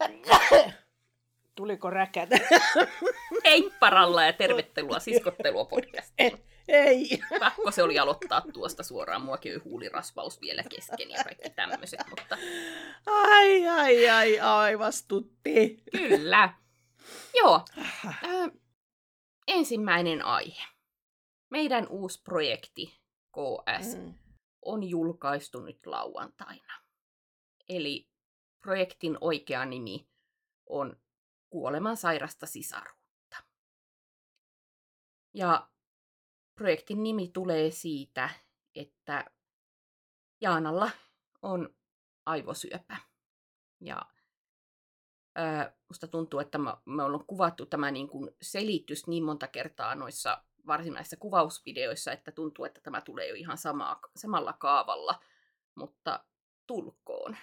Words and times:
Tuliko 1.54 1.90
räkät? 1.90 2.28
Heipparalla 3.44 4.24
ja 4.24 4.32
tervetuloa 4.32 4.98
siskottelua 5.00 5.64
podcastiin. 5.64 6.44
Ei. 6.68 7.08
Pakko 7.38 7.70
se 7.70 7.82
oli 7.82 7.98
aloittaa 7.98 8.42
tuosta 8.52 8.82
suoraan. 8.82 9.22
Muakin 9.22 9.52
oli 9.52 9.60
huulirasvaus 9.64 10.40
vielä 10.40 10.62
kesken 10.62 11.10
ja 11.10 11.24
kaikki 11.24 11.50
tämmöiset, 11.50 12.00
mutta 12.10 12.38
Ai, 13.06 13.68
ai, 13.68 14.08
ai, 14.08 14.40
aivastutti. 14.40 15.82
kyllä. 15.92 16.54
Joo. 17.34 17.60
Ö, 18.06 18.50
ensimmäinen 19.48 20.24
aihe. 20.24 20.62
Meidän 21.50 21.86
uusi 21.88 22.22
projekti 22.22 23.00
KS 23.32 23.96
Mm. 23.96 24.14
on 24.62 24.82
julkaistu 24.82 25.60
nyt 25.60 25.86
lauantaina. 25.86 26.74
Eli 27.68 28.09
projektin 28.60 29.18
oikea 29.20 29.64
nimi 29.64 30.08
on 30.66 30.96
Kuoleman 31.50 31.96
sairasta 31.96 32.46
sisaruutta. 32.46 33.36
Ja 35.34 35.70
projektin 36.54 37.02
nimi 37.02 37.28
tulee 37.28 37.70
siitä, 37.70 38.30
että 38.74 39.30
Jaanalla 40.40 40.90
on 41.42 41.74
aivosyöpä. 42.26 42.96
Ja 43.80 44.02
musta 45.88 46.08
tuntuu, 46.08 46.40
että 46.40 46.58
me, 46.58 47.02
ollaan 47.02 47.26
kuvattu 47.26 47.66
tämä 47.66 47.90
niin 47.90 48.08
kuin 48.08 48.30
selitys 48.42 49.06
niin 49.06 49.24
monta 49.24 49.48
kertaa 49.48 49.94
noissa 49.94 50.44
varsinaisissa 50.66 51.16
kuvausvideoissa, 51.16 52.12
että 52.12 52.32
tuntuu, 52.32 52.64
että 52.64 52.80
tämä 52.80 53.00
tulee 53.00 53.28
jo 53.28 53.34
ihan 53.34 53.58
samaa, 53.58 54.00
samalla 54.16 54.52
kaavalla, 54.52 55.20
mutta 55.74 56.24
tulkoon. 56.66 57.36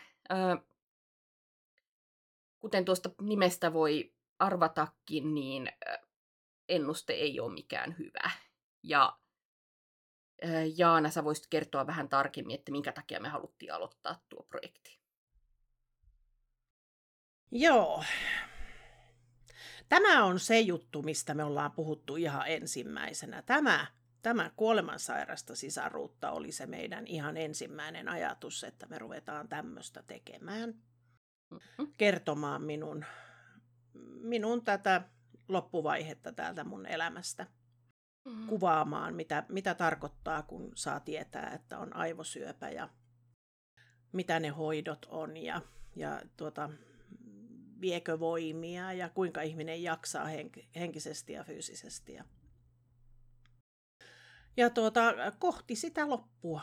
Kuten 2.67 2.85
tuosta 2.85 3.09
nimestä 3.21 3.73
voi 3.73 4.13
arvatakin, 4.39 5.33
niin 5.33 5.69
ennuste 6.69 7.13
ei 7.13 7.39
ole 7.39 7.53
mikään 7.53 7.95
hyvä. 7.97 8.31
Ja 8.83 9.19
Jaana, 10.77 11.09
sä 11.09 11.23
voisit 11.23 11.47
kertoa 11.47 11.87
vähän 11.87 12.09
tarkemmin, 12.09 12.55
että 12.55 12.71
minkä 12.71 12.91
takia 12.91 13.19
me 13.19 13.29
haluttiin 13.29 13.73
aloittaa 13.73 14.19
tuo 14.29 14.43
projekti. 14.43 14.99
Joo. 17.51 18.03
Tämä 19.89 20.25
on 20.25 20.39
se 20.39 20.59
juttu, 20.59 21.01
mistä 21.01 21.33
me 21.33 21.43
ollaan 21.43 21.71
puhuttu 21.71 22.15
ihan 22.15 22.47
ensimmäisenä. 22.47 23.41
Tämä, 23.41 23.87
tämä 24.21 24.51
kuolemansairasta 24.55 25.55
sisaruutta 25.55 26.31
oli 26.31 26.51
se 26.51 26.65
meidän 26.65 27.07
ihan 27.07 27.37
ensimmäinen 27.37 28.09
ajatus, 28.09 28.63
että 28.63 28.85
me 28.85 28.99
ruvetaan 28.99 29.47
tämmöistä 29.47 30.03
tekemään. 30.03 30.86
Kertomaan 31.97 32.61
minun, 32.61 33.05
minun 34.21 34.63
tätä 34.63 35.09
loppuvaihetta 35.47 36.31
täältä 36.31 36.63
mun 36.63 36.85
elämästä. 36.85 37.47
Kuvaamaan, 38.47 39.15
mitä, 39.15 39.45
mitä 39.49 39.73
tarkoittaa, 39.73 40.43
kun 40.43 40.71
saa 40.75 40.99
tietää, 40.99 41.53
että 41.53 41.79
on 41.79 41.95
aivosyöpä 41.95 42.69
ja 42.69 42.89
mitä 44.11 44.39
ne 44.39 44.47
hoidot 44.47 45.05
on 45.09 45.37
ja, 45.37 45.61
ja 45.95 46.21
tuota, 46.37 46.69
viekö 47.81 48.19
voimia 48.19 48.93
ja 48.93 49.09
kuinka 49.09 49.41
ihminen 49.41 49.83
jaksaa 49.83 50.25
henk- 50.25 50.67
henkisesti 50.75 51.33
ja 51.33 51.43
fyysisesti. 51.43 52.13
Ja, 52.13 52.25
ja 54.57 54.69
tuota, 54.69 55.13
kohti 55.39 55.75
sitä 55.75 56.09
loppua. 56.09 56.61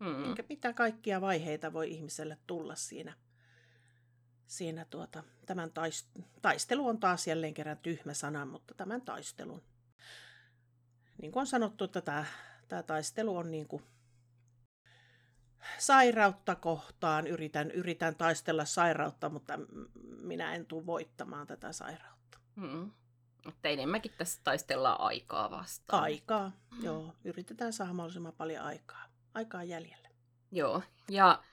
Mm. 0.00 0.44
Mitä 0.48 0.72
kaikkia 0.72 1.20
vaiheita 1.20 1.72
voi 1.72 1.90
ihmiselle 1.90 2.38
tulla 2.46 2.74
siinä, 2.74 3.14
siinä 4.46 4.84
tuota, 4.84 5.24
tämän 5.46 5.70
taist- 5.70 6.22
taistelu 6.42 6.88
on 6.88 7.00
taas 7.00 7.26
jälleen 7.26 7.54
kerran 7.54 7.78
tyhmä 7.78 8.14
sana, 8.14 8.46
mutta 8.46 8.74
tämän 8.74 9.02
taistelun. 9.02 9.62
Niin 11.22 11.32
kuin 11.32 11.40
on 11.40 11.46
sanottu, 11.46 11.84
että 11.84 12.00
tämä, 12.00 12.24
tämä 12.68 12.82
taistelu 12.82 13.36
on 13.36 13.50
niin 13.50 13.68
kuin 13.68 13.82
sairautta 15.78 16.54
kohtaan. 16.54 17.26
Yritän, 17.26 17.70
yritän 17.70 18.14
taistella 18.14 18.64
sairautta, 18.64 19.28
mutta 19.28 19.58
minä 20.02 20.54
en 20.54 20.66
tule 20.66 20.86
voittamaan 20.86 21.46
tätä 21.46 21.72
sairautta. 21.72 22.38
Mm. 22.56 22.90
Että 23.48 23.68
enemmänkin 23.68 24.12
tässä 24.18 24.40
taistellaan 24.44 25.00
aikaa 25.00 25.50
vastaan. 25.50 26.02
Aikaa, 26.02 26.52
joo. 26.82 27.14
Yritetään 27.24 27.72
saada 27.72 27.92
mahdollisimman 27.92 28.32
paljon 28.32 28.64
aikaa. 28.64 29.04
Aikaa 29.34 29.64
jäljellä. 29.64 30.08
Joo, 30.50 30.82
ja 31.10 31.44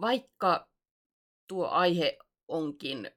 vaikka 0.00 0.68
tuo 1.48 1.68
aihe 1.68 2.18
onkin 2.50 3.10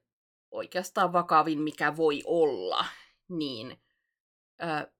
oikeastaan 0.50 1.12
vakavin, 1.12 1.62
mikä 1.62 1.96
voi 1.96 2.22
olla, 2.24 2.84
niin 3.28 3.82
ö, 4.62 4.92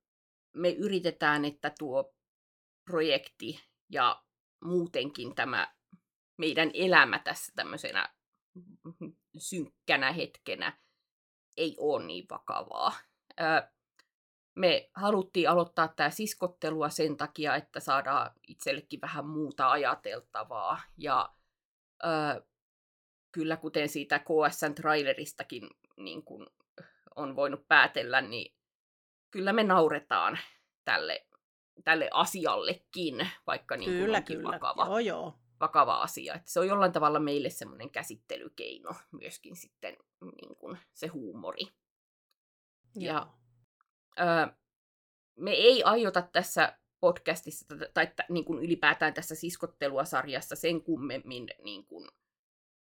me 0.57 0.71
yritetään, 0.71 1.45
että 1.45 1.73
tuo 1.79 2.15
projekti 2.85 3.61
ja 3.89 4.25
muutenkin 4.65 5.35
tämä 5.35 5.75
meidän 6.39 6.71
elämä 6.75 7.19
tässä 7.19 7.53
tämmöisenä 7.57 8.15
synkkänä 9.39 10.13
hetkenä 10.13 10.79
ei 11.57 11.77
ole 11.79 12.07
niin 12.07 12.27
vakavaa. 12.31 12.93
Ö, 13.41 13.69
me 14.55 14.91
haluttiin 14.95 15.51
aloittaa 15.51 15.89
tämä 15.89 16.11
siskottelua 16.11 16.89
sen 16.89 17.17
takia, 17.17 17.57
että 17.57 17.81
saadaan 17.81 18.31
itsellekin 18.49 19.01
vähän 19.01 19.27
muuta 19.27 19.71
ajateltavaa. 19.71 20.81
Ja 20.99 21.35
ö, 22.05 22.09
kyllä 23.35 23.57
kuten 23.57 23.89
siitä 23.89 24.19
KSN 24.19 24.75
traileristakin 24.75 25.71
niin 25.97 26.23
kun 26.23 26.47
on 27.17 27.37
voinut 27.37 27.69
päätellä, 27.69 28.21
niin 28.21 28.55
kyllä 29.31 29.53
me 29.53 29.63
nauretaan 29.63 30.39
tälle, 30.85 31.27
tälle 31.85 32.09
asiallekin, 32.13 33.29
vaikka 33.47 33.77
niin 33.77 33.91
kyllä, 33.91 34.19
onkin 34.19 34.37
kyllä. 34.37 34.51
vakava, 34.51 34.87
Joo, 34.87 34.99
joo. 34.99 35.39
vakava 35.61 36.03
asia. 36.03 36.35
Et 36.35 36.47
se 36.47 36.61
on 36.61 36.69
jollain 36.69 36.93
tavalla 36.93 37.21
meille 37.21 37.51
semmoinen 37.51 37.91
käsittelykeino 37.91 38.91
myöskin 39.13 39.57
sitten 39.57 39.97
niin 40.21 40.57
kun 40.57 40.79
se 40.93 41.07
huumori. 41.07 41.63
Ja 42.97 43.13
joo. 43.13 43.27
Öö, 44.21 44.47
me 45.37 45.51
ei 45.51 45.83
aiota 45.83 46.23
tässä 46.23 46.79
podcastissa 47.01 47.67
tai 47.95 48.07
t- 48.07 48.29
niin 48.29 48.45
kuin 48.45 48.65
ylipäätään 48.65 49.15
tässä 49.15 49.35
siskottelua 49.35 50.05
sarjassa 50.05 50.57
sen 50.57 50.83
kummemmin 50.83 51.47
niin 51.63 51.87
kuin 51.87 52.09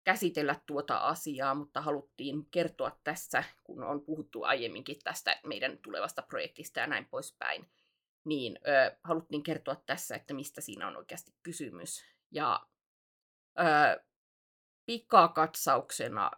käsitellä 0.04 0.60
tuota 0.66 0.96
asiaa, 0.96 1.54
mutta 1.54 1.80
haluttiin 1.80 2.46
kertoa 2.50 3.00
tässä, 3.04 3.44
kun 3.64 3.84
on 3.84 4.00
puhuttu 4.00 4.42
aiemminkin 4.42 4.96
tästä 5.04 5.40
meidän 5.46 5.78
tulevasta 5.78 6.22
projektista 6.22 6.80
ja 6.80 6.86
näin 6.86 7.04
poispäin, 7.04 7.66
niin 8.24 8.58
ö, 8.68 8.96
haluttiin 9.04 9.42
kertoa 9.42 9.76
tässä, 9.86 10.16
että 10.16 10.34
mistä 10.34 10.60
siinä 10.60 10.88
on 10.88 10.96
oikeasti 10.96 11.34
kysymys. 11.42 12.04
Ja 12.30 12.66
ö, 13.58 14.04
pikakatsauksena, 14.86 16.30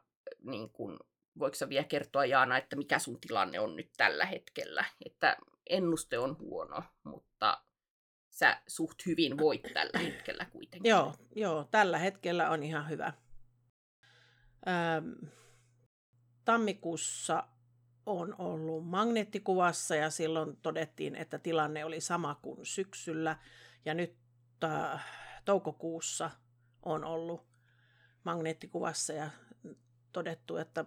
niin 0.42 0.70
kun, 0.70 0.98
voiko 1.38 1.54
sä 1.54 1.68
vielä 1.68 1.84
kertoa 1.84 2.24
Jaana, 2.24 2.58
että 2.58 2.76
mikä 2.76 2.98
sun 2.98 3.20
tilanne 3.20 3.60
on 3.60 3.76
nyt 3.76 3.90
tällä 3.96 4.26
hetkellä? 4.26 4.84
Että 5.06 5.36
ennuste 5.70 6.18
on 6.18 6.38
huono, 6.38 6.82
mutta 7.04 7.62
sä 8.30 8.62
suht 8.66 9.06
hyvin 9.06 9.38
voit 9.38 9.62
tällä 9.74 9.98
hetkellä 9.98 10.44
kuitenkin. 10.44 10.90
Joo, 10.90 11.14
joo, 11.34 11.68
tällä 11.70 11.98
hetkellä 11.98 12.50
on 12.50 12.62
ihan 12.62 12.88
hyvä. 12.88 13.12
Ähm, 14.68 15.12
tammikuussa 16.44 17.44
on 18.06 18.34
ollut 18.38 18.86
magneettikuvassa 18.88 19.96
ja 19.96 20.10
silloin 20.10 20.56
todettiin, 20.56 21.14
että 21.14 21.38
tilanne 21.38 21.84
oli 21.84 22.00
sama 22.00 22.34
kuin 22.42 22.66
syksyllä. 22.66 23.36
Ja 23.84 23.94
nyt 23.94 24.16
äh, 24.64 25.04
toukokuussa 25.44 26.30
on 26.82 27.04
ollut 27.04 27.46
magneettikuvassa 28.24 29.12
ja 29.12 29.30
todettu, 30.12 30.56
että 30.56 30.84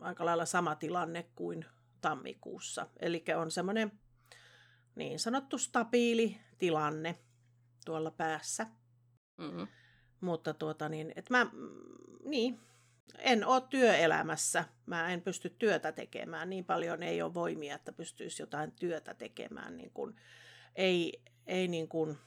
aika 0.00 0.24
lailla 0.24 0.46
sama 0.46 0.74
tilanne 0.74 1.30
kuin 1.34 1.64
tammikuussa. 2.00 2.86
Eli 3.00 3.24
on 3.36 3.50
semmoinen 3.50 3.92
niin 4.94 5.18
sanottu 5.18 5.58
stabiili 5.58 6.36
tilanne 6.58 7.18
tuolla 7.84 8.10
päässä. 8.10 8.66
Mm-hmm. 9.38 9.68
Mutta 10.20 10.54
tuota 10.54 10.88
niin, 10.88 11.12
että 11.16 11.34
mä, 11.34 11.44
mm, 11.44 11.50
niin, 12.24 12.60
en 13.18 13.46
ole 13.46 13.62
työelämässä. 13.70 14.64
Mä 14.86 15.08
en 15.12 15.22
pysty 15.22 15.50
työtä 15.50 15.92
tekemään. 15.92 16.50
Niin 16.50 16.64
paljon 16.64 17.02
ei 17.02 17.22
ole 17.22 17.34
voimia, 17.34 17.74
että 17.74 17.92
pystyisi 17.92 18.42
jotain 18.42 18.72
työtä 18.72 19.14
tekemään. 19.14 19.76
Niin 19.76 19.90
kuin, 19.90 20.16
ei, 20.76 21.22
ei, 21.46 21.68
niin 21.68 21.88
kuin, 21.88 22.18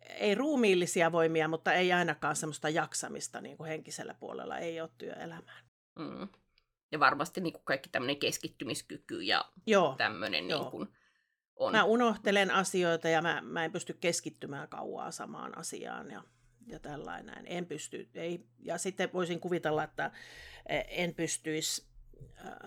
ei 0.00 0.34
ruumiillisia 0.34 1.12
voimia, 1.12 1.48
mutta 1.48 1.72
ei 1.72 1.92
ainakaan 1.92 2.36
semmoista 2.36 2.68
jaksamista 2.68 3.40
niin 3.40 3.56
kuin 3.56 3.68
henkisellä 3.68 4.14
puolella 4.14 4.58
ei 4.58 4.80
ole 4.80 4.90
työelämään. 4.98 5.64
Mm. 5.98 6.28
Ja 6.92 7.00
varmasti 7.00 7.40
niin 7.40 7.52
kuin 7.52 7.64
kaikki 7.64 7.88
tämmöinen 7.88 8.18
keskittymiskyky 8.18 9.22
ja 9.22 9.44
Joo, 9.66 9.94
tämmöinen 9.98 10.50
joo. 10.50 10.60
niin 10.60 10.70
kuin 10.70 10.88
on. 11.56 11.72
mä 11.72 11.84
unohtelen 11.84 12.50
asioita 12.50 13.08
ja 13.08 13.22
mä, 13.22 13.40
mä 13.44 13.64
en 13.64 13.72
pysty 13.72 13.92
keskittymään 13.92 14.68
kauaa 14.68 15.10
samaan 15.10 15.58
asiaan. 15.58 16.10
Ja, 16.10 16.22
ja 16.68 16.78
tällainen. 16.78 17.44
En 17.46 17.66
pysty, 17.66 18.08
ei, 18.14 18.46
ja 18.58 18.78
sitten 18.78 19.12
voisin 19.12 19.40
kuvitella, 19.40 19.84
että 19.84 20.10
eh, 20.68 20.84
en 20.88 21.14
pystyisi, 21.14 21.86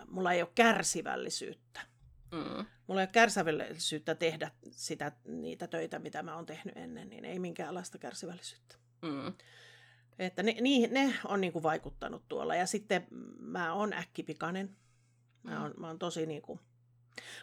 mulla 0.07 0.33
ei 0.33 0.41
ole 0.41 0.51
kärsivällisyyttä. 0.55 1.81
Mm. 2.31 2.65
Mulla 2.87 3.01
ei 3.01 3.05
ole 3.05 3.11
kärsivällisyyttä 3.11 4.15
tehdä 4.15 4.51
sitä, 4.71 5.11
niitä 5.25 5.67
töitä, 5.67 5.99
mitä 5.99 6.23
mä 6.23 6.35
oon 6.35 6.45
tehnyt 6.45 6.77
ennen, 6.77 7.09
niin 7.09 7.25
ei 7.25 7.39
minkäänlaista 7.39 7.97
kärsivällisyyttä. 7.97 8.75
Mm. 9.01 9.33
Että 10.19 10.43
ne, 10.43 10.55
ne, 10.61 10.87
ne 10.91 11.13
on 11.25 11.41
niin 11.41 11.53
kuin 11.53 11.63
vaikuttanut 11.63 12.23
tuolla. 12.27 12.55
Ja 12.55 12.65
sitten 12.65 13.07
mä 13.39 13.73
oon 13.73 13.93
äkkipikainen. 13.93 14.77
Mä 15.43 15.61
oon, 15.61 15.73
mä 15.77 15.87
oon 15.87 15.99
tosi 15.99 16.25
niin 16.25 16.41
kuin... 16.41 16.59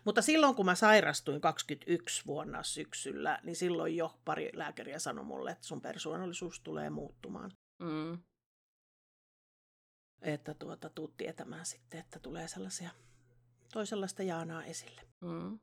Mutta 0.04 0.22
silloin, 0.22 0.54
kun 0.54 0.66
mä 0.66 0.74
sairastuin 0.74 1.40
21 1.40 2.26
vuonna 2.26 2.62
syksyllä, 2.62 3.38
niin 3.42 3.56
silloin 3.56 3.96
jo 3.96 4.20
pari 4.24 4.50
lääkäriä 4.52 4.98
sanoi 4.98 5.24
mulle, 5.24 5.50
että 5.50 5.66
sun 5.66 5.80
persoonallisuus 5.80 6.60
tulee 6.60 6.90
muuttumaan. 6.90 7.50
Mm. 7.78 8.18
Että 10.22 10.54
tuota, 10.54 10.88
tuut 10.88 11.16
tietämään 11.16 11.66
sitten, 11.66 12.00
että 12.00 12.18
tulee 12.18 12.48
sellaisia 12.48 12.90
toisenlaista 13.72 14.22
Jaanaa 14.22 14.64
esille. 14.64 15.02
Mm. 15.20 15.58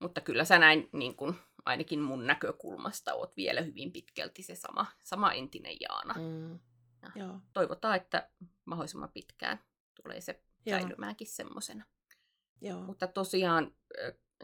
Mutta 0.00 0.20
kyllä 0.20 0.44
sä 0.44 0.58
näin, 0.58 0.88
niin 0.92 1.16
kun, 1.16 1.34
ainakin 1.64 2.00
mun 2.00 2.26
näkökulmasta, 2.26 3.14
oot 3.14 3.36
vielä 3.36 3.60
hyvin 3.60 3.92
pitkälti 3.92 4.42
se 4.42 4.54
sama, 4.54 4.86
sama 5.04 5.32
entinen 5.32 5.76
Jaana. 5.80 6.14
Mm. 6.14 6.58
Ja 7.02 7.10
Joo. 7.14 7.40
Toivotaan, 7.52 7.96
että 7.96 8.30
mahdollisimman 8.64 9.12
pitkään 9.12 9.58
tulee 10.02 10.20
se 10.20 10.42
säilymäänkin 10.70 11.26
semmoisena. 11.26 11.84
Mutta 12.86 13.06
tosiaan 13.06 13.76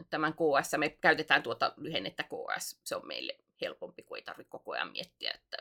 tämän 0.09 0.33
KS, 0.33 0.71
me 0.77 0.89
käytetään 0.89 1.43
tuota 1.43 1.73
lyhennettä 1.77 2.23
KS, 2.23 2.79
se 2.83 2.95
on 2.95 3.07
meille 3.07 3.37
helpompi, 3.61 4.03
kun 4.03 4.17
ei 4.17 4.23
tarvitse 4.23 4.49
koko 4.49 4.71
ajan 4.71 4.91
miettiä, 4.91 5.31
että 5.31 5.57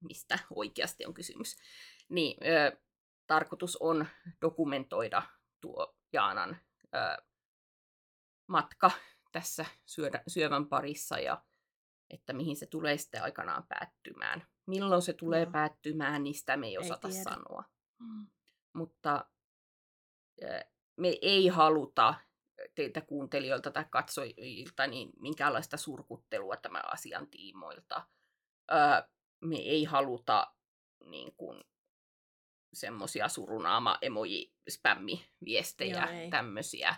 mistä 0.00 0.38
oikeasti 0.54 1.06
on 1.06 1.14
kysymys. 1.14 1.56
Niin, 2.08 2.36
ö, 2.46 2.76
tarkoitus 3.26 3.76
on 3.76 4.06
dokumentoida 4.40 5.22
tuo 5.60 5.96
Jaanan 6.12 6.56
ö, 6.94 7.22
matka 8.46 8.90
tässä 9.32 9.66
syödä, 9.86 10.22
syövän 10.26 10.66
parissa 10.66 11.18
ja 11.18 11.44
että 12.10 12.32
mihin 12.32 12.56
se 12.56 12.66
tulee 12.66 12.98
sitten 12.98 13.22
aikanaan 13.22 13.66
päättymään. 13.68 14.46
Milloin 14.66 15.02
se 15.02 15.12
tulee 15.12 15.44
no. 15.44 15.52
päättymään, 15.52 16.24
niin 16.24 16.34
sitä 16.34 16.56
me 16.56 16.66
ei 16.66 16.78
osata 16.78 17.08
ei 17.08 17.14
sanoa. 17.14 17.64
Mm. 17.98 18.26
Mutta 18.72 19.26
me 20.96 21.18
ei 21.22 21.48
haluta 21.48 22.14
teiltä 22.74 23.00
kuuntelijoilta 23.00 23.70
tai 23.70 23.84
katsojilta 23.90 24.86
niin 24.86 25.10
minkäänlaista 25.20 25.76
surkuttelua 25.76 26.56
tämän 26.56 26.92
asian 26.92 27.26
tiimoilta. 27.26 28.06
me 29.40 29.56
ei 29.56 29.84
haluta 29.84 30.54
niin 31.04 31.34
kuin, 31.36 31.64
semmoisia 32.72 33.28
surunaama 33.28 33.98
emoji 34.02 34.52
spämmi 34.70 35.26
viestejä 35.44 36.08
tämmöisiä 36.30 36.94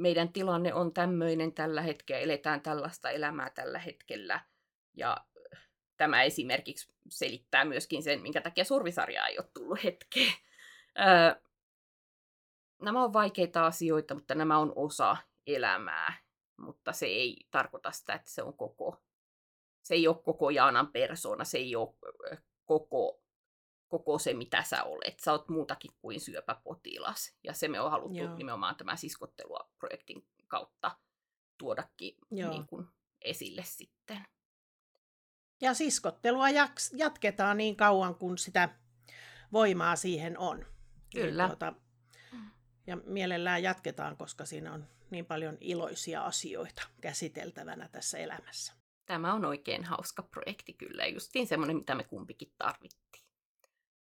meidän 0.00 0.32
tilanne 0.32 0.74
on 0.74 0.92
tämmöinen 0.92 1.52
tällä 1.52 1.82
hetkellä, 1.82 2.22
eletään 2.22 2.60
tällaista 2.60 3.10
elämää 3.10 3.50
tällä 3.50 3.78
hetkellä. 3.78 4.40
Ja 4.96 5.16
tämä 5.96 6.22
esimerkiksi 6.22 6.94
selittää 7.08 7.64
myöskin 7.64 8.02
sen, 8.02 8.22
minkä 8.22 8.40
takia 8.40 8.64
survisarjaa 8.64 9.26
ei 9.26 9.38
ole 9.38 9.50
tullut 9.54 9.84
hetkeen. 9.84 10.32
Öö, 10.98 11.42
nämä 12.82 13.04
on 13.04 13.12
vaikeita 13.12 13.66
asioita, 13.66 14.14
mutta 14.14 14.34
nämä 14.34 14.58
on 14.58 14.72
osa 14.76 15.16
elämää. 15.46 16.14
Mutta 16.56 16.92
se 16.92 17.06
ei 17.06 17.46
tarkoita 17.50 17.92
sitä, 17.92 18.14
että 18.14 18.30
se 18.30 18.42
on 18.42 18.56
koko, 18.56 19.02
se 19.82 19.94
ei 19.94 20.08
ole 20.08 20.22
koko 20.24 20.50
Jaanan 20.50 20.92
persona, 20.92 21.44
se 21.44 21.58
ei 21.58 21.76
ole 21.76 21.94
koko 22.64 23.20
koko 23.90 24.18
se, 24.18 24.34
mitä 24.34 24.62
sä 24.62 24.84
olet. 24.84 25.20
Sä 25.20 25.32
oot 25.32 25.48
muutakin 25.48 25.90
kuin 25.98 26.20
syöpäpotilas. 26.20 27.36
Ja 27.44 27.52
se 27.52 27.68
me 27.68 27.80
on 27.80 27.90
haluttu 27.90 28.18
Joo. 28.18 28.36
nimenomaan 28.36 28.76
tämän 28.76 28.98
siskottelua 28.98 29.70
projektin 29.78 30.26
kautta 30.48 30.98
tuodakin 31.58 32.16
niin 32.30 32.66
kuin, 32.66 32.86
esille 33.24 33.62
sitten. 33.64 34.26
Ja 35.60 35.74
siskottelua 35.74 36.46
jatketaan 36.92 37.56
niin 37.56 37.76
kauan, 37.76 38.14
kun 38.14 38.38
sitä 38.38 38.68
voimaa 39.52 39.96
siihen 39.96 40.38
on. 40.38 40.66
Kyllä. 41.14 41.42
Ja, 41.42 41.48
tuota, 41.48 41.74
ja 42.86 42.96
mielellään 42.96 43.62
jatketaan, 43.62 44.16
koska 44.16 44.44
siinä 44.44 44.72
on 44.72 44.86
niin 45.10 45.26
paljon 45.26 45.58
iloisia 45.60 46.24
asioita 46.24 46.82
käsiteltävänä 47.00 47.88
tässä 47.88 48.18
elämässä. 48.18 48.72
Tämä 49.06 49.34
on 49.34 49.44
oikein 49.44 49.84
hauska 49.84 50.22
projekti 50.22 50.72
kyllä, 50.72 51.06
justiin 51.06 51.46
semmoinen, 51.46 51.76
mitä 51.76 51.94
me 51.94 52.04
kumpikin 52.04 52.52
tarvittiin. 52.58 53.24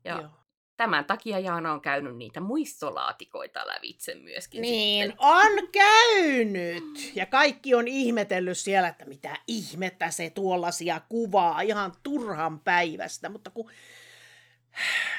Ja 0.03 0.15
Joo. 0.21 0.29
tämän 0.77 1.05
takia 1.05 1.39
Jaana 1.39 1.73
on 1.73 1.81
käynyt 1.81 2.17
niitä 2.17 2.39
muistolaatikoita 2.39 3.67
lävitse 3.67 4.15
myöskin. 4.15 4.61
Niin, 4.61 5.07
sitten. 5.07 5.25
on 5.25 5.67
käynyt! 5.71 7.15
Ja 7.15 7.25
kaikki 7.25 7.75
on 7.75 7.87
ihmetellyt 7.87 8.57
siellä, 8.57 8.87
että 8.87 9.05
mitä 9.05 9.37
ihmettä 9.47 10.11
se 10.11 10.29
tuollaisia 10.29 11.01
kuvaa 11.09 11.61
ihan 11.61 11.93
turhan 12.03 12.59
päivästä. 12.59 13.29
Mutta 13.29 13.49
kun 13.49 13.71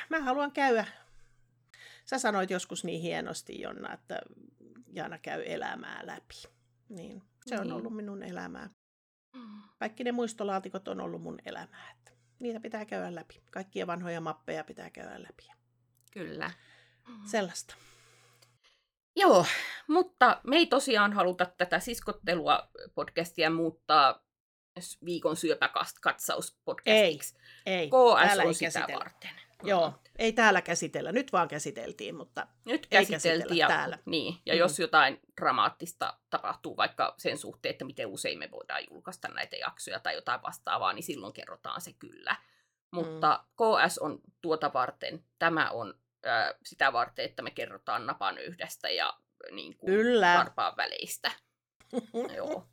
mä 0.09 0.21
haluan 0.21 0.53
käydä 0.53 0.87
Sä 2.11 2.19
sanoit 2.19 2.51
joskus 2.51 2.85
niin 2.85 3.01
hienosti, 3.01 3.61
Jonna, 3.61 3.95
että 3.95 4.21
Jaana 4.93 5.19
käy 5.19 5.43
elämää 5.47 6.07
läpi. 6.07 6.35
Niin, 6.89 7.23
se 7.47 7.55
on 7.55 7.63
niin. 7.63 7.73
ollut 7.73 7.97
minun 7.97 8.23
elämää. 8.23 8.71
Mm. 9.37 9.63
Kaikki 9.79 10.05
ne 10.05 10.13
muistolaatikot 10.13 10.89
on 10.89 11.01
ollut 11.01 11.23
mun 11.23 11.39
elämää 11.45 11.95
niitä 12.41 12.61
pitää 12.61 12.85
käydä 12.85 13.15
läpi. 13.15 13.43
Kaikkia 13.51 13.87
vanhoja 13.87 14.21
mappeja 14.21 14.65
pitää 14.65 14.91
käydä 14.91 15.23
läpi. 15.23 15.49
Kyllä. 16.13 16.51
Sellaista. 17.31 17.75
Joo, 19.17 19.47
mutta 19.89 20.41
me 20.47 20.57
ei 20.57 20.67
tosiaan 20.67 21.13
haluta 21.13 21.47
tätä 21.47 21.81
siskottelua 21.81 22.69
podcastia 22.95 23.51
muuttaa 23.51 24.25
viikon 25.05 25.37
syöpäkatsauspodcastiksi. 25.37 27.35
Ei, 27.67 27.75
ei. 27.75 27.89
KS 27.89 28.39
on 28.47 28.55
sitä 28.55 28.67
käsitellä. 28.67 28.99
varten. 28.99 29.31
Joo, 29.63 29.95
ei 30.21 30.33
täällä 30.33 30.63
käsitellä. 30.63 31.13
Nyt 31.13 31.33
vaan 31.33 31.49
käsiteltiin, 31.49 32.15
mutta 32.15 32.47
Nyt 32.65 32.87
käsiteltiin 32.87 33.59
ja, 33.59 33.69
täällä. 33.69 33.99
Niin, 34.05 34.35
ja 34.47 34.55
mm. 34.55 34.59
jos 34.59 34.79
jotain 34.79 35.21
dramaattista 35.41 36.17
tapahtuu 36.31 36.77
vaikka 36.77 37.15
sen 37.19 37.39
suhteen, 37.39 37.71
että 37.71 37.85
miten 37.85 38.07
usein 38.07 38.39
me 38.39 38.51
voidaan 38.51 38.85
julkaista 38.91 39.29
näitä 39.29 39.57
jaksoja 39.57 40.01
tai 40.01 40.15
jotain 40.15 40.43
vastaavaa, 40.43 40.93
niin 40.93 41.03
silloin 41.03 41.33
kerrotaan 41.33 41.81
se 41.81 41.93
kyllä. 41.93 42.37
Mutta 42.91 43.45
mm. 43.45 43.87
KS 43.87 43.99
on 43.99 44.21
tuota 44.41 44.73
varten. 44.73 45.25
Tämä 45.39 45.71
on 45.71 45.95
äh, 46.27 46.55
sitä 46.65 46.93
varten, 46.93 47.25
että 47.25 47.43
me 47.43 47.51
kerrotaan 47.51 48.07
napan 48.07 48.39
yhdestä 48.39 48.91
ja 48.91 49.15
niin 49.51 49.77
kuin, 49.77 49.93
kyllä. 49.95 50.35
varpaan 50.39 50.77
väleistä. 50.77 51.31
Joo. 52.37 52.69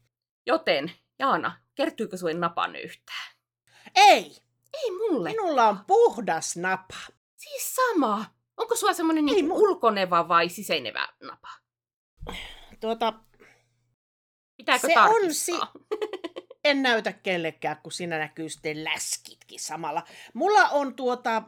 Joten, 0.45 0.91
Jaana, 1.19 1.57
kertyykö 1.75 2.17
sinulle 2.17 2.39
napan 2.39 2.75
yhtään? 2.75 3.31
Ei! 3.95 4.37
Ei 4.83 4.91
mulle. 4.91 5.29
Minulla 5.29 5.67
on 5.67 5.79
puhdas 5.87 6.57
napa. 6.57 7.16
Siis 7.37 7.75
sama. 7.75 8.25
Onko 8.57 8.75
sulla 8.75 8.93
semmoinen 8.93 9.25
niin 9.25 9.51
ulkoneva 9.51 10.27
vai 10.27 10.49
siseinevä 10.49 11.07
napa? 11.23 11.49
Tuota, 12.79 13.13
Pitääkö 14.57 14.87
se 14.87 14.99
on 14.99 15.33
si- 15.33 15.51
En 16.63 16.81
näytä 16.81 17.13
kellekään, 17.13 17.77
kun 17.83 17.91
siinä 17.91 18.17
näkyy 18.17 18.49
sitten 18.49 18.83
läskitkin 18.83 19.59
samalla. 19.59 20.03
Mulla 20.33 20.69
on 20.69 20.95
tuota 20.95 21.37
äh, 21.37 21.43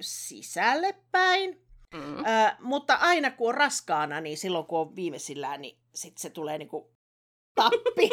sisälle 0.00 0.94
päin, 1.10 1.66
mm. 1.94 2.24
äh, 2.24 2.56
mutta 2.60 2.94
aina 2.94 3.30
kun 3.30 3.48
on 3.48 3.54
raskaana, 3.54 4.20
niin 4.20 4.38
silloin 4.38 4.66
kun 4.66 4.78
on 4.80 4.96
viimeisillään, 4.96 5.60
niin 5.60 5.78
sit 5.94 6.18
se 6.18 6.30
tulee 6.30 6.58
niinku 6.58 6.94
tappi. 7.54 8.10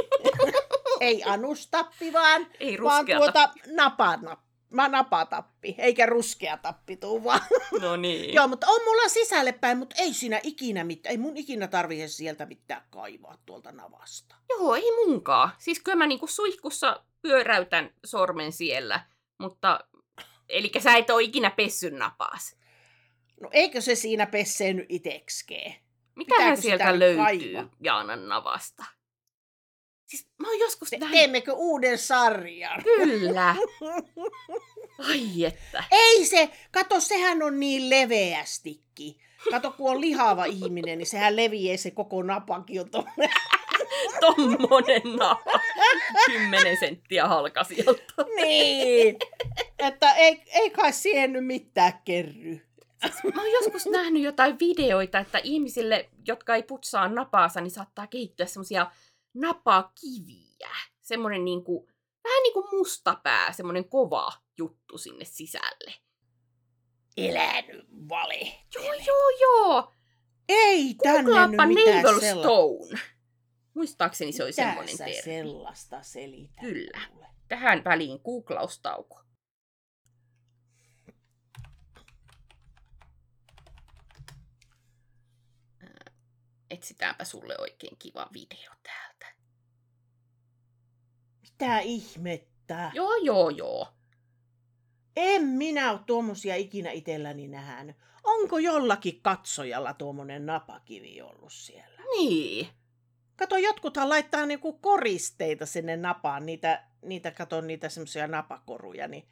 ei 1.00 1.24
anustappi, 1.24 2.14
vaan, 2.14 2.48
ei 2.60 2.78
vaan 2.84 3.06
tuota 3.06 3.50
napa, 3.68 4.18
napa, 4.18 4.45
napatappi, 4.76 5.76
eikä 5.78 6.06
ruskea 6.06 6.58
tappi 6.58 6.98
tuu 6.98 7.24
vaan. 7.24 7.42
No 7.82 7.96
niin. 7.96 8.34
Joo, 8.34 8.48
mutta 8.48 8.68
on 8.68 8.82
mulla 8.86 9.10
sisälle 9.10 9.52
päin, 9.52 9.78
mutta 9.78 9.96
ei 10.00 10.14
siinä 10.14 10.40
ikinä 10.44 10.84
mitään, 10.84 11.12
ei 11.12 11.18
mun 11.18 11.38
ikinä 11.38 11.68
tarvitse 11.68 12.08
sieltä 12.08 12.46
mitään 12.46 12.82
kaivaa 12.90 13.38
tuolta 13.46 13.72
navasta. 13.72 14.36
Joo, 14.50 14.76
ei 14.76 14.92
munkaan. 15.06 15.50
Siis 15.58 15.80
kyllä 15.80 15.96
mä 15.96 16.08
niinku 16.08 16.28
suihkussa 16.28 17.04
pyöräytän 17.22 17.94
sormen 18.06 18.52
siellä, 18.52 19.06
mutta 19.38 19.80
eli 20.50 20.72
sä 20.80 20.96
et 20.96 21.10
ole 21.10 21.24
ikinä 21.24 21.52
pessyn 21.52 22.00
napaas. 22.00 22.56
No 23.42 23.50
eikö 23.52 23.82
se 23.82 23.96
siinä 23.96 24.26
pessee 24.26 24.74
nyt 24.74 24.86
itekskeen? 24.90 25.76
Mitähän 26.16 26.58
sieltä 26.58 27.00
löytyy 27.00 27.24
kaivaa? 27.24 27.70
Jaanan 27.82 28.30
navasta? 28.30 28.86
Siis 30.06 30.28
mä 30.38 30.48
oon 30.48 30.60
joskus 30.60 30.90
Te- 30.90 30.98
Teemmekö 31.12 31.54
uuden 31.54 31.98
sarjan? 31.98 32.84
Kyllä. 32.84 33.56
Ai 35.10 35.46
että. 35.46 35.84
Ei 35.92 36.26
se, 36.26 36.50
kato 36.72 37.00
sehän 37.00 37.44
on 37.44 37.60
niin 37.60 37.90
leveästikin. 37.90 39.16
Kato 39.52 39.72
kun 39.72 39.92
on 39.92 40.02
lihava 40.02 40.46
ihminen, 40.46 40.98
niin 40.98 41.08
sehän 41.08 41.36
leviää 41.36 41.78
se 41.78 41.92
koko 41.92 42.24
napakin 42.24 42.82
on 42.82 42.90
Tommonen 44.22 45.02
napa. 45.20 45.60
Kymmenen 46.26 46.78
senttiä 46.80 47.28
halkasilta. 47.28 48.26
niin, 48.36 49.16
että 49.80 50.14
ei, 50.14 50.44
ei 50.54 50.70
kai 50.70 50.94
siihen 50.94 51.34
nyt 51.34 51.46
mitään 51.46 51.94
kerry. 52.06 52.62
Mä 53.36 53.42
oon 53.42 53.52
joskus 53.52 53.86
nähnyt 53.86 54.24
jotain 54.24 54.60
videoita, 54.60 55.20
että 55.20 55.40
ihmisille, 55.44 56.10
jotka 56.28 56.56
ei 56.56 56.64
putsaa 56.64 57.08
napaansa, 57.08 57.62
niin 57.62 57.72
saattaa 57.72 58.08
kehittyä 58.08 58.46
semmosia 58.46 58.92
napakiviä. 59.36 60.70
Semmoinen 61.02 61.46
niinku, 61.46 61.90
vähän 62.24 62.44
niin 62.44 62.54
kuin 62.54 62.68
mustapää, 62.72 63.54
semmoinen 63.54 63.90
kova 63.90 64.34
juttu 64.58 64.98
sinne 64.98 65.26
sisälle. 65.26 65.94
Elänyt 67.18 67.86
vale. 68.10 68.40
Joo, 68.76 68.94
joo, 68.94 69.30
joo. 69.42 69.92
Ei 70.50 70.96
tänne 71.04 71.48
nyt 71.48 71.68
mitään 71.68 72.02
sellaista. 72.02 72.42
Stone. 72.42 73.02
Muistaakseni 73.74 74.32
se 74.32 74.44
oli 74.44 74.50
Mitä 74.52 74.62
semmoinen 74.64 74.98
termi. 74.98 75.22
sellaista 75.22 76.04
selität 76.04 76.56
Kyllä. 76.60 77.02
mulle? 77.14 77.28
Tähän 77.48 77.84
väliin 77.84 78.20
gooklaustauko. 78.26 79.25
Etsitäänpä 86.70 87.24
sulle 87.24 87.56
oikein 87.60 87.98
kiva 88.00 88.28
video 88.34 88.72
täältä. 88.84 89.26
Mitä 91.42 91.80
ihmettä? 91.80 92.92
Joo, 92.94 93.16
joo, 93.16 93.50
joo. 93.50 93.88
En 95.16 95.44
minä 95.44 95.92
ole 95.92 96.00
tuommoisia 96.06 96.56
ikinä 96.56 96.92
itselläni 96.92 97.48
nähnyt. 97.48 97.96
Onko 98.24 98.60
jollakin 98.60 99.22
katsojalla 99.22 99.94
tuommoinen 99.94 100.46
napakivi 100.46 101.22
ollut 101.22 101.54
siellä? 101.54 102.02
Niin. 102.18 102.68
Kato, 103.36 103.58
jotkuthan 103.58 104.10
laittaa 104.10 104.46
niinku 104.46 104.74
koristeita 104.74 105.66
sinne 105.66 105.98
napaan, 105.98 106.46
niitä, 106.46 106.88
niitä 107.02 107.32
kato 107.32 107.62
niitä 107.62 107.90
semmoisia 107.90 108.28
napakoruja, 108.28 109.08
niin 109.08 109.28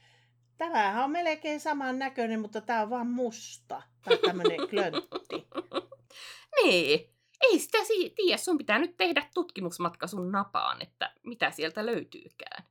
tämähän 0.57 1.03
on 1.03 1.11
melkein 1.11 1.59
saman 1.59 1.99
näköinen, 1.99 2.39
mutta 2.39 2.61
tämä 2.61 2.81
on 2.81 2.89
vaan 2.89 3.07
musta. 3.07 3.81
Tai 4.05 4.17
tämmöinen 4.17 4.59
klöntti. 4.69 5.47
Niin. 6.63 7.12
Ei 7.43 7.59
sitä 7.59 7.83
si- 7.83 8.13
tiedä, 8.15 8.37
sun 8.37 8.57
pitää 8.57 8.79
nyt 8.79 8.97
tehdä 8.97 9.29
tutkimusmatka 9.33 10.07
sun 10.07 10.31
napaan, 10.31 10.81
että 10.81 11.13
mitä 11.23 11.51
sieltä 11.51 11.85
löytyykään. 11.85 12.63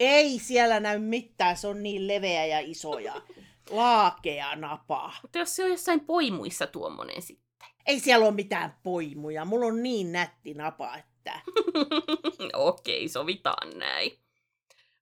Ei 0.00 0.38
siellä 0.38 0.80
näy 0.80 0.98
mitään, 0.98 1.56
se 1.56 1.68
on 1.68 1.82
niin 1.82 2.08
leveä 2.08 2.46
ja 2.46 2.60
iso 2.60 2.98
ja 2.98 3.22
laakea 3.70 4.56
napa. 4.56 5.12
Mutta 5.22 5.38
jos 5.38 5.56
se 5.56 5.64
on 5.64 5.70
jossain 5.70 6.00
poimuissa 6.00 6.66
tuommoinen 6.66 7.22
sitten. 7.22 7.68
Ei 7.86 8.00
siellä 8.00 8.26
ole 8.26 8.34
mitään 8.34 8.76
poimuja, 8.82 9.44
mulla 9.44 9.66
on 9.66 9.82
niin 9.82 10.12
nätti 10.12 10.54
napa, 10.54 10.96
että... 10.96 11.40
Okei, 12.54 13.08
sovitaan 13.08 13.78
näin. 13.78 14.12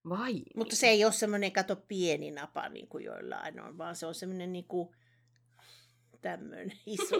Vai 0.09 0.43
Mutta 0.57 0.73
niin. 0.73 0.81
se 0.81 0.89
ei 0.89 1.05
ole 1.05 1.13
semmoinen, 1.13 1.53
kato, 1.53 1.77
pieni 1.77 2.31
napa, 2.31 2.69
niin 2.69 2.89
kuin 2.89 3.05
joillain 3.05 3.61
on, 3.61 3.79
vaan 3.79 3.97
se 3.97 4.07
on 4.07 4.15
semmoinen 4.15 4.53
niin 4.53 4.65
kuin 4.65 4.97
tämmöinen 6.25 6.73
iso. 6.87 7.17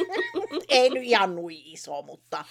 ei 0.68 0.90
nyt 0.90 1.02
ihan 1.02 1.34
nui 1.34 1.72
iso, 1.72 2.02
mutta, 2.02 2.44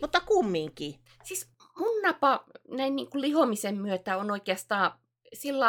mutta 0.00 0.20
kumminkin. 0.20 0.94
Siis 1.24 1.50
mun 1.78 2.02
napa 2.02 2.44
näin 2.68 2.96
niin 2.96 3.10
kuin 3.10 3.22
lihomisen 3.22 3.76
myötä 3.76 4.16
on 4.16 4.30
oikeastaan 4.30 4.98
sillä 5.34 5.66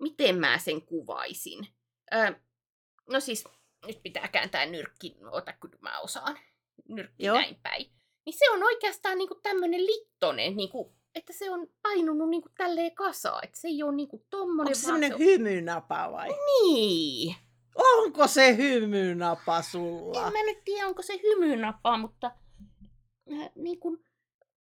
miten 0.00 0.38
mä 0.38 0.58
sen 0.58 0.82
kuvaisin. 0.82 1.66
Öö, 2.14 2.32
no 3.10 3.20
siis, 3.20 3.44
nyt 3.86 4.02
pitää 4.02 4.28
kääntää 4.28 4.66
nyrkki, 4.66 5.16
ota 5.30 5.52
kun 5.60 5.70
mä 5.80 6.00
osaan. 6.00 6.38
Nyrkki 6.88 7.24
Joo. 7.24 7.36
näin 7.36 7.56
päin. 7.62 7.86
Niin 8.26 8.38
se 8.38 8.50
on 8.50 8.62
oikeastaan 8.62 9.18
niin 9.18 9.28
kuin 9.28 9.42
tämmönen 9.42 9.86
littonen, 9.86 10.56
niin 10.56 10.68
kuin, 10.68 10.94
että 11.14 11.32
se 11.32 11.50
on 11.50 11.68
painunut 11.82 12.30
niin 12.30 12.42
kuin 12.42 12.52
tälleen 12.58 12.94
kasaan. 12.94 13.44
Että 13.44 13.60
se 13.60 13.68
ei 13.68 13.82
ole 13.82 13.94
niin 13.94 14.08
kuin 14.08 14.26
tommonen, 14.30 14.60
Onko 14.60 14.74
se 14.74 14.86
vaan 14.86 15.00
semmoinen 15.00 15.10
se 15.10 15.14
on... 15.14 15.20
hymynapa 15.20 16.12
vai? 16.12 16.28
Niin. 16.28 17.36
Onko 17.74 18.26
se 18.26 18.56
hymynapa 18.56 19.62
sulla? 19.62 20.26
En 20.26 20.32
mä 20.32 20.42
nyt 20.42 20.64
tiedä, 20.64 20.86
onko 20.86 21.02
se 21.02 21.20
hymynapa, 21.22 21.98
mutta 21.98 22.30
äh, 23.32 23.50
niin 23.54 23.80
kuin, 23.80 24.04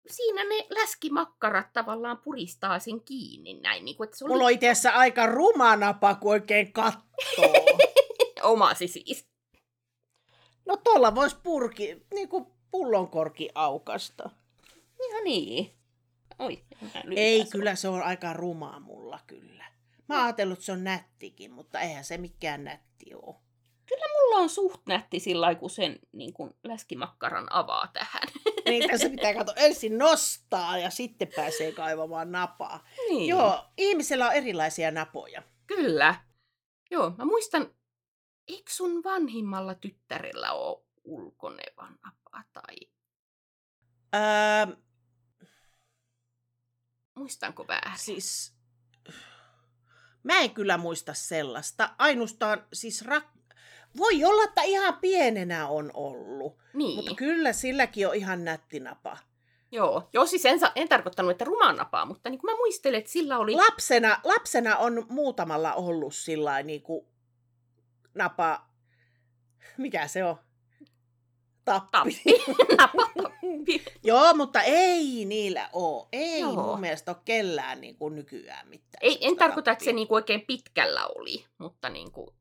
siinä 0.07 0.43
ne 0.43 0.67
läskimakkarat 0.69 1.73
tavallaan 1.73 2.17
puristaa 2.17 2.79
sen 2.79 3.01
kiinni 3.01 3.53
näin. 3.53 3.85
Niin 3.85 3.97
kuin, 3.97 4.05
että 4.05 4.17
se 4.17 4.25
oli 4.25 4.33
Mulla 4.33 4.45
on 4.45 4.51
itse 4.51 4.69
asiassa 4.69 4.89
aika 4.89 5.25
ruma 5.25 5.75
napa, 5.75 6.15
kun 6.15 6.31
oikein 6.31 6.73
kattoo. 6.73 7.65
omasi 8.43 8.87
siis. 8.87 9.27
No 10.65 10.77
tuolla 10.77 11.15
voisi 11.15 11.37
purki, 11.43 12.05
niin 12.13 12.29
kuin 12.29 12.45
pullonkorki 12.71 13.49
aukasta. 13.55 14.29
Ihan 15.09 15.23
niin. 15.23 15.71
Oi, 16.39 16.63
Ei, 17.15 17.45
kyllä 17.51 17.75
se 17.75 17.87
on 17.87 18.03
aika 18.03 18.33
rumaa 18.33 18.79
mulla 18.79 19.19
kyllä. 19.27 19.65
Mä 20.07 20.15
oon 20.15 20.23
ajatellut, 20.23 20.53
että 20.53 20.65
se 20.65 20.71
on 20.71 20.83
nättikin, 20.83 21.51
mutta 21.51 21.79
eihän 21.79 22.03
se 22.03 22.17
mikään 22.17 22.63
nätti 22.63 23.05
ole. 23.13 23.35
Kyllä 23.85 24.05
mulla 24.21 24.35
on 24.37 24.49
suht 24.49 24.81
nätti 24.87 25.19
sillä 25.19 25.55
kun 25.55 25.69
sen 25.69 25.99
niin 26.11 26.33
kuin 26.33 26.53
läskimakkaran 26.63 27.47
avaa 27.53 27.87
tähän. 27.87 28.27
Niin 28.65 28.89
tässä 28.89 29.09
pitää 29.09 29.33
katsoa 29.33 29.55
ensin 29.57 29.97
nostaa 29.97 30.77
ja 30.77 30.89
sitten 30.89 31.27
pääsee 31.35 31.71
kaivamaan 31.71 32.31
napaa. 32.31 32.83
niin. 33.09 33.27
Joo, 33.29 33.65
ihmisellä 33.77 34.27
on 34.27 34.33
erilaisia 34.33 34.91
napoja. 34.91 35.43
Kyllä. 35.67 36.15
Joo, 36.91 37.09
mä 37.17 37.25
muistan, 37.25 37.75
eikö 38.47 38.71
sun 38.71 39.03
vanhimmalla 39.03 39.75
tyttärellä 39.75 40.51
ole 40.53 40.83
ulkoneva 41.03 41.87
napa 42.03 42.43
tai 42.53 42.75
Öö, 44.15 44.75
muistanko 47.15 47.67
väärin? 47.67 47.97
siis, 47.99 48.54
mä 50.25 50.39
en 50.39 50.51
kyllä 50.51 50.77
muista 50.77 51.13
sellaista. 51.13 51.89
Ainustaan, 51.97 52.63
siis 52.73 53.05
rak- 53.05 53.55
voi 53.97 54.23
olla, 54.23 54.43
että 54.43 54.61
ihan 54.61 54.97
pienenä 55.01 55.67
on 55.67 55.91
ollut. 55.93 56.57
niin. 56.73 56.95
Mutta 56.95 57.15
kyllä 57.15 57.53
silläkin 57.53 58.07
on 58.07 58.15
ihan 58.15 58.45
nätti 58.45 58.79
napa. 58.79 59.17
Joo, 59.71 60.09
joo 60.13 60.25
siis 60.25 60.45
en, 60.45 60.59
en 60.75 60.89
tarkoittanut, 60.89 61.31
että 61.31 61.45
rumaan 61.45 61.75
napaa, 61.75 62.05
mutta 62.05 62.29
niin 62.29 62.39
kuin 62.39 62.51
mä 62.51 62.57
muistelen, 62.57 62.97
että 62.99 63.11
sillä 63.11 63.37
oli... 63.37 63.55
Lapsena, 63.55 64.19
lapsena 64.23 64.77
on 64.77 65.05
muutamalla 65.09 65.73
ollut 65.73 66.15
sillä 66.15 66.63
niin 66.63 66.81
kuin 66.81 67.05
napa, 68.13 68.65
mikä 69.77 70.07
se 70.07 70.23
on? 70.23 70.37
Tappi. 71.65 72.21
Tappi. 72.77 73.83
Joo, 74.03 74.33
mutta 74.33 74.61
ei 74.61 75.25
niillä 75.25 75.69
ole. 75.73 76.07
Ei 76.11 76.39
Joo. 76.39 76.53
mun 76.53 76.79
mielestä 76.79 77.11
ole 77.11 77.17
kellään 77.25 77.81
niin 77.81 77.95
kuin 77.95 78.15
nykyään 78.15 78.67
mitään. 78.67 78.99
Ei, 79.01 79.17
en 79.21 79.37
tarkoita, 79.37 79.71
että 79.71 79.83
se 79.83 79.89
tappia. 79.89 79.95
niinku 79.95 80.15
oikein 80.15 80.41
pitkällä 80.41 81.05
oli, 81.07 81.45
mutta 81.57 81.89
niinku, 81.89 82.33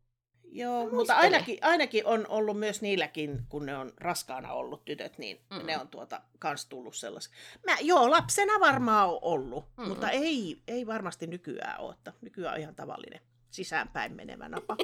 Joo, 0.56 0.84
Mä 0.84 0.90
mutta 0.92 1.14
ainakin, 1.14 1.58
ainakin 1.62 2.06
on 2.06 2.26
ollut 2.28 2.58
myös 2.58 2.82
niilläkin, 2.82 3.38
kun 3.48 3.66
ne 3.66 3.76
on 3.76 3.92
raskaana 3.96 4.52
ollut 4.52 4.84
tytöt, 4.84 5.18
niin 5.18 5.40
Mm. 5.50 5.66
ne 5.66 5.78
on 5.78 5.88
tuota, 5.88 6.20
kans 6.38 6.66
tullut 6.66 6.96
sellaisia. 6.96 7.34
Mä, 7.66 7.76
joo, 7.80 8.10
lapsena 8.10 8.52
varmaan 8.60 9.08
on 9.08 9.18
ollut, 9.22 9.64
Mm. 9.76 9.82
mm. 9.82 9.88
mutta 9.88 10.10
ei, 10.10 10.62
ei 10.68 10.86
varmasti 10.86 11.26
nykyään 11.26 11.80
ole. 11.80 11.94
että 11.94 12.12
Nykyään 12.20 12.54
on 12.54 12.60
ihan 12.60 12.74
tavallinen 12.74 13.20
sisäänpäin 13.50 14.12
menevä 14.12 14.48
napa. 14.48 14.76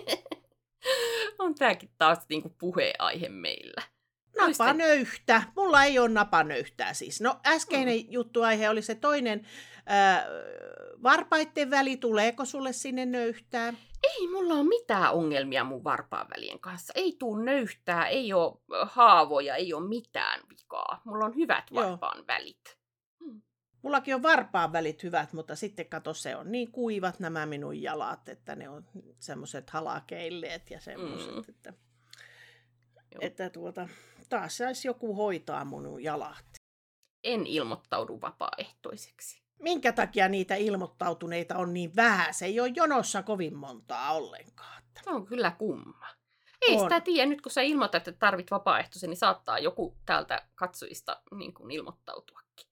on 1.38 1.54
tääkin 1.54 1.90
taas 1.98 2.18
niinku 2.28 2.48
puheaihe 2.58 3.28
meillä. 3.28 3.82
Napanöyhtä. 4.36 5.42
Mulla 5.56 5.84
ei 5.84 5.98
ole 5.98 6.08
napanöyhtää 6.08 6.94
siis. 6.94 7.20
No 7.20 7.40
äskeinen 7.46 7.98
mm. 7.98 8.06
juttuaihe 8.10 8.68
oli 8.68 8.82
se 8.82 8.94
toinen. 8.94 9.46
Äh, 9.90 10.24
varpaitten 11.02 11.70
väli, 11.70 11.96
tuleeko 11.96 12.44
sulle 12.44 12.72
sinne 12.72 13.06
nöyhtää? 13.06 13.74
Ei 14.02 14.28
mulla 14.28 14.54
ole 14.54 14.68
mitään 14.68 15.12
ongelmia 15.12 15.64
mun 15.64 15.84
varpaanvälien 15.84 16.60
kanssa. 16.60 16.92
Ei 16.96 17.16
tuu 17.18 17.36
nöyhtää, 17.36 18.06
ei 18.06 18.32
ole 18.32 18.58
haavoja, 18.82 19.56
ei 19.56 19.74
ole 19.74 19.88
mitään 19.88 20.40
vikaa. 20.48 21.00
Mulla 21.04 21.24
on 21.24 21.34
hyvät 21.36 21.64
Joo. 21.70 21.84
varpaan 21.84 22.26
välit. 22.26 22.80
Mullakin 23.82 24.14
on 24.14 24.22
varpaan 24.22 24.72
välit 24.72 25.02
hyvät, 25.02 25.32
mutta 25.32 25.56
sitten 25.56 25.86
kato, 25.86 26.14
se 26.14 26.36
on 26.36 26.52
niin 26.52 26.72
kuivat 26.72 27.20
nämä 27.20 27.46
minun 27.46 27.82
jalat, 27.82 28.28
että 28.28 28.56
ne 28.56 28.68
on 28.68 28.84
semmoiset 29.18 29.70
halakeilleet 29.70 30.70
ja 30.70 30.80
semmoiset, 30.80 31.30
Mm. 31.30 31.36
mm. 31.36 31.44
että, 31.48 31.72
Joo. 33.12 33.18
että 33.20 33.50
tuota, 33.50 33.88
taas 34.30 34.56
saisi 34.56 34.88
joku 34.88 35.14
hoitaa 35.14 35.64
mun 35.64 36.02
jalat. 36.02 36.44
En 37.24 37.46
ilmoittaudu 37.46 38.20
vapaaehtoiseksi. 38.20 39.42
Minkä 39.58 39.92
takia 39.92 40.28
niitä 40.28 40.54
ilmoittautuneita 40.54 41.56
on 41.56 41.74
niin 41.74 41.96
vähän? 41.96 42.34
Se 42.34 42.46
ei 42.46 42.60
ole 42.60 42.72
jonossa 42.74 43.22
kovin 43.22 43.56
montaa 43.56 44.12
ollenkaan. 44.12 44.82
Se 45.04 45.10
on 45.10 45.26
kyllä 45.26 45.50
kumma. 45.50 46.06
Ei 46.62 46.74
On. 46.74 46.80
sitä 46.80 47.00
tiedä, 47.00 47.26
nyt 47.28 47.40
kun 47.40 47.52
sä 47.52 47.60
ilmoitat, 47.60 48.08
että 48.08 48.18
tarvit 48.18 48.50
vapaaehtoisen, 48.50 49.10
niin 49.10 49.18
saattaa 49.18 49.58
joku 49.58 49.96
täältä 50.06 50.42
katsojista 50.54 51.22
niin 51.34 51.54
kuin 51.54 51.70
ilmoittautuakin. 51.70 52.66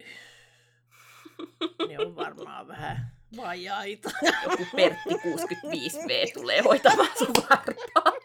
Ne 1.88 1.98
on 1.98 2.16
varmaan 2.16 2.68
vähän 2.68 3.12
vajaita. 3.36 4.10
Joku 4.42 4.66
Pertti 4.76 5.14
65V 5.14 6.32
tulee 6.34 6.60
hoitamaan 6.62 7.18
sun 7.18 7.34
varpaat. 7.50 8.23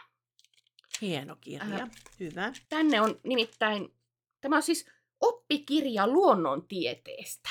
Hieno 1.01 1.35
kirja. 1.41 1.75
Äh. 1.75 1.89
Hyvä. 2.19 2.53
Tänne 2.69 3.01
on 3.01 3.19
nimittäin, 3.23 3.93
tämä 4.41 4.55
on 4.55 4.63
siis 4.63 4.91
oppikirja 5.21 6.07
luonnontieteestä, 6.07 7.49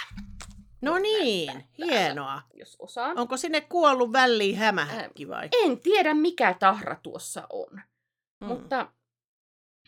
No 0.84 0.98
niin, 0.98 1.46
täällä. 1.46 1.64
hienoa. 1.94 2.42
jos 2.54 2.76
osaa. 2.78 3.12
Onko 3.16 3.36
sinne 3.36 3.60
kuollut 3.60 4.12
väliin 4.12 4.56
hämähäkki 4.56 5.28
vai? 5.28 5.48
En 5.64 5.80
tiedä, 5.80 6.14
mikä 6.14 6.54
tahra 6.58 6.96
tuossa 7.02 7.46
on, 7.52 7.80
Mm. 8.40 8.46
mutta 8.46 8.88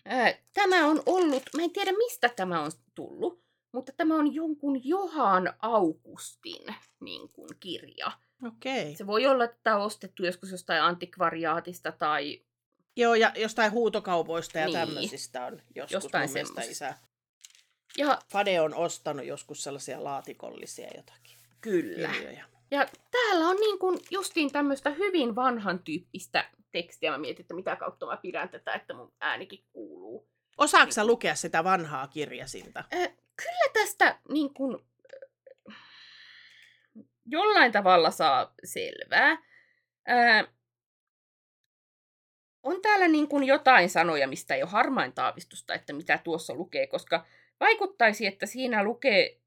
ää, 0.05 0.35
tämä 0.55 0.87
on 0.87 1.03
ollut, 1.07 1.43
mä 1.57 1.62
en 1.62 1.71
tiedä 1.73 1.93
mistä 1.93 2.29
tämä 2.29 2.61
on 2.61 2.73
tullut, 2.95 3.43
mutta 3.73 3.93
tämä 3.97 4.15
on 4.17 4.35
jonkun 4.35 4.88
Johan 4.88 5.53
Augustin 5.59 6.75
niin 7.00 7.29
kuin, 7.33 7.49
kirja. 7.61 8.12
Okei. 8.47 8.97
Se 8.97 9.07
voi 9.07 9.26
olla, 9.26 9.45
että 9.45 9.59
tämä 9.62 9.76
on 9.76 9.83
ostettu 9.83 10.25
joskus 10.25 10.50
jostain 10.50 10.83
antikvariaatista 10.83 11.93
tai 11.93 12.43
Joo, 12.99 13.15
ja 13.15 13.33
jostain 13.37 13.73
huutokaupoista 13.73 14.59
ja 14.59 14.67
Niin. 14.67 14.79
tämmöisistä 14.79 15.47
on 15.47 15.62
joskus 15.75 15.93
Jostain 15.93 16.31
mun 16.31 16.62
isä. 16.71 16.95
Ja 17.99 18.19
Fade 18.33 18.61
on 18.61 18.75
ostanut 18.75 19.26
joskus 19.26 19.62
sellaisia 19.62 20.05
laatikollisia 20.05 20.88
jotakin 20.97 21.37
kyllä. 21.61 22.09
kirjoja. 22.09 22.45
Ja 22.71 22.88
täällä 23.11 23.49
on 23.49 23.57
niin 23.57 23.79
kuin 23.79 24.00
justiin 24.11 24.53
tämmöistä 24.53 24.91
hyvin 24.91 25.35
vanhan 25.35 25.79
tyyppistä 25.79 26.50
tekstiä. 26.73 27.11
Mä 27.11 27.19
mietin, 27.19 27.43
että 27.43 27.55
mitä 27.55 27.76
kautta 27.76 28.07
mä 28.07 28.17
pidän 28.17 28.49
tätä, 28.49 28.75
että 28.75 28.95
mun 28.95 29.12
äänikin 29.21 29.65
kuuluu. 29.73 30.29
Osaatko 30.59 30.93
sä 30.93 31.07
lukea 31.07 31.35
sitä 31.35 31.65
vanhaa 31.65 32.09
kirjasinta? 32.09 32.85
Äh, 32.95 33.09
kyllä 33.37 33.73
tästä 33.73 34.19
niin 34.29 34.55
kuin, 34.55 34.79
äh, 35.71 35.76
jollain 37.26 37.73
tavalla 37.73 38.11
saa 38.11 38.55
selvää. 38.65 39.31
Äh, 40.11 40.49
on 42.62 42.83
täällä 42.83 43.09
niin 43.09 43.29
kuin 43.29 43.45
jotain 43.45 43.91
sanoja, 43.91 44.29
mistä 44.29 44.55
ei 44.55 44.62
ole 44.62 44.71
harmainta 44.71 45.25
aavistusta, 45.25 45.75
että 45.75 45.93
mitä 45.93 46.19
tuossa 46.19 46.55
lukee, 46.55 46.87
koska 46.87 47.26
vaikuttaisi, 47.61 48.27
että 48.27 48.47
siinä 48.47 48.83
lukee, 48.85 49.41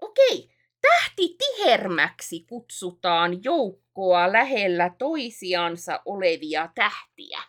okei, 0.00 0.50
tähti 0.80 1.36
tihermäksi 1.38 2.40
kutsutaan 2.48 3.44
joukkoa 3.44 4.32
lähellä 4.32 4.90
toisiansa 4.98 6.02
olevia 6.04 6.68
tähtiä. 6.74 7.42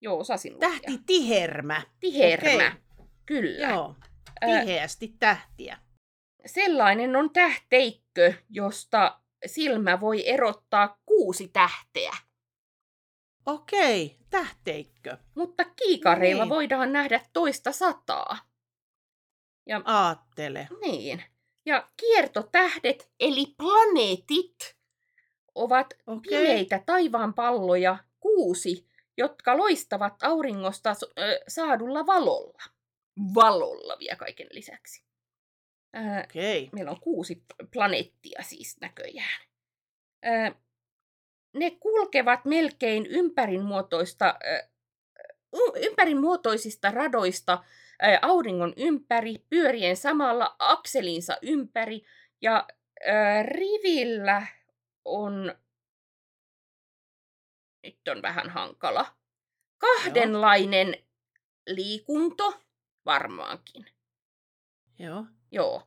Joo, 0.00 0.18
osasin 0.18 0.54
lukea. 0.54 0.68
Tähti 0.70 0.98
tihermä. 1.06 1.82
Tihermä, 2.00 2.76
Okei. 2.98 3.06
kyllä. 3.26 3.68
Joo, 3.68 3.94
tiheästi 4.40 5.14
tähtiä. 5.18 5.78
sellainen 6.46 7.16
on 7.16 7.30
tähteikkö, 7.32 8.34
josta 8.50 9.20
silmä 9.46 10.00
voi 10.00 10.28
erottaa 10.28 10.98
kuusi 11.06 11.48
tähteä. 11.48 12.12
Okei, 13.46 14.18
tähteikkö. 14.30 15.16
Mutta 15.34 15.64
kiikareilla 15.64 16.44
Niin. 16.44 16.50
voidaan 16.50 16.92
nähdä 16.92 17.20
toista 17.32 17.72
sataa. 17.72 18.38
Aattele. 19.84 20.68
Niin. 20.80 21.22
Ja 21.66 21.88
kiertotähdet, 21.96 23.10
eli 23.20 23.46
planeetit, 23.56 24.76
ovat 25.54 25.94
Okei. 26.06 26.38
pimeitä 26.38 26.82
taivaanpalloja, 26.86 27.98
kuusi, 28.20 28.86
jotka 29.16 29.56
loistavat 29.56 30.22
auringosta 30.22 30.94
saadulla 31.48 32.06
valolla. 32.06 32.62
Valolla 33.34 33.98
vielä 33.98 34.16
kaiken 34.16 34.46
lisäksi. 34.50 35.04
Okei. 36.24 36.68
meillä 36.72 36.90
on 36.90 37.00
kuusi 37.00 37.42
planeettia 37.72 38.42
siis 38.42 38.76
näköjään. 38.80 39.40
Ää, 40.22 40.54
ne 41.54 41.70
kulkevat 41.70 42.44
melkein 42.44 43.06
ympärinmuotoista, 43.06 44.38
ympärinmuotoisista 45.76 46.90
radoista 46.90 47.64
ää, 48.00 48.18
auringon 48.22 48.72
ympäri, 48.76 49.34
pyörien 49.50 49.96
samalla 49.96 50.56
akselinsa 50.58 51.36
ympäri, 51.42 52.02
ja 52.42 52.66
ää, 53.06 53.42
rivillä 53.42 54.46
on, 55.04 55.54
nyt 57.84 58.08
on 58.08 58.22
vähän 58.22 58.50
hankala, 58.50 59.06
kahdenlainen 59.78 60.94
liikunto, 61.66 62.60
varmaankin. 63.06 63.86
Joo. 64.98 65.24
Joo. 65.52 65.82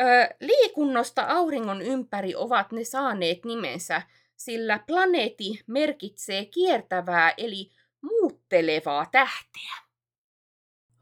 Ö, 0.00 0.34
liikunnosta 0.40 1.22
auringon 1.22 1.82
ympäri 1.82 2.34
ovat 2.34 2.72
ne 2.72 2.84
saaneet 2.84 3.44
nimensä, 3.44 4.02
sillä 4.36 4.78
planeetti 4.78 5.62
merkitsee 5.66 6.44
kiertävää 6.44 7.34
eli 7.36 7.70
muuttelevaa 8.00 9.06
tähteä. 9.12 9.85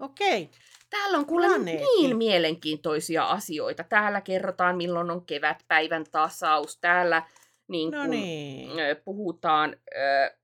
Okei. 0.04 0.50
Täällä 0.90 1.18
on 1.18 1.26
kuule 1.26 1.46
Planeetti. 1.46 1.84
niin 1.96 2.16
mielenkiintoisia 2.16 3.24
asioita. 3.24 3.84
Täällä 3.84 4.20
kerrotaan, 4.20 4.76
milloin 4.76 5.10
on 5.10 5.26
kevätpäivän 5.26 6.04
tasaus. 6.10 6.78
Täällä 6.80 7.22
niin 7.68 7.90
No 7.90 8.00
kun, 8.00 8.10
niin. 8.10 8.70
puhutaan 9.04 9.76
ö, 9.96 10.36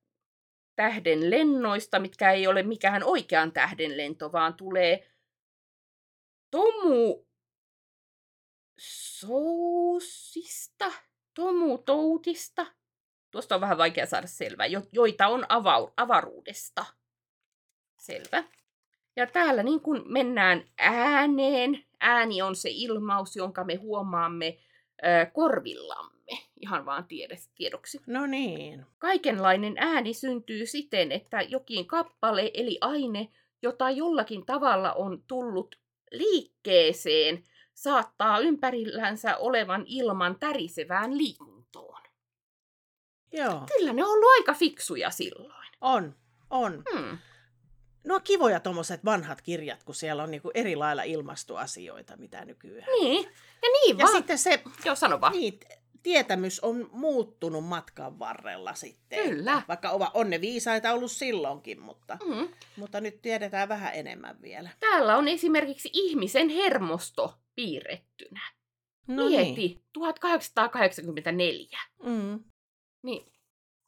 tähden 0.76 1.30
lennoista, 1.30 1.98
mitkä 1.98 2.32
ei 2.32 2.46
ole 2.46 2.62
mikään 2.62 3.04
oikean 3.04 3.52
tähden 3.52 3.96
lento, 3.96 4.32
vaan 4.32 4.54
tulee 4.54 5.10
Tomu 6.50 7.26
Sousista, 9.20 10.92
Tomu 11.34 11.78
Toutista. 11.78 12.66
Tuosta 13.30 13.54
on 13.54 13.60
vähän 13.60 13.78
vaikea 13.78 14.06
saada 14.06 14.26
selvää, 14.26 14.66
jo- 14.66 14.82
joita 14.92 15.26
on 15.28 15.44
avau- 15.44 15.92
avaruudesta. 15.96 16.84
Selvä. 17.98 18.44
Ja 19.20 19.26
täällä 19.26 19.62
niin 19.62 19.80
kun 19.80 20.04
mennään 20.08 20.64
ääneen, 20.78 21.84
ääni 22.00 22.42
on 22.42 22.56
se 22.56 22.68
ilmaus, 22.72 23.36
jonka 23.36 23.64
me 23.64 23.74
huomaamme 23.74 24.58
ö, 25.04 25.26
korvillamme. 25.32 26.38
Ihan 26.60 26.86
vaan 26.86 27.04
tiedes, 27.04 27.48
tiedoksi. 27.54 28.00
No 28.06 28.26
niin. 28.26 28.86
Kaikenlainen 28.98 29.74
ääni 29.78 30.14
syntyy 30.14 30.66
siten, 30.66 31.12
että 31.12 31.40
jokin 31.40 31.86
kappale 31.86 32.50
eli 32.54 32.78
aine, 32.80 33.28
jota 33.62 33.90
jollakin 33.90 34.46
tavalla 34.46 34.92
on 34.92 35.22
tullut 35.26 35.78
liikkeeseen, 36.10 37.44
saattaa 37.74 38.38
ympärillänsä 38.38 39.36
olevan 39.36 39.84
ilman 39.86 40.36
tärisevään 40.38 41.18
liikuntoon. 41.18 42.02
Joo. 43.32 43.66
Kyllä 43.78 43.92
ne 43.92 44.04
on 44.04 44.10
ollut 44.10 44.30
aika 44.38 44.54
fiksuja 44.54 45.10
silloin. 45.10 45.68
On. 45.80 46.14
On. 46.50 46.82
Hmm. 46.92 47.18
No 48.04 48.14
on 48.14 48.22
kivoja 48.22 48.60
tuommoiset 48.60 49.04
vanhat 49.04 49.42
kirjat, 49.42 49.84
kun 49.84 49.94
siellä 49.94 50.22
on 50.22 50.30
niinku 50.30 50.50
eri 50.54 50.76
lailla 50.76 51.02
ilmastoasioita, 51.02 52.16
mitä 52.16 52.44
nykyään. 52.44 52.86
Niin, 53.00 53.24
ja 53.62 53.68
niin 53.72 53.98
Ja 53.98 54.04
vaan. 54.06 54.16
sitten 54.16 54.38
se 54.38 54.62
Joo, 54.84 54.94
sano 54.94 55.20
vaan. 55.20 55.32
niin, 55.32 55.60
tietämys 56.02 56.60
on 56.60 56.88
muuttunut 56.92 57.64
matkan 57.64 58.18
varrella 58.18 58.74
sitten. 58.74 59.28
Kyllä. 59.28 59.62
Vaikka 59.68 59.90
ova- 59.90 60.10
on 60.14 60.30
ne 60.30 60.40
viisaita 60.40 60.92
ollut 60.92 61.10
silloinkin, 61.12 61.80
mutta, 61.80 62.18
Mm. 62.26 62.48
mutta 62.76 63.00
nyt 63.00 63.22
tiedetään 63.22 63.68
vähän 63.68 63.94
enemmän 63.94 64.42
vielä. 64.42 64.70
Täällä 64.80 65.16
on 65.16 65.28
esimerkiksi 65.28 65.90
ihmisen 65.92 66.48
hermosto 66.48 67.34
piirrettynä. 67.54 68.40
No 69.06 69.28
Mieti, 69.28 69.52
niin. 69.54 69.80
1884. 69.92 71.78
Mm. 72.02 72.44
Niin. 73.02 73.32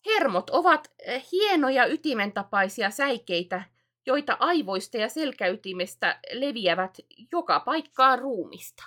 Hermot 0.06 0.50
ovat 0.50 0.90
eh, 1.06 1.24
hienoja 1.32 1.86
ytimentapaisia 1.86 2.90
säikeitä, 2.90 3.62
joita 4.06 4.36
aivoista 4.40 4.96
ja 4.96 5.08
selkäytimestä 5.08 6.20
leviävät 6.32 6.98
joka 7.32 7.60
paikkaan 7.60 8.18
ruumista. 8.18 8.84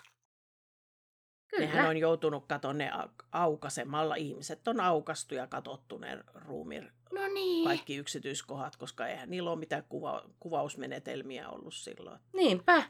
Kyllä. 1.48 1.66
Nehän 1.66 1.90
on 1.90 1.98
joutunut 1.98 2.46
katon 2.48 2.78
ne 2.78 2.90
au- 2.90 3.26
aukaisemalla. 3.32 4.16
Ihmiset 4.16 4.68
on 4.68 4.80
aukastu 4.80 5.36
ja 5.36 5.48
katsottu 5.48 5.98
ne 5.98 6.20
ruumiin 6.34 6.92
No 7.12 7.28
niin. 7.28 7.66
kaikki 7.66 7.96
yksityiskohdat, 7.96 8.76
koska 8.76 9.08
eihän 9.08 9.30
niillä 9.30 9.52
ole 9.52 9.60
mitään 9.60 9.84
kuva- 9.84 10.30
kuvausmenetelmiä 10.40 11.50
ollut 11.50 11.74
silloin. 11.74 12.20
Niinpä. 12.34 12.84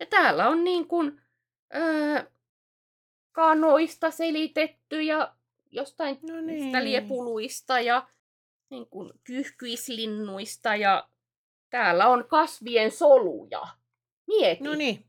Ja 0.00 0.06
täällä 0.06 0.48
on 0.48 0.64
niin 0.64 0.88
kuin, 0.88 1.20
öö, 1.74 2.24
kanoista 3.32 4.10
selitetty 4.10 5.02
ja 5.02 5.34
jostain 5.70 6.18
No 6.22 6.40
niistä 6.40 6.84
liepuluista 6.84 7.80
ja 7.80 8.08
niin 8.70 8.86
kuin 8.86 9.12
kyyhkyislinnuista 9.24 10.76
ja 10.76 11.08
täällä 11.76 12.06
on 12.08 12.24
kasvien 12.28 12.90
soluja. 12.90 13.68
Mieti, 14.26 14.64
No 14.64 14.74
niin, 14.74 15.06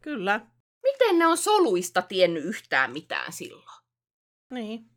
kyllä. 0.00 0.46
miten 0.82 1.18
ne 1.18 1.26
on 1.26 1.36
soluista 1.36 2.02
tiennyt 2.02 2.44
yhtään 2.44 2.92
mitään 2.92 3.32
silloin? 3.32 3.80
Niin. 4.50 4.90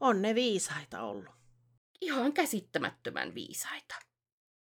On 0.00 0.22
ne 0.22 0.34
viisaita 0.34 1.02
ollut. 1.02 1.34
Ihan 2.00 2.32
käsittämättömän 2.32 3.34
viisaita. 3.34 3.94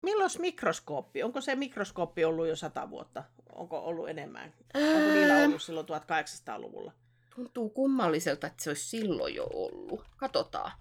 Milloin 0.02 0.30
mikroskooppi? 0.38 1.22
Onko 1.22 1.40
se 1.40 1.54
mikroskooppi 1.56 2.24
ollut 2.24 2.46
jo 2.48 2.56
sata 2.56 2.90
vuotta? 2.90 3.24
Onko 3.52 3.78
ollut 3.78 4.08
enemmän? 4.08 4.54
Onko 4.74 5.12
niillä 5.12 5.34
Öö, 5.34 5.46
ollut 5.46 5.62
silloin 5.62 5.86
1800-luvulla? 5.86 6.92
Tuntuu 7.34 7.70
kummalliselta, 7.70 8.46
että 8.46 8.64
se 8.64 8.70
olisi 8.70 8.84
silloin 8.88 9.34
jo 9.34 9.46
ollut. 9.52 10.04
Katsotaan. 10.16 10.72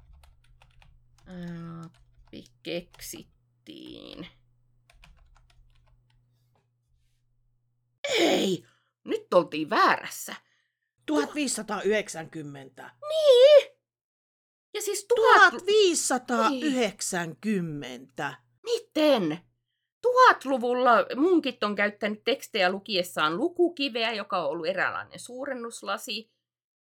Appi 1.86 2.44
keksittiin. 2.64 4.28
Ei! 8.22 8.66
Nyt 9.04 9.34
oltiin 9.34 9.70
väärässä. 9.70 10.36
1590. 11.06 12.92
Niin! 13.10 13.72
Ja 14.74 14.82
siis 14.82 15.06
tuhat... 15.06 15.52
1590. 15.52 18.34
Miten? 18.64 19.40
Tuhatluvulla 20.02 20.92
munkit 21.16 21.64
on 21.64 21.76
käyttänyt 21.76 22.24
tekstejä 22.24 22.72
lukiessaan 22.72 23.38
lukukiveä, 23.38 24.14
joka 24.14 24.44
on 24.44 24.50
ollut 24.50 24.68
eräänlainen 24.68 25.20
suurennuslasi. 25.20 26.32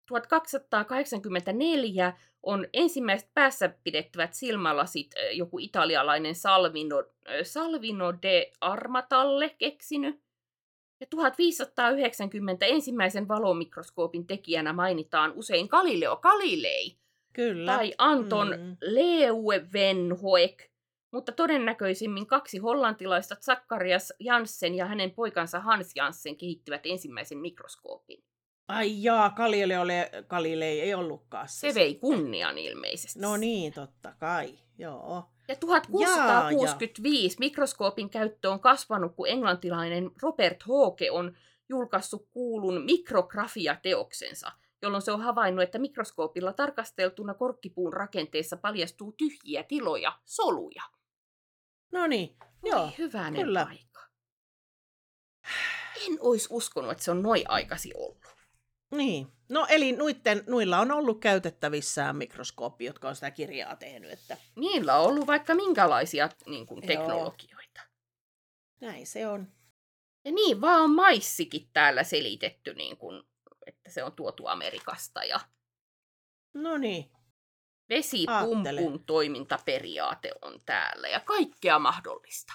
1284 0.08 2.13
on 2.43 2.67
ensimmäiset 2.73 3.34
päässä 3.34 3.69
pidettävät 3.84 4.34
silmälasit 4.34 5.12
joku 5.32 5.60
italialainen 5.60 6.36
Salvino, 6.36 7.04
Salvino 7.43 8.13
de 8.21 8.52
Armatalle 8.62 9.50
keksinyt. 9.50 10.26
Ja 10.99 11.07
1590 11.10 12.65
ensimmäisen 12.65 13.27
valomikroskoopin 13.27 14.27
tekijänä 14.27 14.73
mainitaan 14.73 15.33
usein 15.36 15.67
Galileo 15.67 16.15
Galilei 16.17 16.97
Kyllä. 17.33 17.75
tai 17.75 17.93
Anton 17.97 18.47
Mm. 18.47 18.77
Leeuwenhoek, 18.81 20.63
mutta 21.12 21.31
todennäköisimmin 21.31 22.27
kaksi 22.27 22.57
hollantilaista 22.57 23.36
Zacharias 23.36 24.13
Janssen 24.19 24.75
ja 24.75 24.86
hänen 24.86 25.12
poikansa 25.12 25.60
Hans 25.60 25.91
Janssen 25.95 26.38
kehittivät 26.38 26.81
ensimmäisen 26.86 27.38
mikroskoopin. 27.38 28.23
Ai 28.67 29.03
jaa, 29.03 29.29
Galileo 29.29 29.83
Galilei 30.27 30.81
ei 30.81 30.93
ollutkaan 30.93 31.47
se. 31.49 31.71
Se 31.71 31.79
vei 31.79 31.95
kunnian 31.95 32.57
ilmeisesti. 32.57 33.19
No 33.19 33.38
niin, 33.38 33.73
totta 33.73 34.13
kai. 34.19 34.49
Joo. 34.77 35.23
Ja 35.47 35.55
1665 35.55 37.39
mikroskoopin 37.39 38.10
käyttö 38.10 38.51
on 38.51 38.60
kasvanut, 38.60 39.15
kun 39.15 39.27
englantilainen 39.27 40.12
Robert 40.21 40.67
Hooke 40.67 41.12
on 41.12 41.38
julkaissut 41.69 42.27
kuulun 42.31 42.86
mikrografiateoksensa, 42.86 44.51
jolloin 44.81 45.01
se 45.01 45.12
on 45.12 45.21
havainnut, 45.21 45.63
että 45.63 45.79
mikroskoopilla 45.79 46.53
tarkasteltuna 46.53 47.33
korkkipuun 47.33 47.93
rakenteessa 47.93 48.57
paljastuu 48.57 49.12
tyhjiä 49.12 49.63
tiloja, 49.63 50.19
soluja. 50.25 50.83
No 51.91 52.07
niin, 52.07 52.38
joo. 52.63 52.91
hyvänen 52.97 53.45
kyllä. 53.45 53.63
aika. 53.69 54.01
En 56.07 56.17
olisi 56.19 56.47
uskonut, 56.51 56.91
että 56.91 57.03
se 57.03 57.12
on 57.12 57.23
noin 57.23 57.43
aikasi 57.47 57.91
ollut. 57.95 58.37
Niin. 58.91 59.28
No 59.50 59.65
eli 59.69 59.91
nuitten, 59.91 60.43
nuilla 60.47 60.80
on 60.80 60.91
ollut 60.91 61.19
käytettävissään 61.19 62.15
mikroskooppi, 62.15 62.86
jotka 62.86 63.10
on 63.10 63.15
sitä 63.15 63.32
kirjaa 63.32 63.76
tehnyt, 63.76 64.12
että 64.12 64.38
Niillä 64.56 64.97
on 65.00 65.06
ollut 65.08 65.28
vaikka 65.28 65.56
minkälaisia 65.56 66.30
niin 66.45 66.65
kuin, 66.65 66.78
Joo. 66.84 66.88
teknologioita. 66.88 67.82
näin 68.82 69.08
se 69.08 69.28
on. 69.28 69.52
Ja 70.26 70.32
niin 70.32 70.62
vaan 70.62 70.82
on 70.82 70.91
maissikin 70.95 71.69
täällä 71.73 72.04
selitetty, 72.04 72.73
niin 72.73 72.97
kuin, 72.97 73.23
että 73.65 73.89
se 73.91 74.04
on 74.04 74.12
tuotu 74.12 74.47
Amerikasta. 74.47 75.23
Ja 75.23 75.39
No 76.54 76.78
niin. 76.78 77.12
vesipumpun 77.89 78.58
Aattele. 78.58 78.82
toimintaperiaate 79.06 80.32
on 80.41 80.62
täällä 80.65 81.08
ja 81.08 81.19
kaikkea 81.19 81.80
mahdollista. 81.80 82.54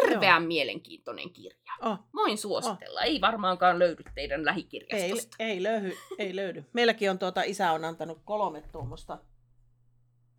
Hirveän 0.00 0.42
mielenkiintoinen 0.42 1.30
kirja. 1.30 1.72
Oh, 1.82 1.98
Voin 2.14 2.38
suositella. 2.38 3.02
Ei 3.02 3.20
varmaankaan 3.20 3.78
löydy 3.78 4.02
teidän 4.14 4.40
ei, 4.40 4.46
lähikirjastosta. 4.46 5.36
ei, 5.38 5.62
löydy, 5.62 5.92
ei 6.18 6.36
löydy. 6.36 6.64
Meilläkin 6.72 7.10
on 7.10 7.18
tuota, 7.18 7.42
isä 7.42 7.72
on 7.72 7.84
antanut 7.84 8.22
kolme 8.24 8.62
tuommoista. 8.72 9.18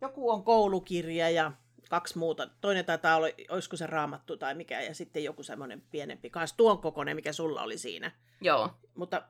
Joku 0.00 0.30
on 0.30 0.44
koulukirja 0.44 1.30
ja 1.30 1.52
kaksi 1.90 2.18
muuta. 2.18 2.48
Toinen 2.60 2.84
taitaa 2.84 3.16
olla, 3.16 3.26
olisiko 3.48 3.76
se 3.76 3.86
raamattu 3.86 4.36
tai 4.36 4.54
mikä, 4.54 4.80
ja 4.80 4.94
sitten 4.94 5.24
joku 5.24 5.42
semmoinen 5.42 5.80
pienempi, 5.80 6.30
kanssa 6.30 6.56
tuon 6.56 6.78
kokoinen, 6.78 7.16
mikä 7.16 7.32
sulla 7.32 7.62
oli 7.62 7.78
siinä. 7.78 8.12
Joo. 8.40 8.70
Mutta 8.94 9.22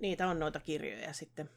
niitä 0.00 0.28
on 0.28 0.38
noita 0.38 0.60
kirjoja 0.60 1.12
sitten. 1.12 1.50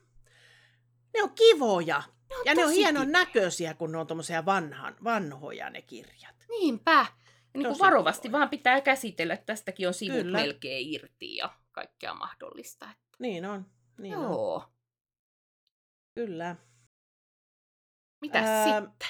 Ne 1.14 1.24
on 1.24 1.32
kivoja. 1.36 2.04
Ne 2.30 2.36
on 2.36 2.42
Ja 2.46 2.56
ne 2.56 2.66
on 2.66 2.72
hienon 2.72 3.06
kivoja. 3.08 3.20
näköisiä, 3.26 3.74
kun 3.74 3.92
ne 3.92 3.98
on 3.98 4.08
vanhan, 4.46 4.96
vanhoja 5.04 5.70
ne 5.70 5.82
kirjat. 5.82 6.36
Niinpä. 6.50 7.06
Niin 7.54 7.68
kuin 7.68 7.80
varovasti 7.80 8.28
kivoja. 8.28 8.40
vaan 8.40 8.50
pitää 8.50 8.82
käsitellä, 8.82 9.34
että 9.34 9.46
tästäkin 9.46 9.88
on 9.88 9.94
sivut 9.94 10.18
Kyllä. 10.18 10.38
melkein 10.38 10.94
irti 10.94 11.36
ja 11.36 11.54
kaikkea 11.72 12.14
mahdollista. 12.14 12.90
Niin 13.20 13.46
on. 13.46 13.66
Niin 13.98 14.18
on. 14.18 14.24
Joo. 14.24 14.74
Kyllä. 16.16 16.56
Mitäs 18.22 18.46
Ää, 18.46 18.82
sitten? 18.82 19.08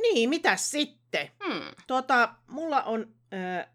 Niin, 0.00 0.30
mitäs 0.30 0.70
sitten? 0.70 1.30
Hmm. 1.44 1.68
Tota, 1.86 2.34
mulla 2.46 2.82
on 2.82 3.14
äh, 3.34 3.68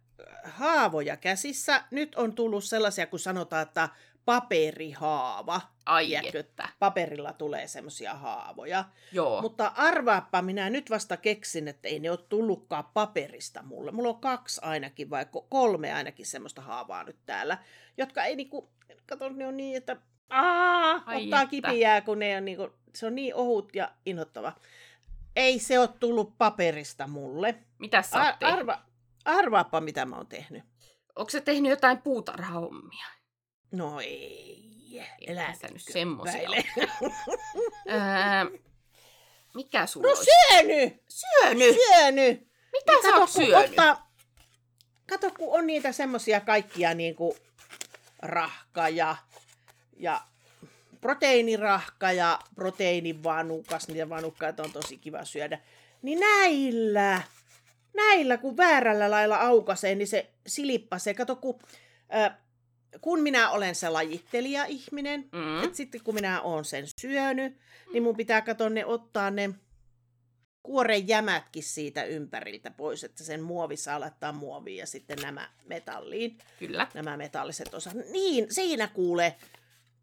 haavoja 0.43 1.17
käsissä. 1.17 1.84
Nyt 1.91 2.15
on 2.15 2.36
tullut 2.36 2.63
sellaisia, 2.63 3.08
kun 3.08 3.19
sanotaan, 3.19 3.62
että 3.63 3.89
paperihaava. 4.26 5.62
Ai 5.86 6.06
Tiedätkö, 6.06 6.39
että. 6.39 6.70
Paperilla 6.80 7.34
tulee 7.34 7.67
semmoisia 7.67 8.13
haavoja. 8.13 8.86
Joo. 9.12 9.41
Mutta 9.41 9.72
arvaappa, 9.76 10.41
minä 10.41 10.70
nyt 10.70 10.89
vasta 10.89 11.17
keksin, 11.17 11.67
että 11.67 11.88
ei 11.88 12.00
ne 12.00 12.12
ole 12.12 12.20
tullutkaan 12.30 12.84
paperista 12.94 13.63
mulle. 13.63 13.91
Mulla 13.91 14.10
on 14.10 14.22
kaksi 14.22 14.62
ainakin, 14.63 15.10
vai 15.10 15.24
ko- 15.24 15.46
kolme 15.50 15.94
ainakin 15.94 16.26
semmoista 16.26 16.62
haavaa 16.62 17.04
nyt 17.04 17.17
täällä, 17.26 17.58
jotka 17.98 18.24
ei 18.24 18.36
niinku, 18.36 18.70
kato, 19.06 19.30
ne 19.30 19.48
on 19.48 19.58
niin, 19.58 19.78
että 19.78 19.98
aa, 20.30 21.04
Ai 21.06 21.24
ottaa 21.24 21.41
että. 21.41 21.50
kipiää, 21.52 22.02
kun 22.02 22.20
ne 22.20 22.38
on 22.38 22.46
niinku, 22.46 22.70
se 22.96 23.06
on 23.06 23.15
niin 23.15 23.36
ohut 23.36 23.76
ja 23.76 23.91
inhottava. 24.06 24.54
Ei 25.36 25.60
se 25.60 25.80
ole 25.80 25.89
tullut 26.00 26.38
paperista 26.38 27.08
mulle. 27.08 27.56
Mitä 27.80 28.02
sä 28.02 28.22
Ar- 28.22 28.36
arva, 28.41 28.82
arvaappa, 29.26 29.82
mitä 29.82 30.06
mä 30.06 30.15
oon 30.15 30.28
tehnyt. 30.28 30.63
Onko 31.15 31.30
se 31.30 31.41
tehnyt 31.41 31.70
jotain 31.70 31.98
puutarhahommia? 32.02 33.06
No 33.72 34.00
ei, 34.00 34.71
Ethän 35.00 35.08
elä 35.28 35.56
nyt 35.72 36.24
väile. 36.24 36.64
Öö, 37.90 38.60
mikä 39.56 39.86
sulla 39.86 40.08
No 40.08 40.14
olisi? 40.14 40.32
syönyt, 40.50 41.04
Syönyt! 41.08 41.76
syönyt. 41.76 42.48
Mitä 42.72 42.92
Niin 42.92 43.02
sä 43.04 43.08
oot 43.10 43.18
kun 43.18 43.46
syönyt? 43.46 43.70
Ottaa, 43.70 44.12
kato, 45.10 45.32
kun 45.32 45.60
on 45.60 45.68
niitä 45.68 45.92
semmoisia 45.92 46.40
kaikkia 46.40 46.94
niin 46.94 47.16
kuin 47.16 47.38
rahka 48.22 48.90
ja, 48.90 49.16
ja 49.98 50.22
proteiinirahka 51.02 52.12
ja 52.12 52.40
proteiinivanukas, 52.56 53.88
niitä 53.88 54.10
vanukkaita 54.10 54.64
on 54.64 54.72
tosi 54.72 54.98
kiva 54.98 55.26
syödä. 55.26 55.60
Niin 56.02 56.20
näillä, 56.20 57.22
näillä 57.96 58.38
kun 58.38 58.58
väärällä 58.58 59.12
lailla 59.12 59.36
aukaisee, 59.36 59.96
niin 59.96 60.08
se 60.08 60.30
silippasee. 60.48 61.14
Kato, 61.14 61.36
kun, 61.36 61.60
äh, 62.16 62.38
kun 63.02 63.20
minä 63.22 63.50
olen 63.50 63.76
se 63.76 63.90
lajittelija-ihminen, 63.90 65.30
Mm. 65.32 65.64
et 65.64 65.76
sitten 65.76 66.04
kun 66.04 66.16
minä 66.16 66.42
oon 66.42 66.66
sen 66.66 66.84
syönyt, 67.02 67.58
niin 67.94 68.04
mun 68.04 68.18
pitää 68.18 68.42
katsoa 68.42 68.70
ne 68.70 68.86
ottaa 68.86 69.32
ne 69.32 69.50
kuoren 70.64 71.08
jämätkin 71.08 71.64
siitä 71.64 72.04
ympäriltä 72.04 72.72
pois, 72.72 73.04
että 73.04 73.24
sen 73.24 73.42
muovi 73.42 73.78
saa 73.78 74.00
laittaa 74.00 74.32
muoviin 74.32 74.78
ja 74.78 74.88
sitten 74.88 75.18
nämä 75.22 75.50
metalliin, 75.66 76.38
Kyllä. 76.60 76.88
nämä 76.94 77.18
metalliset 77.18 77.74
osat. 77.74 77.94
Niin, 78.12 78.54
siinä 78.54 78.88
kuulee. 78.88 79.36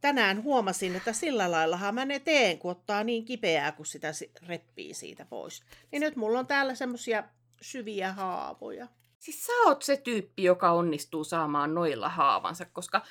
Tänään 0.00 0.42
huomasin, 0.42 0.96
että 0.96 1.12
sillä 1.12 1.50
laillahan 1.50 1.94
mä 1.94 2.04
ne 2.04 2.18
teen, 2.20 2.58
kun 2.58 2.70
ottaa 2.70 3.04
niin 3.04 3.24
kipeää, 3.24 3.72
kun 3.72 3.86
sitä 3.86 4.12
si- 4.12 4.30
reppii 4.46 4.94
siitä 4.94 5.24
pois. 5.24 5.62
Niin 5.92 6.00
nyt 6.00 6.16
mulla 6.16 6.38
on 6.38 6.46
täällä 6.46 6.74
semmosia 6.74 7.24
syviä 7.60 8.12
haavoja. 8.12 8.88
Siis 9.18 9.46
sä 9.46 9.52
oot 9.66 9.82
se 9.82 9.96
tyyppi, 9.96 10.42
joka 10.42 10.70
onnistuu 10.70 11.24
saamaan 11.24 11.74
noilla 11.74 12.08
haavansa, 12.08 12.64
koska 12.64 13.02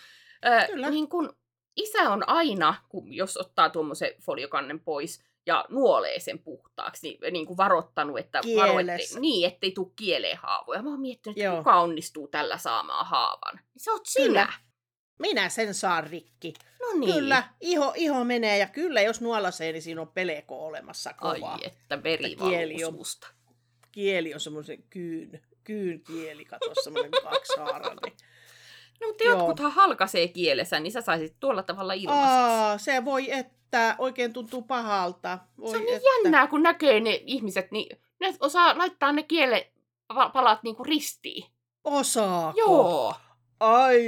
ää, 0.42 0.68
Kyllä. 0.68 0.90
niin 0.90 1.10
kun 1.10 1.38
isä 1.76 2.10
on 2.10 2.30
aina, 2.30 2.76
kun, 2.90 3.14
jos 3.14 3.38
ottaa 3.38 3.70
tuommoisen 3.70 4.12
foliokannen 4.22 4.80
pois 4.80 5.24
ja 5.46 5.66
nuolee 5.70 6.20
sen 6.20 6.40
puhtaaksi, 6.40 7.08
niin, 7.08 7.34
niin 7.34 7.46
kuin 7.46 7.58
varoittanut, 7.58 8.20
että 8.20 8.42
varo, 8.56 8.80
ettei, 8.80 9.20
niin, 9.20 9.48
ettei 9.48 9.72
tule 9.72 9.92
kieleen 9.96 10.38
haavoja. 10.38 10.82
Mä 10.82 10.90
oon 10.90 11.02
miettinyt, 11.02 11.38
että 11.38 11.46
Joo. 11.46 11.58
kuka 11.58 11.82
onnistuu 11.82 12.28
tällä 12.28 12.58
saamaan 12.58 13.06
haavan. 13.06 13.60
Se 13.78 13.92
oot 13.92 14.06
sinä. 14.06 14.26
Kyllä. 14.26 14.54
Minä 15.20 15.50
sen 15.50 15.74
saan 15.74 16.04
rikki. 16.04 16.54
No 16.80 17.00
niin. 17.00 17.14
Kyllä, 17.14 17.44
iho, 17.62 17.94
iho 17.96 18.24
menee 18.24 18.58
ja 18.58 18.68
kyllä 18.68 19.02
jos 19.02 19.22
nuolasee, 19.22 19.72
niin 19.72 19.82
siinä 19.82 20.02
on 20.02 20.08
peleko 20.08 20.66
olemassa 20.66 21.14
kova. 21.14 21.52
Ai 21.52 21.60
että 21.62 22.04
veri 22.04 22.36
kieli 22.36 22.84
on, 22.84 22.94
kieli 23.92 24.34
on 24.34 24.40
semmoisen 24.40 24.84
kyyn, 24.84 25.42
kyyn 25.68 26.02
kieli, 26.02 26.46
kato 26.46 26.72
semmoinen 26.84 27.12
kaksihaarainen. 27.24 28.14
No 29.02 29.08
mutta 29.08 29.24
jotkuthan 29.24 29.72
halkaisee 29.72 30.28
kielessä, 30.28 30.80
niin 30.80 30.92
sä 30.92 31.02
saisit 31.02 31.36
tuolla 31.40 31.64
tavalla 31.64 31.94
ilmaiseksi. 31.94 32.34
Aa, 32.34 32.78
se 32.78 33.06
voi 33.06 33.32
että, 33.32 33.96
oikein 33.98 34.34
tuntuu 34.34 34.62
pahalta. 34.62 35.40
Voi 35.60 35.72
se 35.72 35.78
on 35.78 35.84
niin 35.84 35.96
että. 35.96 36.10
jännää, 36.10 36.48
kun 36.48 36.64
näkee 36.64 37.00
ne 37.00 37.22
ihmiset, 37.26 37.72
niin 37.72 37.98
ne 38.20 38.36
osaa 38.40 38.78
laittaa 38.78 39.12
ne 39.12 39.24
kielen 39.24 39.66
palat 40.34 40.64
niinku 40.64 40.84
ristiin. 40.84 41.46
Osaako? 41.84 42.60
Joo. 42.60 43.14
Ai, 43.60 44.04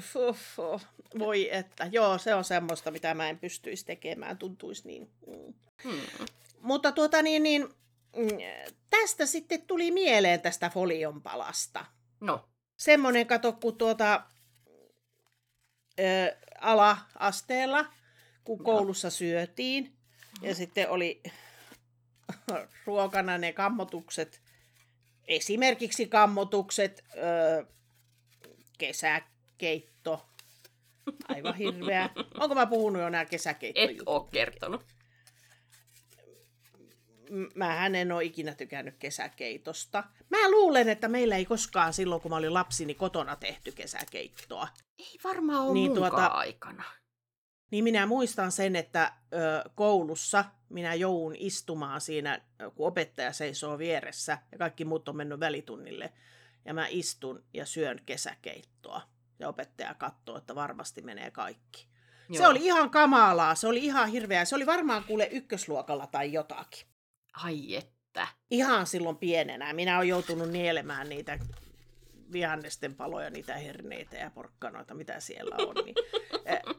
fufu. 0.00 0.80
voi 1.18 1.54
että. 1.54 1.88
Joo, 1.92 2.18
se 2.18 2.34
on 2.34 2.44
semmoista, 2.44 2.90
mitä 2.90 3.14
mä 3.14 3.28
en 3.28 3.38
pystyisi 3.38 3.86
tekemään, 3.86 4.38
tuntuisi 4.38 4.86
niin. 4.86 5.10
Mm. 5.26 5.54
Hmm. 5.84 6.26
Mutta 6.60 6.92
tuota 6.92 7.22
niin, 7.22 7.42
niin, 7.42 7.68
tästä 8.90 9.26
sitten 9.26 9.62
tuli 9.62 9.90
mieleen 9.90 10.40
tästä 10.40 10.70
folion 10.70 11.22
palasta. 11.22 11.86
No. 12.20 12.48
Semmoinen 12.76 13.26
kato, 13.26 13.52
kun 13.52 13.78
tuota, 13.78 14.22
ö, 16.00 16.36
ala-asteella, 16.60 17.86
kun 18.44 18.58
no. 18.58 18.64
koulussa 18.64 19.10
syötiin, 19.10 19.96
ja 20.42 20.50
mm. 20.50 20.54
sitten 20.54 20.90
oli 20.90 21.22
ruokana 22.86 23.38
ne 23.38 23.52
kammotukset, 23.52 24.40
esimerkiksi 25.28 26.06
kammotukset, 26.06 27.04
ö, 27.16 27.66
kesäkeitto. 28.78 30.26
Aivan 31.28 31.54
hirveä. 31.54 32.10
Onko 32.40 32.54
mä 32.54 32.66
puhunut 32.66 33.02
jo 33.02 33.08
nämä 33.08 33.24
kesäkeittojutut? 33.24 34.00
Et 34.00 34.08
ole 34.08 34.28
kertonut. 34.32 34.84
Mähän 37.54 37.94
en 37.94 38.12
ole 38.12 38.24
ikinä 38.24 38.54
tykännyt 38.54 38.96
kesäkeitosta. 38.98 40.04
Mä 40.30 40.50
luulen, 40.50 40.88
että 40.88 41.08
meillä 41.08 41.36
ei 41.36 41.44
koskaan 41.44 41.92
silloin, 41.92 42.20
kun 42.20 42.30
mä 42.30 42.36
olin 42.36 42.54
lapsi, 42.54 42.86
niin 42.86 42.96
kotona 42.96 43.36
tehty 43.36 43.72
kesäkeittoa. 43.72 44.68
Ei 44.98 45.18
varmaan 45.24 45.62
ole 45.62 45.72
niin, 45.72 45.94
tuota, 45.94 46.26
aikana. 46.26 46.84
Niin 47.70 47.84
minä 47.84 48.06
muistan 48.06 48.52
sen, 48.52 48.76
että 48.76 49.12
ö, 49.32 49.70
koulussa 49.74 50.44
minä 50.68 50.94
joudun 50.94 51.34
istumaan 51.38 52.00
siinä, 52.00 52.40
kun 52.74 52.86
opettaja 52.86 53.32
seisoo 53.32 53.78
vieressä 53.78 54.38
ja 54.52 54.58
kaikki 54.58 54.84
muut 54.84 55.08
on 55.08 55.16
mennyt 55.16 55.40
välitunnille 55.40 56.12
ja 56.64 56.74
mä 56.74 56.86
istun 56.90 57.44
ja 57.54 57.66
syön 57.66 58.00
kesäkeittoa. 58.06 59.02
Ja 59.38 59.48
opettaja 59.48 59.94
katsoo, 59.94 60.38
että 60.38 60.54
varmasti 60.54 61.02
menee 61.02 61.30
kaikki. 61.30 61.86
Joo. 62.28 62.38
Se 62.38 62.48
oli 62.48 62.64
ihan 62.64 62.90
kamalaa, 62.90 63.54
se 63.54 63.68
oli 63.68 63.84
ihan 63.84 64.08
hirveä. 64.08 64.44
Se 64.44 64.56
oli 64.56 64.66
varmaan 64.66 65.04
kuule 65.04 65.28
ykkösluokalla 65.32 66.06
tai 66.06 66.32
jotakin. 66.32 66.91
Ai 67.32 67.76
että. 67.76 68.28
Ihan 68.50 68.86
silloin 68.86 69.16
pienenä. 69.16 69.72
Minä 69.72 69.96
olen 69.96 70.08
joutunut 70.08 70.50
nielemään 70.50 71.08
niitä 71.08 71.38
vihannesten 72.32 72.94
paloja, 72.94 73.30
niitä 73.30 73.56
herneitä 73.56 74.16
ja 74.16 74.30
porkkanoita, 74.30 74.94
mitä 74.94 75.20
siellä 75.20 75.56
on. 75.56 75.74
Niin, 75.84 75.94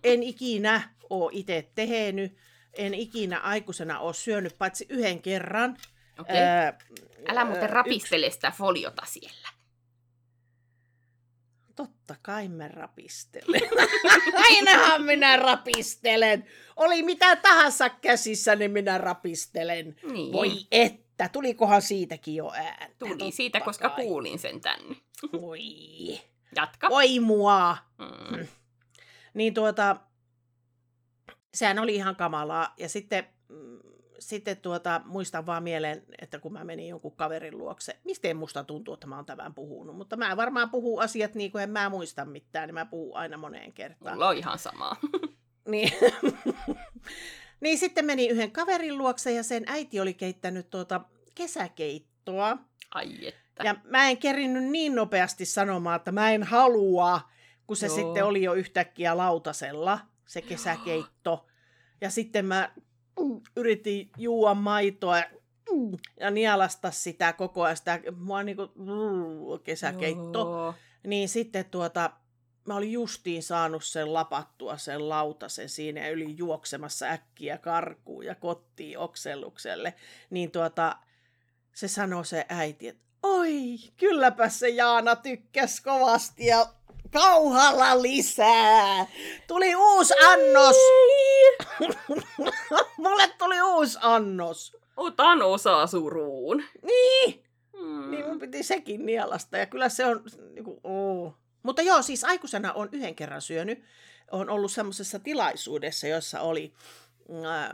en 0.03 0.23
ikinä 0.23 0.89
ole 1.09 1.31
itse 1.33 1.69
tehnyt, 1.75 2.37
en 2.73 2.93
ikinä 2.93 3.39
aikuisena 3.39 3.99
ole 3.99 4.13
syönyt, 4.13 4.57
paitsi 4.57 4.85
yhden 4.89 5.21
kerran. 5.21 5.77
Okay. 6.19 6.37
Ää, 6.37 6.77
Älä 7.27 7.45
muuten 7.45 7.69
rapistele 7.69 8.25
yks... 8.25 8.35
sitä 8.35 8.51
foliota 8.51 9.01
siellä. 9.05 9.47
Totta 11.75 12.15
kai 12.21 12.47
mä 12.47 12.67
rapistelen. 12.67 13.62
Ainahan 14.49 15.03
minä 15.03 15.38
rapistelen. 15.38 16.45
Oli 16.75 17.03
mitä 17.03 17.36
tahansa 17.36 17.89
käsissä, 17.89 18.55
niin 18.55 18.71
minä 18.71 18.97
rapistelen. 18.97 19.95
Niin. 20.12 20.33
Voi 20.33 20.51
että, 20.71 21.29
tulikohan 21.29 21.81
siitäkin 21.81 22.36
jo 22.36 22.51
ääntä. 22.51 22.95
Tuli 22.99 23.09
Totta 23.09 23.31
siitä, 23.31 23.59
kai. 23.59 23.65
koska 23.65 23.89
kuulin 23.89 24.39
sen 24.39 24.62
tänne. 24.62 24.95
Voi. 25.41 25.59
Jatka. 26.55 26.89
Voi 26.89 27.19
mua. 27.19 27.77
Mm. 27.97 28.38
mm. 28.38 28.47
Niin 29.33 29.53
tuota, 29.53 29.97
sehän 31.53 31.79
oli 31.79 31.95
ihan 31.95 32.15
kamalaa. 32.15 32.73
Ja 32.77 32.89
sitten 32.89 33.27
mm, 33.49 33.79
sitten 34.29 34.57
tuota, 34.57 35.01
muistan 35.05 35.45
vaan 35.45 35.63
mieleen, 35.63 36.03
että 36.21 36.39
kun 36.39 36.53
mä 36.53 36.63
menin 36.63 36.88
jonkun 36.88 37.15
kaverin 37.15 37.57
luokse, 37.57 37.99
mistä 38.03 38.33
musta 38.33 38.63
tuntuu, 38.63 38.93
että 38.93 39.07
mä 39.07 39.15
oon 39.15 39.25
tämän 39.25 39.53
puhunut, 39.53 39.97
mutta 39.97 40.15
mä 40.15 40.38
varmaan 40.38 40.69
puhun 40.69 41.01
asiat 41.01 41.36
niin 41.36 41.51
kuin 41.51 41.63
en 41.63 41.69
mä 41.69 41.89
muista 41.89 42.25
mitään, 42.25 42.67
niin 42.67 42.73
mä 42.73 42.86
puhun 42.86 43.17
aina 43.17 43.38
moneen 43.38 43.73
kertaan. 43.73 44.15
Mulla 44.15 44.27
on 44.27 44.38
ihan 44.38 44.59
sama. 44.59 44.95
niin. 45.71 45.91
niin 47.63 47.77
sitten 47.77 48.05
meni 48.05 48.27
yhden 48.27 48.51
kaverin 48.51 48.97
luokse 48.97 49.31
ja 49.31 49.43
sen 49.43 49.63
äiti 49.67 49.99
oli 49.99 50.13
keittänyt 50.13 50.69
tuota 50.69 51.01
kesäkeittoa. 51.36 52.57
Ai 52.93 53.27
että. 53.27 53.63
Ja 53.63 53.75
mä 53.83 54.09
en 54.09 54.17
kerinnyt 54.17 54.63
niin 54.63 54.95
nopeasti 54.95 55.45
sanomaan, 55.45 55.95
että 55.95 56.12
mä 56.12 56.31
en 56.31 56.43
halua, 56.43 57.21
kun 57.67 57.77
se 57.77 57.86
Joo. 57.86 57.95
sitten 57.95 58.25
oli 58.25 58.43
jo 58.43 58.53
yhtäkkiä 58.53 59.17
lautasella, 59.17 59.99
se 60.25 60.41
kesäkeitto. 60.41 61.45
Ja 62.01 62.09
sitten 62.09 62.45
mä 62.45 62.71
yritin 63.56 64.10
juua 64.17 64.54
maitoa 64.54 65.17
ja 66.19 66.32
nialasta 66.32 66.91
sitä 66.91 67.34
koko 67.34 67.63
ajan, 67.63 67.78
sitä 67.78 67.99
mua 68.17 68.43
niinku 68.43 68.71
kesäkeitto. 69.63 70.39
Joo. 70.39 70.73
Niin 71.08 71.30
sitten 71.30 71.65
tuota, 71.65 72.12
mä 72.67 72.76
olin 72.76 72.91
justiin 72.91 73.43
saanut 73.43 73.84
sen 73.84 74.13
lapattua 74.13 74.78
sen 74.78 75.10
lautasen 75.10 75.69
siinä 75.69 76.02
ja 76.02 76.12
yli 76.12 76.38
juoksemassa 76.38 77.06
äkkiä 77.06 77.58
karkuun 77.58 78.26
ja 78.26 78.36
kotiin 78.36 78.97
oksellukselle. 78.97 79.93
Niin 80.30 80.52
tuota, 80.52 80.97
se 81.73 81.88
sanoi 81.88 82.26
se 82.26 82.45
äiti, 82.49 82.88
että 82.88 83.04
oi, 83.23 83.78
kylläpä 83.97 84.49
se 84.49 84.69
Jaana 84.69 85.15
tykkäs 85.15 85.82
kovasti 85.82 86.45
ja 86.45 86.65
kauhalla 87.13 88.02
lisää. 88.02 89.06
Tuli 89.47 89.76
uusi 89.76 90.13
annos. 90.26 90.76
Mulle 92.97 93.28
tuli 93.38 93.62
uusi 93.62 93.97
annos. 94.02 94.78
Otan 94.97 95.41
osaa 95.41 95.88
suruun. 95.88 96.63
Niin. 96.82 97.43
Hmm. 97.78 98.12
Niin 98.12 98.26
mun 98.26 98.39
piti 98.39 98.63
sekin 98.63 99.06
nielasta. 99.06 99.58
Ja 99.58 99.65
kyllä 99.65 99.89
se 99.89 100.06
on... 100.06 100.23
Niin 100.54 100.63
kuin, 100.63 100.80
oh. 100.84 101.34
Mutta 101.63 101.82
joo, 101.82 102.02
siis 102.02 102.23
aikuisena 102.23 102.73
on 102.73 102.89
yhden 102.91 103.15
kerran 103.15 103.41
syönyt. 103.41 103.84
On 104.32 104.49
ollut 104.49 104.71
semmoisessa 104.71 105.19
tilaisuudessa, 105.19 106.08
jossa 106.08 106.41
oli 106.41 106.73
äh, 107.30 107.69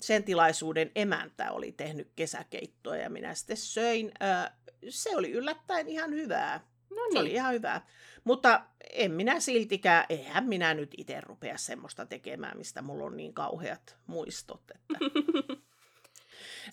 sen 0.00 0.24
tilaisuuden 0.24 0.90
emäntä 0.94 1.52
oli 1.52 1.72
tehnyt 1.72 2.08
kesäkeittoa 2.16 2.96
ja 2.96 3.10
minä 3.10 3.34
sitten 3.34 3.56
söin. 3.56 4.12
Äh, 4.22 4.52
se 4.88 5.16
oli 5.16 5.30
yllättäen 5.32 5.88
ihan 5.88 6.10
hyvää. 6.10 6.60
No 6.90 7.02
niin. 7.04 7.12
Se 7.12 7.18
oli 7.18 7.32
ihan 7.32 7.54
hyvää. 7.54 7.86
Mutta 8.28 8.64
en 8.92 9.12
minä 9.12 9.40
siltikään, 9.40 10.04
eihän 10.08 10.46
minä 10.46 10.74
nyt 10.74 10.94
itse 10.96 11.20
rupea 11.20 11.58
semmoista 11.58 12.06
tekemään, 12.06 12.58
mistä 12.58 12.82
mulla 12.82 13.04
on 13.04 13.16
niin 13.16 13.34
kauheat 13.34 13.96
muistot. 14.06 14.62
Että... 14.74 14.98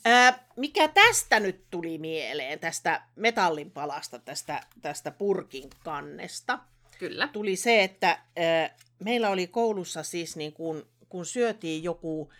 Ää, 0.06 0.48
mikä 0.56 0.88
tästä 0.88 1.40
nyt 1.40 1.66
tuli 1.72 1.98
mieleen, 1.98 2.60
tästä 2.60 3.02
metallinpalasta, 3.16 4.20
tästä, 4.20 4.62
tästä 4.82 5.12
purkin 5.12 5.70
kannesta? 5.84 6.60
Kyllä. 7.00 7.28
Tuli 7.28 7.56
se, 7.56 7.84
että 7.84 8.08
ää, 8.36 8.76
meillä 9.04 9.30
oli 9.30 9.48
koulussa 9.48 10.04
siis 10.04 10.36
niin 10.36 10.54
kun, 10.54 10.88
kun 11.10 11.26
syötiin 11.26 11.84
joku, 11.84 12.32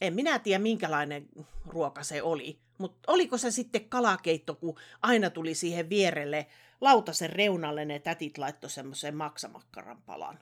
en 0.00 0.14
minä 0.14 0.38
tiedä 0.38 0.58
minkälainen 0.58 1.28
ruoka 1.66 2.02
se 2.02 2.22
oli, 2.22 2.58
mutta 2.78 3.12
oliko 3.12 3.38
se 3.38 3.50
sitten 3.50 3.88
kalakeitto, 3.88 4.54
kun 4.54 4.78
aina 5.02 5.30
tuli 5.30 5.54
siihen 5.54 5.88
vierelle 5.88 6.46
lautasen 6.80 7.30
reunalle 7.30 7.84
ne 7.84 7.98
tätit 7.98 8.38
laittoi 8.38 8.70
semmoisen 8.70 9.16
maksamakkaran 9.16 10.02
palan. 10.02 10.38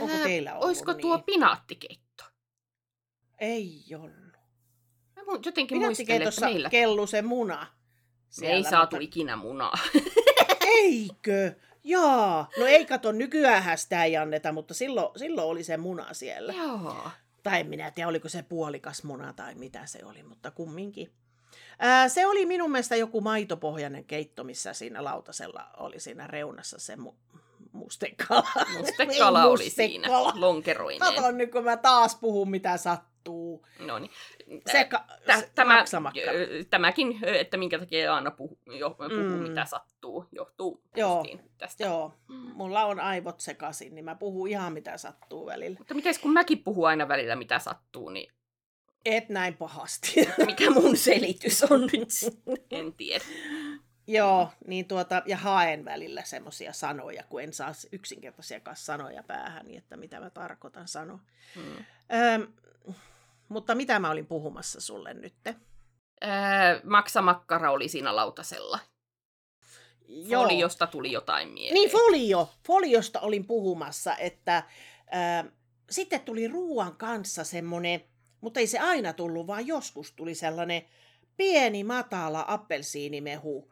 Onko 0.00 0.14
Ää, 0.14 0.22
teillä 0.22 0.52
ollut 0.52 0.64
Olisiko 0.64 0.92
niin? 0.92 1.00
tuo 1.00 1.18
pinaattikeitto? 1.18 2.24
Ei 3.38 3.84
ollut. 3.94 4.32
Mä 5.16 5.22
jotenkin 5.44 5.78
muistelen, 5.78 6.22
että 6.22 6.40
meillä... 6.40 6.70
kellu 6.70 7.06
se 7.06 7.22
muna. 7.22 7.66
Me 8.40 8.46
ei 8.46 8.64
saatu 8.64 8.96
mutta... 8.96 9.04
ikinä 9.04 9.36
munaa. 9.36 9.78
Eikö? 10.82 11.54
Jaa. 11.84 12.48
No 12.58 12.66
ei 12.66 12.86
kato, 12.86 13.12
nykyään 13.12 13.78
sitä 13.78 14.04
ei 14.04 14.16
anneta, 14.16 14.52
mutta 14.52 14.74
silloin, 14.74 15.18
silloin 15.18 15.48
oli 15.48 15.64
se 15.64 15.76
muna 15.76 16.14
siellä. 16.14 16.52
Joo. 16.52 17.10
Tai 17.42 17.60
en 17.60 17.66
minä 17.66 17.90
tiedä, 17.90 18.08
oliko 18.08 18.28
se 18.28 18.42
puolikas 18.42 19.04
muna 19.04 19.32
tai 19.32 19.54
mitä 19.54 19.86
se 19.86 20.04
oli, 20.04 20.22
mutta 20.22 20.50
kumminkin. 20.50 21.12
Se 22.08 22.26
oli 22.26 22.46
minun 22.46 22.70
mielestä 22.72 22.96
joku 22.96 23.20
maitopohjainen 23.20 24.04
keitto, 24.04 24.44
missä 24.44 24.72
siinä 24.72 25.04
lautasella 25.04 25.64
oli 25.76 26.00
siinä 26.00 26.26
reunassa 26.26 26.78
se 26.78 26.94
mu- 26.94 27.38
mustekala. 27.72 28.48
Mustekala 28.78 29.44
oli 29.44 29.70
siinä, 29.70 30.08
mustekala. 30.08 30.40
lonkeroineen. 30.40 31.14
Kato 31.14 31.30
nyt, 31.30 31.50
kun 31.52 31.64
mä 31.64 31.76
taas 31.76 32.16
puhun, 32.16 32.50
mitä 32.50 32.76
sattuu. 32.76 33.66
No 33.78 33.98
niin. 33.98 34.10
Se, 34.72 34.84
ka- 34.84 35.04
Tä, 35.26 35.40
se 35.40 35.50
tämä, 35.54 35.84
tämäkin, 36.70 37.18
että 37.22 37.56
minkä 37.56 37.78
takia 37.78 38.14
aina 38.14 38.30
puhuu, 38.30 38.58
jo, 38.66 38.90
puhuu 38.90 39.10
Mm. 39.36 39.42
mitä 39.48 39.64
sattuu, 39.64 40.26
johtuu 40.32 40.82
Joo, 40.96 41.24
tästä. 41.58 41.84
Joo, 41.84 42.14
mulla 42.54 42.84
on 42.84 43.00
aivot 43.00 43.40
sekaisin, 43.40 43.94
niin 43.94 44.04
mä 44.04 44.14
puhun 44.14 44.48
ihan 44.48 44.72
mitä 44.72 44.96
sattuu 44.98 45.46
välillä. 45.46 45.78
Mutta 45.78 45.94
miten 45.94 46.14
kun 46.22 46.32
mäkin 46.32 46.58
puhun 46.64 46.88
aina 46.88 47.08
välillä 47.08 47.36
mitä 47.36 47.58
sattuu, 47.58 48.08
niin 48.08 48.32
Et 49.04 49.28
näin 49.28 49.56
pahasti. 49.56 50.12
mikä 50.46 50.70
mun 50.70 50.96
selitys 50.96 51.62
on 51.62 51.80
nyt? 51.80 52.08
En 52.70 52.92
tiedä. 52.92 53.24
Joo, 54.06 54.48
niin 54.66 54.84
tuota, 54.84 55.22
ja 55.26 55.36
haen 55.36 55.84
välillä 55.84 56.22
semmoisia 56.24 56.72
sanoja, 56.72 57.22
kun 57.22 57.42
en 57.42 57.52
saa 57.52 57.72
yksinkertaisiakaan 57.92 58.76
sanoja 58.76 59.22
päähän, 59.22 59.66
niin 59.66 59.78
että 59.78 59.96
mitä 59.96 60.20
mä 60.20 60.30
tarkoitan 60.30 60.88
sanoa. 60.88 61.18
Hmm. 61.54 61.84
Öö, 62.12 62.46
mutta 63.48 63.74
mitä 63.74 63.98
mä 63.98 64.10
olin 64.10 64.26
puhumassa 64.26 64.80
sulle 64.80 65.14
nyt? 65.14 65.34
Öö, 65.46 66.30
maksamakkara 66.84 67.70
oli 67.70 67.88
siinä 67.88 68.16
lautasella. 68.16 68.78
Foliosta 70.30 70.86
tuli 70.86 71.12
jotain 71.12 71.48
mieleen. 71.48 71.74
Niin, 71.74 71.90
folio. 71.90 72.50
Foliosta 72.66 73.20
olin 73.20 73.46
puhumassa, 73.46 74.16
että 74.16 74.62
ö, 75.44 75.50
sitten 75.90 76.20
tuli 76.20 76.48
ruoan 76.48 76.96
kanssa 76.96 77.44
semmoinen, 77.44 78.04
mutta 78.42 78.60
ei 78.60 78.66
se 78.66 78.78
aina 78.78 79.12
tullut, 79.12 79.46
vaan 79.46 79.66
joskus 79.66 80.12
tuli 80.12 80.34
sellainen 80.34 80.82
pieni, 81.36 81.84
matala 81.84 82.44
appelsiinimehu 82.48 83.68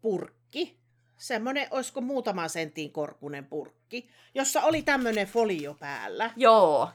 purkki. 0.00 0.78
Semmoinen, 1.16 1.68
olisiko 1.70 2.00
muutaman 2.00 2.50
sentin 2.50 2.92
korkunen 2.92 3.44
purkki, 3.44 4.08
jossa 4.34 4.62
oli 4.62 4.82
tämmöinen 4.82 5.26
folio 5.26 5.74
päällä. 5.74 6.30
Joo, 6.36 6.90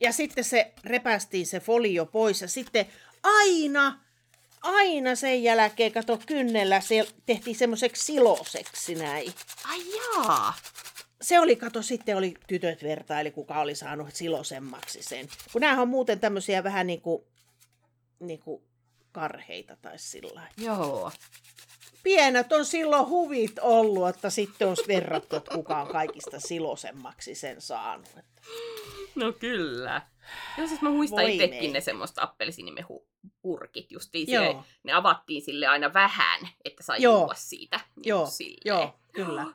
Ja 0.00 0.12
sitten 0.12 0.44
se 0.44 0.72
repästiin 0.84 1.46
se 1.46 1.60
folio 1.60 2.06
pois 2.06 2.40
ja 2.40 2.48
sitten 2.48 2.86
aina, 3.22 4.00
aina 4.62 5.14
sen 5.14 5.42
jälkeen, 5.42 5.92
kato 5.92 6.18
kynnellä, 6.26 6.80
se 6.80 7.08
tehtiin 7.26 7.56
semmoiseksi 7.56 8.04
siloseksi 8.04 8.94
näin. 8.94 9.32
ai 9.64 9.80
jaa. 9.96 10.54
Se 11.22 11.40
oli, 11.40 11.56
kato, 11.56 11.82
sitten 11.82 12.16
oli 12.16 12.34
tytöt 12.48 12.82
vertaili, 12.82 13.30
kuka 13.30 13.60
oli 13.60 13.74
saanut 13.74 14.14
silosemmaksi 14.14 15.02
sen. 15.02 15.28
Kun 15.52 15.60
näähän 15.60 15.82
on 15.82 15.88
muuten 15.88 16.20
tämmöisiä 16.20 16.64
vähän 16.64 16.86
niin 16.86 17.00
kuin, 17.00 17.24
niin 18.20 18.38
kuin 18.40 18.62
karheita 19.12 19.76
tai 19.82 19.98
sillä. 19.98 20.42
Joo. 20.56 21.12
Pienet 22.02 22.52
on 22.52 22.64
silloin 22.64 23.08
huvit 23.08 23.58
ollut, 23.58 24.08
että 24.08 24.30
sitten 24.30 24.68
on 24.68 24.76
verrattu, 24.88 25.36
että 25.36 25.54
kuka 25.54 25.82
on 25.82 25.88
kaikista 25.88 26.40
silosemmaksi 26.40 27.34
sen 27.34 27.60
saanut. 27.60 28.08
No 29.14 29.32
kyllä. 29.32 30.02
Joo, 30.58 30.66
siis 30.68 30.80
mä 30.82 30.90
muistan 30.90 31.18
Voi 31.22 31.32
itsekin 31.34 31.58
mei. 31.58 31.72
ne 31.72 31.80
semmoista 31.80 32.22
appelsiinimehupurkit 32.22 33.90
justiin. 33.92 34.30
Joo. 34.30 34.44
Sille, 34.44 34.62
ne 34.82 34.92
avattiin 34.92 35.42
sille 35.42 35.66
aina 35.66 35.94
vähän, 35.94 36.48
että 36.64 36.82
sai 36.82 37.02
Joo. 37.02 37.18
juua 37.20 37.34
siitä. 37.34 37.80
Niin 37.96 38.08
Joo, 38.08 38.26
silleen. 38.26 38.60
joo, 38.64 38.94
kyllä. 39.12 39.46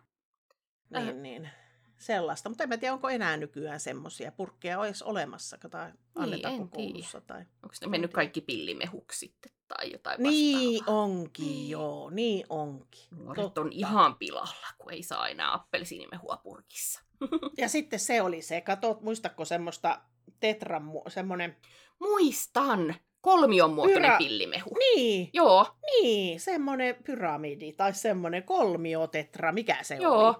Äh. 0.95 1.03
Niin, 1.03 1.23
niin. 1.23 1.49
Sellaista. 1.97 2.49
Mutta 2.49 2.63
en 2.63 2.69
mä 2.69 2.77
tiedä, 2.77 2.93
onko 2.93 3.09
enää 3.09 3.37
nykyään 3.37 3.79
semmoisia 3.79 4.31
purkkeja 4.31 4.79
olisi 4.79 5.03
olemassa 5.03 5.57
tai 5.71 5.91
annetaanko 6.15 6.67
tiedä. 6.77 6.89
koulussa. 6.91 7.21
Tai... 7.21 7.39
Onko 7.39 7.75
ne 7.81 7.87
mennyt 7.87 8.13
kaikki 8.13 8.41
pillimehuksi 8.41 9.19
sitten 9.19 9.51
tai 9.67 9.91
jotain 9.91 10.23
Niin 10.23 10.73
vastaavaa? 10.79 11.03
onkin, 11.03 11.45
Niin. 11.45 11.69
joo, 11.69 12.09
niin 12.09 12.45
onkin. 12.49 13.03
Nuoret 13.11 13.43
on 13.45 13.51
Totta. 13.53 13.69
ihan 13.71 14.15
pilalla, 14.15 14.67
kun 14.77 14.93
ei 14.93 15.03
saa 15.03 15.27
enää 15.27 15.53
appelsiinimehua 15.53 16.37
purkissa. 16.43 17.01
Ja 17.57 17.69
sitten 17.69 17.99
se 17.99 18.21
oli 18.21 18.41
se, 18.41 18.61
kato, 18.61 18.97
muistatko 19.01 19.45
semmoista 19.45 20.01
tetran, 20.39 20.83
semmoinen, 21.07 21.55
Muistan! 21.99 22.95
Kolmion 23.21 23.73
muotoinen 23.73 24.01
Pyrä- 24.11 24.17
pillimehu. 24.17 24.69
niin, 24.79 25.29
Joo, 25.33 25.67
niin, 25.85 26.39
semmoinen 26.39 26.95
pyramidi 27.05 27.73
tai 27.73 27.93
semmoinen 27.93 28.43
kolmiotetra, 28.43 29.51
mikä 29.51 29.77
se 29.81 29.95
Joo. 29.95 30.27
oli. 30.27 30.35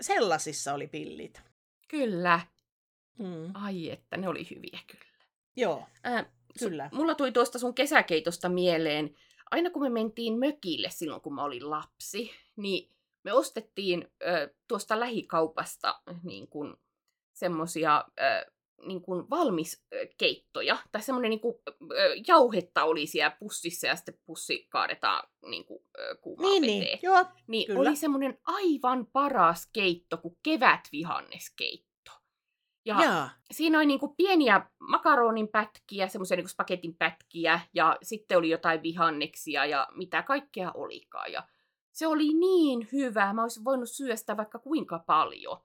Sellaisissa 0.00 0.74
oli 0.74 0.86
pillit. 0.86 1.42
kyllä. 1.88 2.40
Mm. 3.18 3.50
Ai 3.54 3.90
että, 3.90 4.16
ne 4.16 4.28
oli 4.28 4.46
hyviä 4.50 4.78
kyllä. 4.86 5.24
Joo, 5.56 5.86
Äh, 6.06 6.26
kyllä. 6.58 6.90
Mulla 6.92 7.14
tuli 7.14 7.32
tuosta 7.32 7.58
sun 7.58 7.74
kesäkeitosta 7.74 8.48
mieleen, 8.48 9.14
aina 9.50 9.70
kun 9.70 9.82
me 9.82 9.88
mentiin 9.90 10.38
mökille 10.38 10.90
silloin, 10.90 11.22
kun 11.22 11.34
mä 11.34 11.44
olin 11.44 11.70
lapsi, 11.70 12.30
niin 12.56 12.90
me 13.22 13.32
ostettiin 13.32 14.08
ö, 14.22 14.54
tuosta 14.68 15.00
lähikaupasta 15.00 16.00
niin 16.22 16.48
semmosia 17.34 18.04
ö, 18.20 18.52
niin 18.86 19.02
kuin 19.02 19.30
valmiskeittoja, 19.30 20.76
tai 20.92 21.02
semmoinen 21.02 21.30
niin 21.30 21.40
kuin, 21.40 21.54
jauhetta 22.28 22.84
oli 22.84 23.06
siellä 23.06 23.36
pussissa 23.40 23.86
ja 23.86 23.96
sitten 23.96 24.18
pussi 24.26 24.66
kaadetaan 24.70 25.28
niin 25.46 25.64
kuin, 25.64 25.84
ö, 25.98 26.16
kuumaa 26.16 26.50
Niin, 26.50 26.62
veteen. 26.62 26.80
niin, 26.80 26.98
joo, 27.02 27.24
Niin 27.46 27.66
Kyllä. 27.66 27.80
oli 27.80 27.96
semmoinen 27.96 28.38
aivan 28.44 29.06
paras 29.06 29.68
keitto 29.72 30.16
kuin 30.16 30.38
kevätvihannесkeitto. 30.42 31.88
Ja 32.84 32.96
jaa, 33.02 33.30
siinä 33.50 33.78
oli 33.78 33.86
niinku 33.86 34.08
pieniä 34.16 34.70
makaronin 34.80 35.48
pätkiä, 35.48 36.08
semmoisia 36.08 36.36
niinku 36.36 36.48
spagetin 36.48 36.96
pätkiä, 36.96 37.60
ja 37.74 37.96
sitten 38.02 38.38
oli 38.38 38.48
jotain 38.50 38.82
vihanneksia 38.82 39.66
ja 39.66 39.88
mitä 39.94 40.22
kaikkea 40.22 40.70
olikaan. 40.74 41.32
Ja 41.32 41.48
se 41.92 42.06
oli 42.06 42.34
niin 42.34 42.88
hyvä, 42.92 43.32
mä 43.32 43.42
olisin 43.42 43.64
voinut 43.64 43.90
syödä 43.90 44.16
sitä 44.16 44.36
vaikka 44.36 44.58
kuinka 44.58 44.98
paljon. 45.06 45.58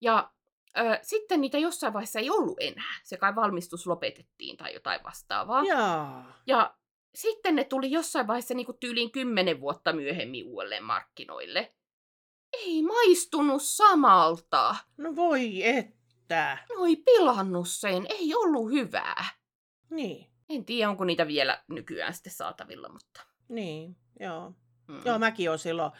Ja 0.00 0.30
ö, 0.78 0.98
sitten 1.02 1.40
niitä 1.40 1.58
jossain 1.58 1.92
vaiheessa 1.92 2.18
ei 2.18 2.30
ollut 2.30 2.56
enää. 2.60 2.94
Se 3.02 3.16
kai 3.16 3.34
valmistus 3.34 3.86
lopetettiin 3.86 4.56
tai 4.56 4.74
jotain 4.74 5.00
vastaavaa. 5.04 5.64
jaa. 5.64 6.42
Ja 6.46 6.74
sitten 7.14 7.56
ne 7.56 7.64
tuli 7.64 7.90
jossain 7.90 8.26
vaiheessa 8.26 8.54
niinku 8.54 8.72
tyyliin 8.72 9.10
kymmenen 9.10 9.60
vuotta 9.60 9.92
myöhemmin 9.92 10.46
uudelleen 10.46 10.84
markkinoille. 10.84 11.74
Ei 12.52 12.82
maistunut 12.82 13.62
samalta. 13.62 14.76
No 14.96 15.16
voi 15.16 15.66
että. 15.66 16.58
Ne 16.68 16.76
oli 16.76 16.96
pilannut 16.96 17.68
sen. 17.68 18.06
Ei 18.08 18.34
ollut 18.34 18.70
hyvää. 18.70 19.24
Niin, 19.90 20.30
En 20.48 20.64
tiedä, 20.64 20.90
onko 20.90 21.04
niitä 21.04 21.26
vielä 21.26 21.62
nykyään 21.68 22.14
sitten 22.14 22.32
saatavilla, 22.32 22.88
mutta... 22.88 23.22
niin, 23.48 23.96
joo. 24.20 24.54
Mm. 24.88 25.02
Joo, 25.04 25.18
mäkin 25.18 25.50
olen 25.50 25.58
silloin, 25.58 25.92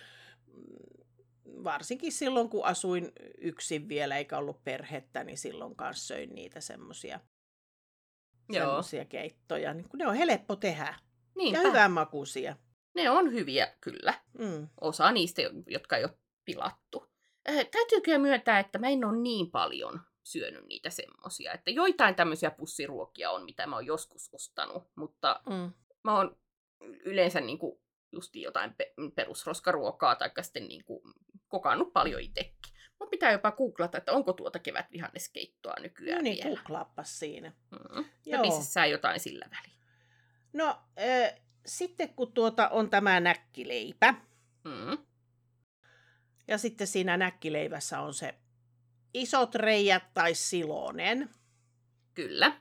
varsinkin 1.65 2.13
silloin 2.13 2.49
kun 2.49 2.65
asuin 2.65 3.13
yksin 3.39 3.89
vielä 3.89 4.17
eikä 4.17 4.39
ollut 4.39 4.65
perhettä, 4.65 5.25
niin 5.25 5.39
silloin 5.39 5.77
kanssa 5.77 6.07
söin 6.07 6.35
niitä 6.35 6.61
semmoisia 6.61 7.21
semmoisia 8.53 9.05
keittoja. 9.05 9.75
Niin 9.75 9.89
kun 9.89 9.99
ne 9.99 10.07
on 10.07 10.15
helppo 10.15 10.57
tehdä 10.57 10.95
Niinpä. 11.37 11.59
ja 11.59 11.69
hyvän 11.69 11.93
makuisia. 11.93 12.57
Ne 12.95 13.11
on 13.11 13.33
hyviä, 13.33 13.75
kyllä. 13.81 14.15
Mm. 14.39 14.69
Osa 14.81 15.13
niistä, 15.13 15.43
jotka 15.67 15.97
ei 15.97 16.05
ole 16.05 16.19
pilattu. 16.45 17.11
Äh, 17.49 17.67
täytyykö 17.71 18.19
myöntää, 18.19 18.59
että 18.59 18.79
mä 18.79 18.89
en 18.89 19.05
ole 19.05 19.19
niin 19.19 19.51
paljon 19.51 20.01
syönyt 20.25 20.65
niitä 20.67 20.91
semmosia. 20.91 21.53
Että 21.53 21.71
joitain 21.71 22.15
tämmöisiä 22.15 22.51
pussiruokia 22.51 23.31
on, 23.31 23.45
mitä 23.45 23.67
mä 23.67 23.77
oon 23.77 23.87
joskus 23.87 24.29
ostanut, 24.33 24.83
mutta 24.95 25.41
Mm. 25.49 25.73
mä 26.05 26.17
oon 26.17 26.37
yleensä 27.05 27.41
niinku 27.41 27.83
justi 28.13 28.43
jotain 28.43 28.75
pe- 28.75 28.95
perusroskaruokaa 29.15 30.17
tai 30.17 30.31
sitten 30.41 30.69
niinku 30.69 31.03
kokannut 31.51 31.93
paljon 31.93 32.21
itsekin. 32.21 32.75
Mun 33.01 33.09
pitää 33.11 33.33
jopa 33.33 33.53
googlata, 33.53 33.99
että 33.99 34.13
onko 34.13 34.33
tuota 34.33 34.59
kevätvihanneskeittoa 34.59 35.75
nykyään 35.81 36.19
No 36.19 36.23
niin, 36.23 36.45
vielä. 36.45 36.57
googlaappas 36.57 37.19
siinä. 37.19 37.53
Mm. 37.71 38.05
Höpise 38.33 38.63
sä 38.65 38.87
jotain 38.87 39.21
sillä 39.21 39.47
väliin. 39.51 39.81
No, 40.53 40.69
äh, 40.99 41.41
sitten 41.67 42.15
kun 42.15 42.33
tuota 42.33 42.69
on 42.69 42.91
tämä 42.91 43.21
näkkileipä, 43.21 44.15
Mm. 44.65 44.99
ja 46.49 46.59
sitten 46.59 46.87
siinä 46.87 47.17
näkkileivässä 47.17 48.01
on 48.01 48.15
se 48.15 48.35
isot 49.15 49.55
reijät 49.55 50.15
tai 50.15 50.35
silonen, 50.35 51.31
Kyllä. 52.15 52.61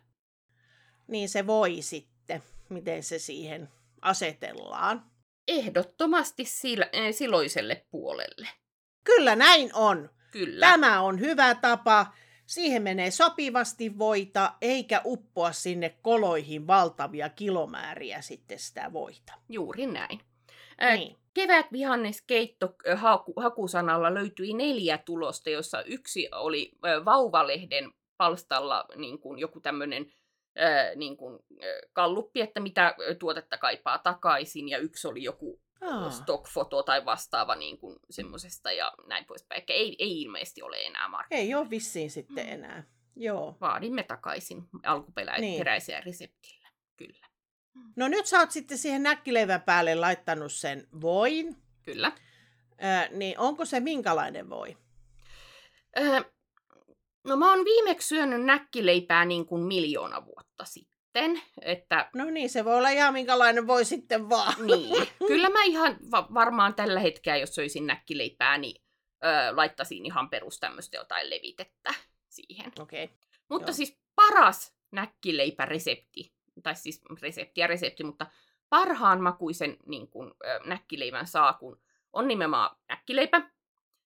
niin 1.08 1.30
se 1.30 1.48
voi 1.48 1.82
sitten, 1.82 2.44
miten 2.70 3.04
se 3.04 3.20
siihen 3.20 3.70
asetellaan. 4.02 5.12
Ehdottomasti 5.48 6.44
sil- 6.60 6.90
eh, 6.94 7.16
siloiselle 7.16 7.86
puolelle. 7.92 8.48
Kyllä 9.16 9.36
näin 9.36 9.70
on. 9.74 10.10
Kyllä. 10.32 10.68
Tämä 10.68 11.02
on 11.02 11.20
hyvä 11.20 11.56
tapa. 11.56 12.06
Siihen 12.46 12.82
menee 12.82 13.12
sopivasti 13.12 13.98
voita, 13.98 14.54
eikä 14.62 15.02
uppoa 15.06 15.52
sinne 15.52 15.98
koloihin 16.02 16.68
valtavia 16.68 17.30
kilomääriä 17.30 18.22
sitten 18.22 18.60
sitä 18.60 18.94
voita. 18.94 19.34
Juuri 19.50 19.88
näin. 19.88 20.20
Niin. 20.82 21.16
Kevätvihanneskeitto 21.34 22.76
ö, 22.88 22.96
haku, 22.96 23.34
hakusanalla 23.38 24.14
löytyi 24.14 24.54
neljä 24.54 24.98
tulosta, 24.98 25.50
jossa 25.50 25.82
yksi 25.82 26.30
oli 26.32 26.72
ö, 26.86 27.06
vauvalehden 27.06 27.92
palstalla 28.18 28.86
niin 28.96 29.20
kuin 29.20 29.40
joku 29.40 29.60
tämmöinen 29.60 30.06
niin 30.96 31.18
kuin, 31.18 31.40
kalluppi, 31.94 32.42
että 32.42 32.60
mitä 32.60 32.96
tuotetta 33.20 33.58
kaipaa 33.58 33.98
takaisin, 33.98 34.70
ja 34.70 34.78
yksi 34.78 35.08
oli 35.08 35.24
joku 35.24 35.62
Aa. 35.82 36.12
stockfoto 36.12 36.84
tai 36.84 37.06
vastaava 37.06 37.56
niin 37.56 37.78
kuin 37.78 38.00
semmoisesta 38.10 38.72
ja 38.72 38.94
näin 39.08 39.26
poispäin. 39.26 39.60
Eikä 39.62 39.74
ei, 39.74 39.96
ei 40.00 40.22
ilmeisesti 40.22 40.62
ole 40.62 40.78
enää 40.86 41.08
markkinoilla. 41.08 41.46
Ei 41.48 41.56
ole 41.56 41.70
vissiin 41.70 42.12
sitten 42.12 42.46
Mm. 42.48 42.54
enää. 42.54 42.84
Joo. 43.16 43.58
Vaadimme 43.62 44.04
takaisin 44.04 44.64
alkuperäisiä 44.84 45.98
Niin. 46.00 46.06
reseptillä. 46.06 46.70
Kyllä. 46.98 47.28
No 47.96 48.08
nyt 48.08 48.26
sä 48.26 48.40
oot 48.40 48.52
sitten 48.52 48.78
siihen 48.78 49.04
näkkileivän 49.04 49.62
päälle 49.62 49.96
laittanut 49.96 50.54
sen 50.54 50.88
voin. 51.02 51.56
Kyllä. 51.84 52.12
Ää, 52.78 53.08
niin 53.12 53.40
onko 53.40 53.66
se 53.66 53.80
minkälainen 53.80 54.50
voi? 54.50 54.78
Öö, 56.00 56.22
no 57.28 57.36
mä 57.36 57.50
oon 57.50 57.66
viimeksi 57.66 58.08
syönyt 58.08 58.42
näkkileipää 58.46 59.26
niin 59.26 59.46
kuin 59.46 59.64
miljoona 59.64 60.26
vuotta 60.26 60.66
sitten. 60.66 60.99
Että 61.62 62.10
No 62.16 62.26
niin, 62.26 62.50
se 62.50 62.66
voi 62.66 62.78
olla 62.78 62.90
ihan 62.90 63.14
minkälainen 63.14 63.68
voi 63.68 63.86
sitten 63.86 64.30
vaan. 64.30 64.54
niin, 64.66 65.08
kyllä 65.28 65.50
mä 65.50 65.64
ihan 65.64 65.98
va- 66.12 66.28
varmaan 66.34 66.74
tällä 66.76 67.00
hetkellä, 67.00 67.38
jos 67.38 67.56
söisin 67.56 67.88
näkkileipää, 67.88 68.58
niin 68.58 68.84
öö, 69.26 69.56
laittaisin 69.56 70.06
ihan 70.06 70.30
perus 70.30 70.60
tämmöistä 70.60 70.98
jotain 70.98 71.30
levitettä 71.30 71.94
siihen. 72.30 72.72
Okei. 72.80 73.04
Okay. 73.04 73.18
Mutta 73.50 73.70
Joo. 73.70 73.76
siis 73.76 74.00
paras 74.16 74.76
näkkileipäresepti, 74.92 76.34
tai 76.64 76.76
siis 76.76 77.02
resepti 77.22 77.62
ja 77.62 77.68
resepti, 77.68 78.04
mutta 78.04 78.28
parhaan 78.70 79.22
makuisen 79.22 79.78
niin 79.86 80.08
kun, 80.08 80.36
ö, 80.46 80.60
näkkileivän 80.66 81.28
saa, 81.28 81.54
kun 81.54 81.82
on 82.14 82.28
nimenomaan 82.28 82.78
näkkileipä, 82.90 83.52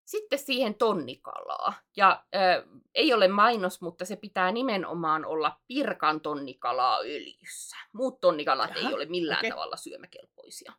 sitten 0.05 0.39
siihen 0.39 0.75
tonnikalaa. 0.75 1.73
Ja 1.97 2.25
ö, 2.35 2.67
ei 2.95 3.13
ole 3.13 3.27
mainos, 3.27 3.81
mutta 3.81 4.05
se 4.05 4.15
pitää 4.15 4.51
nimenomaan 4.51 5.25
olla 5.25 5.59
pirkan 5.67 6.21
tonnikalaa 6.21 6.99
öljyssä. 6.99 7.77
Muut 7.93 8.19
tonnikalat 8.21 8.69
Jaha, 8.75 8.87
ei 8.89 8.93
ole 8.93 9.05
millään 9.05 9.39
okei. 9.39 9.49
tavalla 9.49 9.75
syömäkelpoisia. 9.75 10.73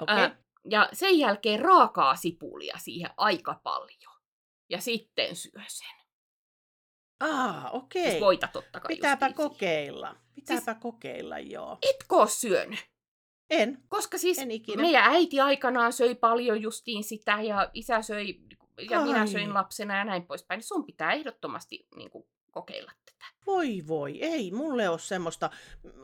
Okei. 0.00 0.16
Ää, 0.16 0.42
ja 0.70 0.88
sen 0.92 1.18
jälkeen 1.18 1.60
raakaa 1.60 2.16
sipulia 2.16 2.78
siihen 2.78 3.10
aika 3.16 3.60
paljon. 3.62 4.20
Ja 4.70 4.80
sitten 4.80 5.36
syö 5.36 5.62
sen. 5.68 6.02
Aa, 7.20 7.70
okei. 7.70 8.10
Siis 8.10 8.20
voita 8.20 8.48
totta 8.52 8.80
kai. 8.80 8.88
Pitääpä 8.88 9.26
siihen. 9.26 9.36
kokeilla. 9.36 10.16
Pitääpä 10.34 10.74
kokeilla, 10.74 11.38
joo. 11.38 11.78
Etkö 11.82 12.26
syönyt? 12.26 12.91
En. 13.52 13.78
Koska 13.88 14.18
siis 14.18 14.38
En 14.38 14.50
ikinä. 14.50 14.82
meidän 14.82 15.04
äiti 15.04 15.40
aikanaan 15.40 15.92
söi 15.92 16.14
paljon 16.14 16.62
justiin 16.62 17.04
sitä 17.04 17.38
ja 17.42 17.70
isä 17.74 18.02
söi 18.02 18.40
ja 18.90 19.00
minä 19.00 19.20
Ai. 19.20 19.28
söin 19.28 19.54
lapsena 19.54 19.96
ja 19.96 20.04
näin 20.04 20.26
poispäin. 20.26 20.58
Niin 20.58 20.66
sun 20.68 20.84
pitää 20.86 21.12
ehdottomasti 21.12 21.86
niin 21.96 22.10
kuin, 22.10 22.24
kokeilla 22.50 22.92
tätä. 23.04 23.24
Voi 23.46 23.82
voi, 23.86 24.22
ei 24.22 24.50
mulle 24.50 24.88
ole 24.88 24.98
semmoista. 24.98 25.50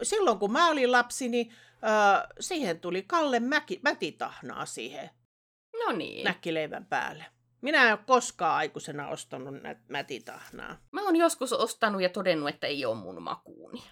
Silloin 0.02 0.38
kun 0.38 0.52
mä 0.52 0.70
olin 0.70 0.92
lapsi, 0.92 1.28
niin 1.28 1.52
äh, 1.84 2.26
siihen 2.40 2.80
tuli 2.80 3.02
Kalle 3.02 3.40
Mäki, 3.40 3.80
mätitahnaa 3.84 4.66
siihen 4.66 5.10
No 5.86 5.92
niin. 5.92 6.24
näkkileivän 6.24 6.86
päälle. 6.86 7.24
Minä 7.60 7.84
en 7.86 7.92
ole 7.92 8.00
koskaan 8.06 8.56
aikuisena 8.56 9.08
ostanut 9.08 9.62
nä- 9.62 9.76
mätitahnaa. 9.88 10.76
Mä 10.92 11.02
oon 11.04 11.16
joskus 11.16 11.52
ostanut 11.52 12.02
ja 12.02 12.08
todennut, 12.08 12.48
että 12.48 12.66
ei 12.66 12.84
ole 12.84 12.94
mun 12.96 13.22
makuuni. 13.22 13.82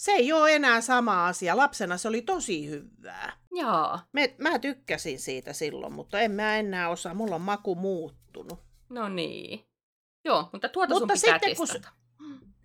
Se 0.00 0.12
ei 0.12 0.32
ole 0.32 0.54
enää 0.54 0.80
sama 0.80 1.26
asia. 1.26 1.56
Lapsena 1.56 1.96
se 1.96 2.08
oli 2.08 2.22
tosi 2.22 2.68
hyvää. 2.68 3.32
Jaa, 3.54 4.08
Me, 4.12 4.34
mä 4.38 4.58
tykkäsin 4.58 5.20
siitä 5.20 5.52
silloin, 5.52 5.92
mutta 5.92 6.20
en 6.20 6.30
mä 6.30 6.56
enää 6.56 6.88
osaa. 6.88 7.14
Mulla 7.14 7.34
on 7.34 7.40
maku 7.40 7.74
muuttunut. 7.74 8.58
no 8.88 9.08
niin. 9.08 9.64
Joo, 10.24 10.48
mutta 10.52 10.68
tuota 10.68 10.94
Mutta 10.94 11.16
sun 11.16 11.22
pitää 11.22 11.38
sitten 11.38 11.56
kun 11.56 11.66
testata. 11.68 11.88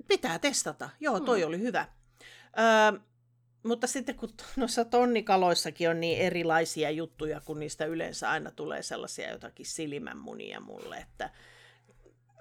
Pitää 0.08 0.40
testata. 0.40 0.90
Joo, 1.00 1.20
toi 1.20 1.42
Mm. 1.42 1.48
oli 1.48 1.60
hyvä. 1.60 1.88
Öö, 2.60 3.00
mutta 3.64 3.88
sitten 3.88 4.16
kun 4.16 4.30
noissa 4.56 4.86
tonnikaloissakin 4.86 5.90
on 5.90 6.00
niin 6.00 6.20
erilaisia 6.20 6.92
juttuja, 6.92 7.42
kun 7.46 7.60
niistä 7.60 7.86
yleensä 7.86 8.30
aina 8.30 8.52
tulee 8.52 8.84
sellaisia 8.84 9.30
jotakin 9.32 9.66
silmänmunia 9.66 10.60
mulle, 10.60 10.98
että 10.98 11.30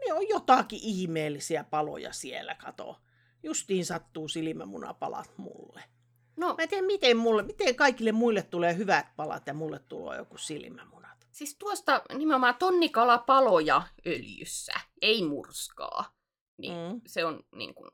ne 0.06 0.12
on 0.12 0.28
jotakin 0.28 0.80
ihmeellisiä 0.82 1.64
paloja 1.64 2.12
siellä, 2.12 2.54
kato. 2.54 3.00
Justiin 3.44 3.84
sattuu 3.86 4.28
silmämunapalat 4.28 5.38
mulle. 5.38 5.84
No, 6.36 6.46
Mä 6.54 6.62
en 6.62 6.68
tiedä, 6.68 6.86
miten, 6.86 7.16
mulle, 7.16 7.42
miten 7.42 7.74
kaikille 7.74 8.12
muille 8.12 8.42
tulee 8.42 8.76
hyvät 8.76 9.16
palat 9.16 9.46
ja 9.46 9.54
mulle 9.54 9.78
tulee 9.78 10.18
joku 10.18 10.38
silmämunat. 10.38 11.26
siis 11.30 11.56
tuosta 11.58 12.02
nimenomaan 12.18 12.54
tonnikalapaloja 12.58 13.82
öljyssä, 14.06 14.72
ei 15.02 15.22
murskaa. 15.28 16.14
Niin 16.58 16.72
Mm. 16.92 17.00
se 17.06 17.24
on 17.24 17.44
niin 17.54 17.74
kuin, 17.74 17.90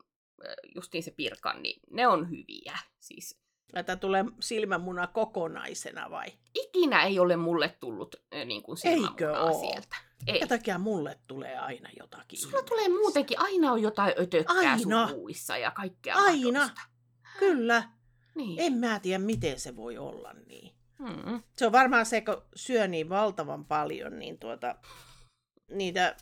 justiin 0.75 1.03
se 1.03 1.11
pirkan, 1.11 1.61
niin 1.61 1.79
ne 1.91 2.07
on 2.07 2.29
hyviä. 2.29 2.77
Siis 2.99 3.39
Että 3.75 3.95
tulee 3.95 4.25
silmämuna 4.39 5.07
kokonaisena 5.07 6.09
vai? 6.09 6.27
ikinä 6.55 7.03
ei 7.03 7.19
ole 7.19 7.35
mulle 7.35 7.75
tullut 7.79 8.15
niin 8.45 8.63
kuin 8.63 8.77
Eikö 8.83 9.01
silmämunaa 9.01 9.43
oo? 9.43 9.59
sieltä. 9.61 9.95
Ei. 10.27 10.33
Minkä 10.33 10.47
takia 10.47 10.77
mulle 10.77 11.19
tulee 11.27 11.57
aina 11.57 11.89
jotakin? 11.99 12.39
Sulla 12.39 12.63
tulee 12.63 12.89
muutenkin, 12.89 13.39
aina 13.39 13.71
on 13.71 13.81
jotain 13.81 14.13
ötökkää 14.19 14.55
Aina. 14.71 15.07
suvuissa 15.07 15.57
ja 15.57 15.71
kaikkea 15.71 16.15
Aina. 16.15 16.59
mahdollista. 16.59 16.81
Kyllä. 17.39 17.83
Niin. 18.35 18.59
En 18.59 18.73
mä 18.73 18.99
tiedä, 18.99 19.19
miten 19.19 19.59
se 19.59 19.75
voi 19.75 19.97
olla 19.97 20.33
niin. 20.47 20.73
Hmm. 20.99 21.41
Se 21.57 21.65
on 21.65 21.71
varmaan 21.71 22.05
se, 22.05 22.21
kun 22.21 22.41
syö 22.55 22.87
niin 22.87 23.09
valtavan 23.09 23.65
paljon, 23.65 24.19
niin 24.19 24.39
tuota, 24.39 24.75
niitä 25.71 26.15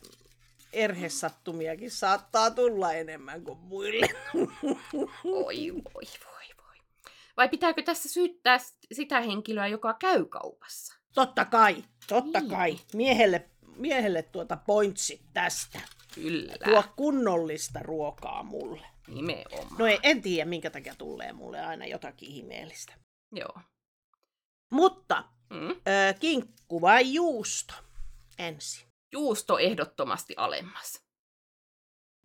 erhesattumiakin 0.72 1.90
saattaa 1.90 2.50
tulla 2.50 2.92
enemmän 2.92 3.44
kuin 3.44 3.58
muille. 3.58 4.08
Oi, 5.24 5.72
voi, 5.72 5.74
voi. 5.94 6.02
Vai 7.40 7.48
pitääkö 7.48 7.82
tässä 7.82 8.08
syyttää 8.08 8.58
sitä 8.92 9.20
henkilöä, 9.20 9.66
joka 9.66 9.94
käy 9.94 10.24
kaupassa? 10.24 10.94
Totta 11.14 11.44
kai, 11.44 11.84
totta 12.08 12.40
Niin. 12.40 12.50
kai. 12.50 12.78
Miehelle, 12.94 13.50
miehelle 13.76 14.22
tuota 14.22 14.56
pointsit 14.56 15.22
tästä. 15.32 15.80
Kyllä, 16.14 16.54
Tuo 16.64 16.84
kunnollista 16.96 17.78
ruokaa 17.82 18.42
mulle. 18.42 18.86
nimenomaan. 19.08 19.76
No 19.78 19.86
ei, 19.86 19.98
en 20.02 20.22
tiedä, 20.22 20.48
minkä 20.48 20.70
takia 20.70 20.94
tulee 20.98 21.32
mulle 21.32 21.60
aina 21.60 21.86
jotakin 21.86 22.28
ihmeellistä. 22.28 22.92
Joo. 23.32 23.60
Mutta 24.72 25.24
Mm. 25.50 25.70
ö, 25.70 26.14
kinkku 26.20 26.80
vai 26.80 27.14
juusto? 27.14 27.74
Ensin. 28.38 28.88
Juusto 29.12 29.58
ehdottomasti 29.58 30.34
alemmas. 30.36 31.04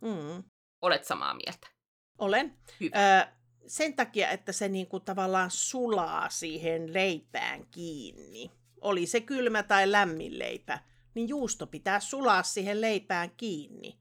Mm. 0.02 0.44
Olet 0.82 1.06
samaa 1.06 1.34
mieltä. 1.34 1.68
Olen. 2.18 2.58
Hyvä. 2.80 3.22
Ö, 3.22 3.28
sen 3.68 3.96
takia, 3.96 4.30
että 4.30 4.52
se 4.52 4.68
niinku 4.68 5.00
tavallaan 5.00 5.52
sulaa 5.52 6.30
siihen 6.30 6.94
leipään 6.94 7.68
kiinni. 7.72 8.52
Oli 8.82 9.06
se 9.06 9.22
kylmä 9.22 9.64
tai 9.64 9.92
lämmin 9.92 10.40
leipä, 10.40 10.80
niin 11.14 11.30
juusto 11.30 11.68
pitää 11.68 12.00
sulaa 12.00 12.44
siihen 12.44 12.82
leipään 12.82 13.32
kiinni. 13.38 14.00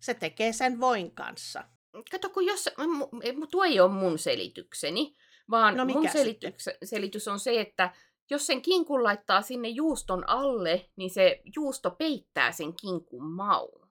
Se 0.00 0.14
tekee 0.14 0.52
sen 0.52 0.80
voin 0.80 1.10
kanssa. 1.10 1.64
Kato, 2.10 2.30
kun 2.30 2.46
jos, 2.46 2.70
mu- 2.78 3.46
tuo 3.50 3.64
ei 3.64 3.80
ole 3.80 3.92
mun 3.92 4.18
selitykseni, 4.18 5.16
vaan 5.50 5.76
No 5.76 5.84
mun 5.84 6.08
selityks, 6.08 6.68
selitys 6.84 7.28
on 7.28 7.40
se, 7.40 7.60
että 7.60 7.94
jos 8.30 8.46
sen 8.46 8.62
kinkun 8.62 9.02
laittaa 9.02 9.42
sinne 9.42 9.68
juuston 9.68 10.28
alle, 10.28 10.90
niin 10.96 11.10
se 11.10 11.42
juusto 11.56 11.90
peittää 11.90 12.52
sen 12.52 12.74
kinkun 12.76 13.30
maun. 13.30 13.81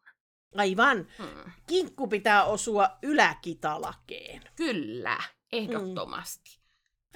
Aivan. 0.57 1.07
Hmm. 1.17 1.51
Kinkku 1.67 2.07
pitää 2.07 2.45
osua 2.45 2.89
yläkitalakeen. 3.03 4.41
Kyllä, 4.55 5.17
ehdottomasti. 5.51 6.59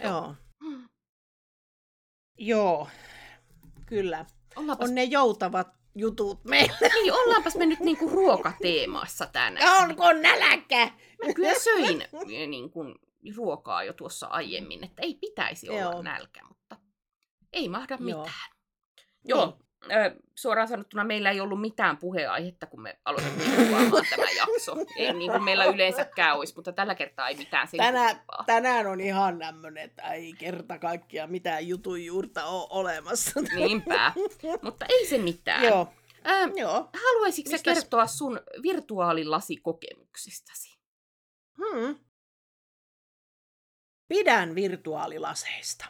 Joo. 0.04 0.36
Hmm. 0.64 0.90
Joo. 2.38 2.90
Kyllä. 3.86 4.26
Ollaanpas, 4.56 4.90
On 4.90 4.96
ne 4.96 5.04
joutavat 5.04 5.68
jutut 5.96 6.44
meillä. 6.44 6.78
niin, 6.94 7.14
ollaanpas 7.14 7.56
me 7.56 7.66
nyt 7.66 7.80
niinku 7.80 8.10
ruokateemassa 8.10 9.26
tänään. 9.26 9.84
Onko 9.84 10.14
nälkä? 10.14 10.86
Mä 11.26 11.34
kyllä 11.36 11.60
söin 11.60 12.04
niin 12.50 12.70
kuin, 12.70 12.96
ruokaa 13.36 13.84
jo 13.84 13.94
tuossa 13.94 14.28
aiemmin, 14.28 14.84
että 14.84 15.02
ei 15.02 15.14
pitäisi 15.16 15.70
olla 15.70 15.80
Joo. 15.82 16.02
nälkä, 16.02 16.42
mutta 16.48 16.78
ei 17.54 17.70
mahda 17.70 17.98
Joo. 18.00 18.20
mitään. 18.24 18.50
Joo, 19.24 19.60
ö, 19.92 20.16
suoraan 20.36 20.68
sanottuna 20.68 21.04
meillä 21.04 21.32
ei 21.32 21.42
ollut 21.42 21.62
mitään 21.62 21.98
puheenaihetta, 21.98 22.66
kun 22.66 22.82
me 22.82 23.00
aloitettiin 23.06 23.56
kuvaamaan 23.68 24.06
tämä 24.10 24.26
jakso. 24.38 24.76
Ei 24.98 25.14
niin 25.14 25.32
kuin 25.32 25.44
meillä 25.44 25.66
yleensäkään 25.66 26.38
olisi, 26.38 26.56
mutta 26.56 26.72
tällä 26.72 26.96
kertaa 26.96 27.28
ei 27.30 27.36
mitään 27.36 27.68
sen 27.68 27.78
Tänään, 27.78 28.22
tänään 28.46 28.88
on 28.88 29.02
ihan 29.02 29.40
tämmöinen, 29.40 29.84
että 29.84 30.14
ei 30.14 30.34
kerta 30.34 30.80
kaikkiaan 30.80 31.32
mitään 31.32 31.68
jutun 31.68 32.06
juurta 32.06 32.46
ole 32.46 32.68
olemassa. 32.70 33.40
Niinpä, 33.56 34.14
mutta 34.62 34.86
ei 34.90 35.08
se 35.08 35.18
mitään. 35.18 35.64
Joo, 35.64 35.94
Ö, 36.28 36.52
joo. 36.60 36.90
haluaisitko 37.06 37.52
Mistäs- 37.52 37.74
kertoa 37.74 38.08
sun 38.08 38.40
virtuaalilasikokemuksistasi? 38.62 40.80
Hmm. 41.58 41.96
Pidän 44.08 44.56
virtuaalilaseista. 44.56 45.86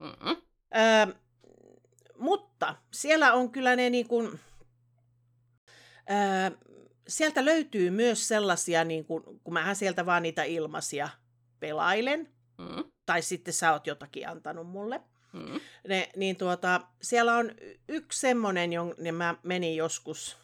Mm-hmm. 0.00 0.36
Öö, 0.76 1.06
mutta 2.18 2.76
siellä 2.92 3.32
on 3.32 3.50
kyllä 3.50 3.76
ne 3.76 3.90
niin 3.90 4.08
kuin, 4.08 4.40
öö, 6.10 6.58
sieltä 7.08 7.44
löytyy 7.44 7.90
myös 7.90 8.28
sellaisia, 8.28 8.84
niin 8.84 9.04
kuin, 9.04 9.22
kun 9.44 9.54
mähän 9.54 9.76
sieltä 9.76 10.06
vaan 10.06 10.22
niitä 10.22 10.44
ilmaisia 10.44 11.08
pelailen, 11.60 12.34
Mm-hmm. 12.58 12.84
tai 13.06 13.22
sitten 13.22 13.54
sä 13.54 13.72
oot 13.72 13.86
jotakin 13.86 14.28
antanut 14.28 14.66
mulle. 14.66 15.00
Mm. 15.32 15.60
Ne, 15.88 16.08
niin 16.16 16.36
tuota, 16.36 16.80
siellä 17.02 17.36
on 17.36 17.50
yksi 17.88 18.20
semmonen, 18.20 18.72
jonne 18.72 19.12
mä 19.12 19.34
menin 19.42 19.76
joskus, 19.76 20.36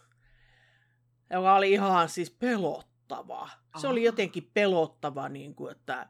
joka 1.31 1.55
oli 1.55 1.73
ihan 1.73 2.09
siis 2.09 2.31
pelottava. 2.31 3.51
Se 3.81 3.89
oli 3.89 4.01
Aa. 4.01 4.05
jotenkin 4.07 4.51
pelottava, 4.55 5.29
niin 5.29 5.55
kuin, 5.55 5.73
että 5.73 6.07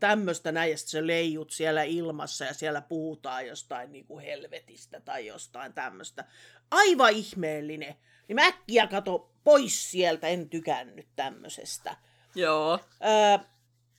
tämmöistä 0.00 0.52
näin, 0.52 0.70
ja 0.70 0.78
se 0.78 1.06
leijut 1.06 1.50
siellä 1.50 1.82
ilmassa 1.82 2.44
ja 2.44 2.54
siellä 2.54 2.80
puhutaan 2.80 3.46
jostain 3.46 3.92
niin 3.92 4.06
kuin 4.06 4.24
helvetistä 4.24 5.00
tai 5.00 5.26
jostain 5.26 5.72
tämmöistä. 5.72 6.24
Aivan 6.70 7.12
ihmeellinen. 7.12 7.94
Niin 8.28 8.36
mä 8.36 8.46
äkkiä 8.46 8.86
kato 8.86 9.32
pois 9.44 9.90
sieltä, 9.90 10.28
en 10.28 10.48
tykännyt 10.48 11.08
tämmöisestä. 11.16 11.96
Joo. 12.34 12.78
Öö, 13.04 13.38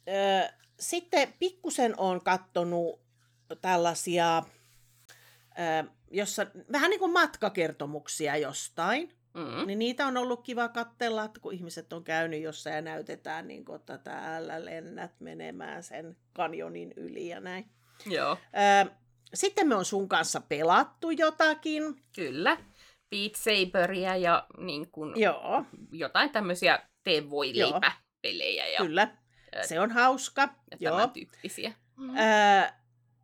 öö, 0.08 0.50
sitten 0.80 1.34
pikkusen 1.40 2.00
on 2.00 2.22
kattonut 2.22 3.00
tällaisia, 3.62 4.44
öö, 5.60 5.84
jossa, 6.12 6.48
vähän 6.72 6.90
niin 6.90 7.00
kuin 7.00 7.14
matkakertomuksia 7.14 8.38
jostain. 8.38 9.16
Mm. 9.36 9.68
Niin 9.68 9.80
niitä 9.80 10.08
on 10.08 10.18
ollut 10.18 10.44
kiva 10.44 10.70
katsella, 10.70 11.24
että 11.24 11.40
kun 11.40 11.54
ihmiset 11.54 11.94
on 11.94 12.04
käynyt 12.04 12.42
jossain 12.42 12.76
ja 12.76 12.82
näytetään, 12.82 13.48
niin 13.48 13.66
kuin, 13.66 13.76
että 13.76 13.98
täällä 13.98 14.66
lennät 14.66 15.12
menemään 15.20 15.84
sen 15.84 16.18
kanjonin 16.34 16.94
yli 16.96 17.28
ja 17.28 17.40
näin. 17.40 17.70
Joo, 18.06 18.38
Öö, 18.58 18.94
sitten 19.34 19.68
me 19.68 19.76
on 19.76 19.86
sun 19.86 20.10
kanssa 20.10 20.42
pelattu 20.42 21.12
jotakin. 21.12 21.84
kyllä. 22.16 22.58
Beat 23.10 23.36
Saberia 23.36 24.16
ja 24.16 24.46
niin 24.58 24.92
kun, 24.92 25.14
Joo, 25.16 25.66
jotain 25.92 26.30
tämmöisiä 26.30 26.80
tee 27.04 27.30
voi 27.30 27.52
leipäpelejä 27.58 28.68
ja, 28.68 28.78
kyllä. 28.78 29.18
Se 29.62 29.80
on 29.80 29.92
hauska. 29.92 30.42
ja 30.72 30.78
Joo. 30.80 30.96
tämän 30.96 31.12
tyyppisiä. 31.12 31.74
Mm. 31.98 32.18
Öö, 32.18 32.70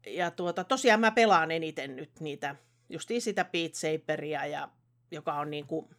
ja 0.08 0.32
tuota, 0.32 0.64
tosiaan 0.64 1.00
mä 1.00 1.12
pelaan 1.12 1.52
eniten 1.52 1.96
nyt 1.96 2.12
niitä, 2.20 2.56
justiin 2.90 3.22
sitä 3.22 3.46
Beat 3.46 3.74
Saberia, 3.76 4.46
ja, 4.46 4.70
joka 5.12 5.34
on 5.34 5.52
niinku 5.52 5.90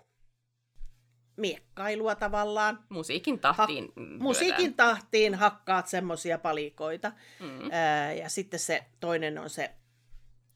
miekkailua 1.36 2.14
tavallaan. 2.14 2.84
Musiikin 2.88 3.38
tahtiin. 3.38 3.92
Ha-. 3.96 4.02
Musiikin 4.24 4.74
tahtiin 4.74 5.34
hakkaat 5.34 5.86
semmosia 5.88 6.38
palikoita. 6.38 7.12
Mm. 7.40 7.60
Öö, 7.60 8.12
ja 8.12 8.28
sitten 8.28 8.60
se 8.60 8.84
toinen 9.00 9.38
on 9.38 9.50
se 9.50 9.70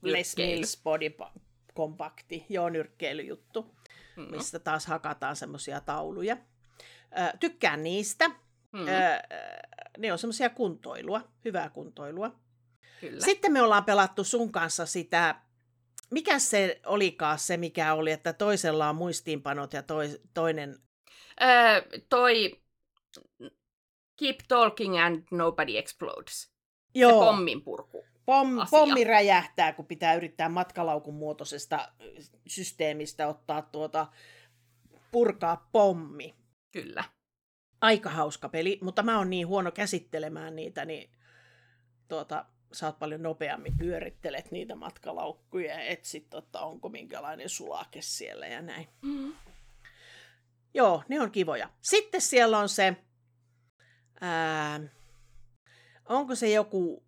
Les. 0.03 0.37
Mills 0.37 0.81
Body 0.85 1.09
Pa- 1.09 1.41
Compacti, 1.77 2.47
joo, 2.49 2.68
nyrkkeilyjuttu, 2.68 3.77
Mm. 4.16 4.22
mistä 4.31 4.59
taas 4.59 4.87
hakataan 4.87 5.37
semmosia 5.37 5.81
tauluja. 5.81 6.37
Öö, 7.18 7.27
tykkään 7.41 7.83
niistä. 7.83 8.29
Mm. 8.29 8.89
Öö, 8.89 9.18
ne 9.99 10.12
on 10.12 10.18
semmoisia 10.18 10.51
kuntoilua, 10.51 11.20
hyvää 11.45 11.68
kuntoilua. 11.70 12.35
Kyllä. 13.01 13.20
Sitten 13.24 13.53
me 13.53 13.62
ollaan 13.62 13.85
pelattu 13.85 14.24
sun 14.24 14.53
kanssa 14.53 14.87
sitä, 14.87 15.35
mikä 16.11 16.38
se 16.38 16.80
olikaan 16.86 17.38
se, 17.38 17.57
mikä 17.57 17.94
oli, 17.94 18.11
että 18.11 18.32
toisella 18.32 18.88
on 18.88 18.96
muistiinpanot 18.96 19.72
ja 19.72 19.82
toi, 19.82 20.20
toinen... 20.34 20.78
Öö, 21.42 21.82
toi 22.09 22.61
Keep 24.16 24.36
Talking 24.48 25.04
and 25.04 25.22
Nobody 25.30 25.78
Explodes. 25.78 26.42
Se 26.42 26.50
Joo, 26.94 27.24
pommin 27.24 27.62
purku. 27.62 28.04
pom, 28.26 28.59
asia. 28.59 28.78
pommi 28.78 29.04
räjähtää, 29.04 29.72
kun 29.72 29.86
pitää 29.86 30.14
yrittää 30.14 30.48
matkalaukun 30.48 31.14
muotoisesta 31.14 31.92
systeemistä 32.46 33.28
ottaa 33.28 33.62
tuota, 33.62 34.07
purkaa 35.11 35.68
pommi. 35.72 36.34
Kyllä. 36.72 37.04
Aika 37.80 38.11
hauska 38.11 38.48
peli, 38.48 38.78
mutta 38.82 39.02
mä 39.02 39.18
oon 39.18 39.30
niin 39.30 39.46
huono 39.46 39.72
käsittelemään 39.72 40.57
niitä, 40.57 40.84
niin 40.84 41.11
tuota, 42.09 42.46
sä 42.72 42.86
oot 42.86 42.98
paljon 42.98 43.22
nopeammin 43.22 43.78
pyörittelet 43.78 44.50
niitä 44.50 44.74
matkalaukkuja 44.74 45.72
ja 45.74 45.80
etsit, 45.80 46.34
että 46.34 46.60
onko 46.60 46.88
minkälainen 46.88 47.48
sulake 47.48 48.02
siellä 48.02 48.46
ja 48.46 48.62
näin. 48.62 48.88
Mm. 49.02 49.32
Joo, 50.74 51.02
ne 51.08 51.20
on 51.20 51.30
kivoja. 51.30 51.70
Sitten 51.82 52.20
siellä 52.20 52.58
on 52.58 52.68
se, 52.68 52.96
ää, 54.20 54.80
onko 56.08 56.34
se 56.34 56.50
joku 56.50 57.04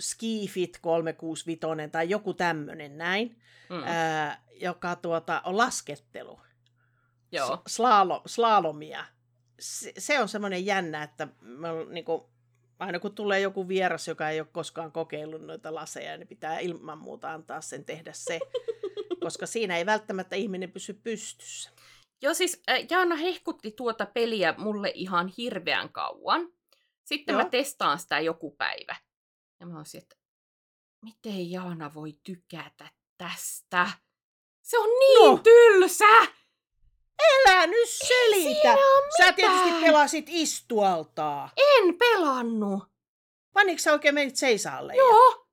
Skifit 0.00 0.78
365 0.82 1.90
tai 1.92 2.10
joku 2.10 2.34
tämmöinen 2.34 2.98
näin, 2.98 3.38
Mm. 3.68 3.82
ää, 3.86 4.42
joka 4.52 4.96
tuota, 4.96 5.40
on 5.44 5.56
laskettelu. 5.58 6.40
Joo. 7.32 7.62
S- 7.68 7.74
Slaalo, 7.74 8.22
slalomia. 8.26 9.04
Se, 9.60 9.92
se 9.98 10.20
on 10.20 10.28
semmoinen 10.28 10.66
jännä, 10.66 11.02
että 11.02 11.28
me 11.40 11.68
on, 11.70 11.94
niin 11.94 12.04
kuin, 12.04 12.22
aina 12.82 12.98
kun 13.00 13.14
tulee 13.14 13.40
joku 13.40 13.68
vieras, 13.68 14.08
joka 14.08 14.28
ei 14.30 14.40
ole 14.40 14.48
koskaan 14.52 14.92
kokeillut 14.92 15.42
noita 15.42 15.74
laseja, 15.74 16.16
niin 16.16 16.28
pitää 16.28 16.58
ilman 16.58 16.98
muuta 16.98 17.32
antaa 17.32 17.60
sen 17.60 17.84
tehdä 17.84 18.12
se, 18.12 18.40
koska 19.24 19.46
siinä 19.46 19.76
ei 19.78 19.86
välttämättä 19.86 20.36
ihminen 20.36 20.72
pysy 20.72 20.94
pystyssä. 20.94 21.70
Joo, 22.22 22.34
siis 22.34 22.62
äh, 22.70 22.86
Jaana 22.90 23.16
hehkutti 23.16 23.70
tuota 23.70 24.06
peliä 24.06 24.54
mulle 24.58 24.92
ihan 24.94 25.28
hirveän 25.38 25.92
kauan. 25.92 26.48
Sitten 27.04 27.32
Joo. 27.32 27.42
mä 27.42 27.48
testaan 27.50 27.98
sitä 27.98 28.20
joku 28.20 28.50
päivä. 28.50 28.96
Ja 29.60 29.66
mä 29.66 29.78
olisin, 29.78 30.02
että 30.02 30.16
miten 31.04 31.50
Jaana 31.50 31.94
voi 31.94 32.12
tykätä 32.24 32.88
tästä? 33.18 33.90
Se 34.62 34.78
on 34.78 34.88
niin 34.88 35.30
No. 35.30 35.38
tylsä! 35.38 36.41
Älä 37.52 37.66
nyt 37.66 37.88
selitä! 37.88 38.60
siinä 38.60 38.76
Sä 39.16 39.32
tietysti 39.32 39.70
pelasit 39.80 40.26
istualtaa. 40.28 41.50
En 41.56 41.94
pelannut. 41.94 42.84
Panitko 43.52 43.78
sä 43.78 43.92
oikein 43.92 44.14
menit 44.14 44.36
seisaalle? 44.36 44.94
Joo, 44.96 45.46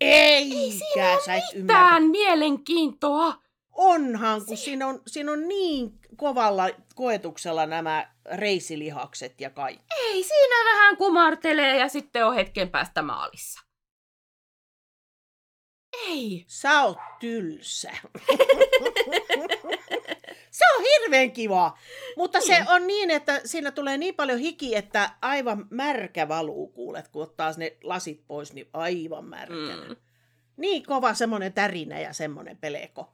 Eikä, 0.00 1.18
sä 1.26 1.34
et 1.34 1.44
ymmärrä. 1.54 1.82
mitään 1.82 2.02
mielenkiintoa. 2.02 3.34
Onhan, 3.72 4.46
kun 4.46 4.56
siinä 4.56 4.86
on, 4.86 5.02
siinä 5.06 5.32
on 5.32 5.48
niin 5.48 5.98
kovalla 6.16 6.64
koetuksella 6.94 7.66
nämä 7.66 8.10
reisilihakset 8.24 9.40
ja 9.40 9.50
kaikki. 9.50 9.84
Ei, 9.98 10.22
siinä 10.24 10.64
vähän 10.72 10.96
kumartelee 10.96 11.76
ja 11.76 11.88
sitten 11.88 12.26
on 12.26 12.34
hetken 12.34 12.70
päästä 12.70 13.02
maalissa. 13.02 13.60
Ei. 16.06 16.44
Sä 16.48 16.82
oot 16.82 16.98
tylsä. 17.20 17.92
se 20.56 20.64
on 20.76 20.84
hirveän 20.92 21.32
kiva, 21.32 21.78
mutta 22.16 22.40
se 22.40 22.52
Niin. 22.58 22.68
on 22.68 22.86
niin, 22.86 23.10
että 23.10 23.40
siinä 23.44 23.70
tulee 23.70 23.98
niin 23.98 24.14
paljon 24.14 24.38
hiki, 24.38 24.76
että 24.76 25.10
aivan 25.22 25.66
märkä 25.70 26.28
valuu 26.28 26.68
kuulet, 26.68 27.08
kun 27.08 27.22
ottaa 27.22 27.52
ne 27.56 27.76
lasit 27.82 28.22
pois, 28.26 28.52
niin 28.52 28.68
aivan 28.72 29.24
märkänä. 29.24 29.88
Mm. 29.88 29.96
Niin 30.56 30.82
kova 30.82 31.14
semmoinen 31.14 31.52
tärinä 31.52 32.00
ja 32.00 32.12
semmoinen 32.12 32.56
peleko. 32.56 33.12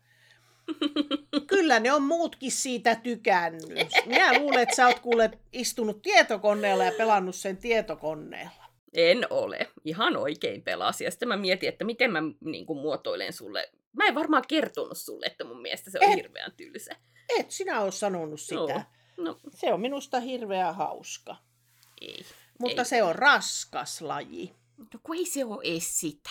Kyllä 1.47 1.80
ne 1.80 1.93
on 1.93 2.03
muutkin 2.03 2.53
siitä 2.53 2.95
tykännyt. 2.95 3.88
Minä 4.07 4.38
luulen, 4.38 4.62
että 4.62 4.76
sä 4.76 4.86
oot 4.86 4.99
kuule 4.99 5.30
istunut 5.53 6.03
tietokoneella 6.03 6.84
ja 6.84 6.93
pelannut 6.99 7.34
sen 7.34 7.57
tietokoneella. 7.57 8.64
En 8.95 9.26
ole. 9.30 9.68
Ihan 9.84 10.16
oikein 10.16 10.62
pelasi. 10.62 11.05
Ja 11.05 11.11
sitten 11.11 11.28
mä 11.28 11.36
mietin, 11.36 11.68
että 11.68 11.84
miten 11.84 12.12
mä 12.12 12.18
niin 12.45 12.66
kuin, 12.66 12.78
muotoilen 12.78 13.32
sulle. 13.32 13.70
Mä 13.93 14.05
en 14.05 14.14
varmaan 14.14 14.45
kertonut 14.49 14.99
sulle, 14.99 15.26
että 15.26 15.45
mun 15.45 15.62
mielestä 15.62 15.90
se 15.90 15.99
on 16.03 16.11
Et. 16.11 16.16
hirveän 16.16 16.53
tylsä. 16.57 16.97
Et 17.39 17.51
sinä 17.51 17.80
ole 17.80 17.93
sanonut 17.93 18.41
sitä. 18.41 18.55
Joo. 18.55 18.83
No, 19.16 19.39
Se 19.55 19.72
on 19.72 19.80
minusta 19.80 20.20
hirveän 20.20 20.74
hauska. 20.74 21.37
ei. 22.01 22.24
Mutta 22.59 22.83
Ei. 22.83 22.87
se 22.87 23.03
on 23.03 23.14
raskas 23.14 24.01
laji. 24.01 24.55
No 24.78 24.87
kun 25.03 25.16
ei 25.16 25.26
se 25.26 25.45
ole 25.45 25.61
edes 25.64 26.01
sitä. 26.01 26.30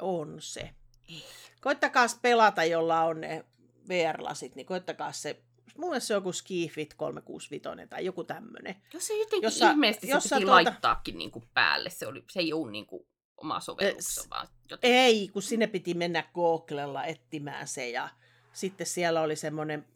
On 0.00 0.36
se. 0.40 0.60
Ei. 1.08 1.24
Koittakaa 1.60 2.06
pelata, 2.22 2.64
jolla 2.64 3.02
on 3.04 3.20
ne 3.20 3.44
VR-lasit, 3.88 4.54
niin 4.54 4.66
koittakaa 4.66 5.12
se. 5.12 5.42
Mun 5.78 5.90
mielestä 5.90 6.06
se 6.06 6.14
on 6.14 6.16
joku 6.18 6.32
Skifit 6.32 6.94
365 6.94 7.88
tai 7.90 8.04
joku 8.04 8.24
tämmöinen. 8.24 8.76
Jos 8.94 9.06
se 9.06 9.14
jotenkin 9.18 9.46
Jossa- 9.46 9.70
ihmeesti 9.70 10.06
se 10.06 10.12
jossa 10.12 10.36
piti 10.36 10.46
tuota- 10.46 10.64
laittaakin 10.64 11.18
niin 11.18 11.30
kuin 11.30 11.44
päälle. 11.54 11.90
Se, 11.90 12.06
oli, 12.06 12.24
se 12.30 12.40
ei 12.40 12.52
ole 12.52 12.70
niin 12.70 12.86
kuin 12.86 13.06
oma 13.36 13.60
sovellus, 13.60 14.26
vaan 14.30 14.48
jotenkin. 14.70 14.98
Ei, 15.00 15.28
kun 15.32 15.42
sinne 15.42 15.66
piti 15.66 15.94
mennä 15.94 16.22
Googlella 16.34 17.04
etsimään 17.04 17.68
se 17.68 17.90
ja 17.90 18.08
sitten 18.52 18.86
siellä 18.86 19.20
oli 19.20 19.36
semmoinen, 19.36 19.86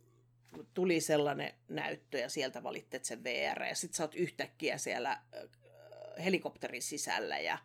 tuli 0.74 1.01
sellainen 1.01 1.55
näyttö 1.68 2.18
ja 2.18 2.28
sieltä 2.28 2.62
valittet 2.62 3.05
sen 3.05 3.24
VR 3.24 3.62
ja 3.62 3.74
sitten 3.74 3.96
sä 3.96 4.03
oot 4.05 4.14
yhtäkkiä 4.14 4.78
siellä 4.78 5.11
äh, 5.11 5.20
helikopterin 6.24 6.82
sisällä 6.82 7.38
ja 7.38 7.59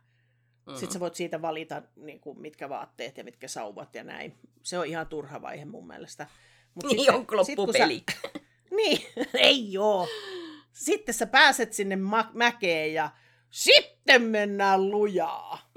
Mm. 0.67 0.73
sitten 0.75 0.91
sä 0.91 0.99
voit 0.99 1.15
siitä 1.15 1.41
valita 1.41 1.81
niin 1.95 2.19
kuin, 2.19 2.39
mitkä 2.41 2.69
vaatteet 2.69 3.17
ja 3.17 3.23
mitkä 3.23 3.47
sauvat 3.47 3.95
ja 3.95 4.03
näin. 4.03 4.37
Se 4.63 4.79
on 4.79 4.85
ihan 4.85 5.07
turha 5.07 5.41
vaihe 5.41 5.65
mun 5.65 5.87
mielestä. 5.87 6.27
Mut 6.75 6.83
Niin 6.83 6.97
sitten- 6.99 7.15
onko 7.15 7.43
sit 7.43 7.55
kun 7.55 7.61
loppupeli? 7.67 8.03
Sä, 8.11 8.29
niin, 8.77 9.01
ei 9.33 9.71
joo. 9.73 10.07
Sitten 10.73 11.13
sä 11.15 11.25
pääset 11.25 11.73
sinne 11.73 11.95
ma- 11.95 12.31
mäkeen 12.33 12.93
ja 12.93 13.09
sitten 13.49 14.21
mennään 14.21 14.91
lujaa. 14.91 15.71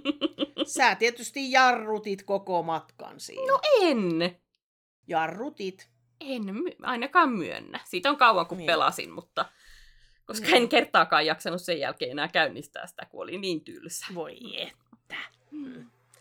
Sä 0.76 0.94
tietysti 0.94 1.50
jarrutit 1.52 2.22
koko 2.22 2.62
matkan 2.62 3.20
siinä. 3.20 3.52
No 3.52 3.60
en. 3.82 4.36
Jarrutit. 5.06 5.88
En 6.20 6.54
my- 6.54 6.76
ainakaan 6.82 7.28
myönnä. 7.30 7.80
Siitä 7.84 8.10
on 8.10 8.16
kauan, 8.16 8.46
kun 8.46 8.58
Niin. 8.58 8.66
pelasin, 8.66 9.10
mutta 9.12 9.44
koska 10.26 10.46
Niin. 10.46 10.56
en 10.56 10.68
kertaakaan 10.68 11.26
jaksanut 11.26 11.62
sen 11.62 11.78
jälkeen 11.80 12.10
enää 12.10 12.28
käynnistää 12.28 12.86
sitä, 12.86 13.06
kun 13.10 13.22
oli 13.22 13.38
niin 13.38 13.64
tylsä. 13.64 14.06
Voi 14.14 14.62
et. 14.62 14.76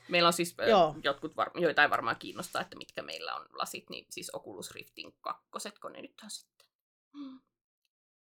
Meillä 0.09 0.27
on 0.27 0.33
siis 0.33 0.55
Joo. 0.57 0.67
Joo. 0.69 0.95
jotkut, 1.03 1.35
var- 1.35 1.51
joitain 1.61 1.89
varmaan 1.89 2.15
kiinnostaa, 2.19 2.61
että 2.61 2.77
mitkä 2.77 3.01
meillä 3.01 3.35
on 3.35 3.45
lasit, 3.53 3.89
niin 3.89 4.05
siis 4.09 4.29
Oculus 4.35 4.71
Riftin 4.71 5.13
kakkoset, 5.21 5.79
kun 5.79 5.91
ne 5.93 6.01
nyt 6.01 6.21
on 6.23 6.29
sitten 6.29 6.67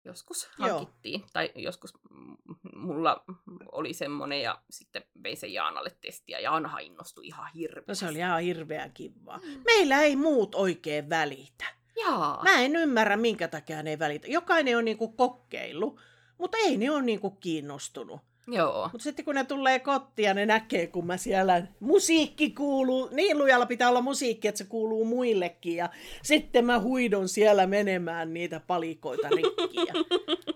joskus 0.05 0.49
Joo. 0.59 0.69
hankittiin. 0.69 1.23
Tai 1.33 1.51
joskus 1.55 1.93
mm, 2.09 2.37
mulla 2.75 3.23
oli 3.71 3.93
semmonen 3.93 4.41
ja 4.41 4.61
sitten 4.69 5.03
vein 5.23 5.37
sen 5.37 5.53
Jaanalle 5.53 5.89
testiä. 6.01 6.39
Jaanahan 6.39 6.81
innostui 6.81 7.27
ihan 7.27 7.49
hirveästi. 7.55 7.91
No 7.91 7.95
se 7.95 8.07
oli 8.07 8.17
ihan 8.17 8.41
hirveän 8.41 8.91
kivaa. 8.91 9.37
Mm. 9.37 9.61
Meillä 9.65 10.01
ei 10.01 10.15
muut 10.15 10.55
oikein 10.55 11.09
välitä. 11.09 11.65
Jaa. 12.01 12.43
Mä 12.43 12.61
en 12.61 12.75
ymmärrä, 12.75 13.17
minkä 13.17 13.47
takia 13.47 13.83
ne 13.83 13.89
ei 13.89 13.99
välitä. 13.99 14.27
Jokainen 14.27 14.77
on 14.77 14.85
niinku 14.85 15.07
kokeillut, 15.07 15.99
mutta 16.37 16.57
ei 16.57 16.77
ne 16.77 16.91
ole 16.91 17.01
niinku 17.01 17.29
kiinnostunut. 17.31 18.21
Joo. 18.47 18.89
Mutta 18.91 19.03
sitten 19.03 19.25
kun 19.25 19.35
ne 19.35 19.43
tulee 19.43 19.79
kotiin 19.79 20.25
ja 20.25 20.33
ne 20.33 20.45
näkee, 20.45 20.87
kun 20.87 21.05
mä 21.07 21.17
siellä 21.17 21.67
musiikki 21.79 22.49
kuuluu, 22.51 23.09
niin 23.11 23.37
lujalla 23.37 23.65
pitää 23.65 23.89
olla 23.89 24.01
musiikki, 24.01 24.47
että 24.47 24.57
se 24.57 24.63
kuuluu 24.63 25.05
muillekin. 25.05 25.75
Ja 25.75 25.89
sitten 26.23 26.65
mä 26.65 26.79
huidon 26.79 27.29
siellä 27.29 27.67
menemään 27.67 28.33
niitä 28.33 28.59
palikoita 28.59 29.29
rikki. 29.29 29.77
Ja 29.87 29.93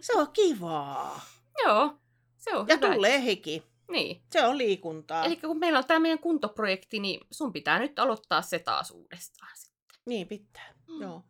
se 0.01 0.14
on 0.18 0.28
kivaa. 0.34 1.22
Joo. 1.66 1.93
Se 2.38 2.55
on 2.55 2.66
Ja 2.68 2.76
hyvä. 2.76 2.93
tulee 2.93 3.22
hiki. 3.22 3.64
Niin. 3.92 4.24
Se 4.32 4.46
on 4.46 4.58
liikuntaa. 4.58 5.26
Eli 5.26 5.36
kun 5.38 5.60
meillä 5.60 5.80
on 5.80 5.86
tämä 5.88 6.00
meidän 6.00 6.20
kuntoprojekti, 6.20 7.00
niin 7.00 7.20
sun 7.32 7.54
pitää 7.54 7.80
nyt 7.80 8.00
aloittaa 8.00 8.42
se 8.42 8.60
taas 8.60 8.92
uudestaan. 8.92 9.52
sitten. 9.56 10.02
Niin 10.06 10.28
pitää. 10.28 10.74
Mm. 10.88 11.02
Joo, 11.02 11.24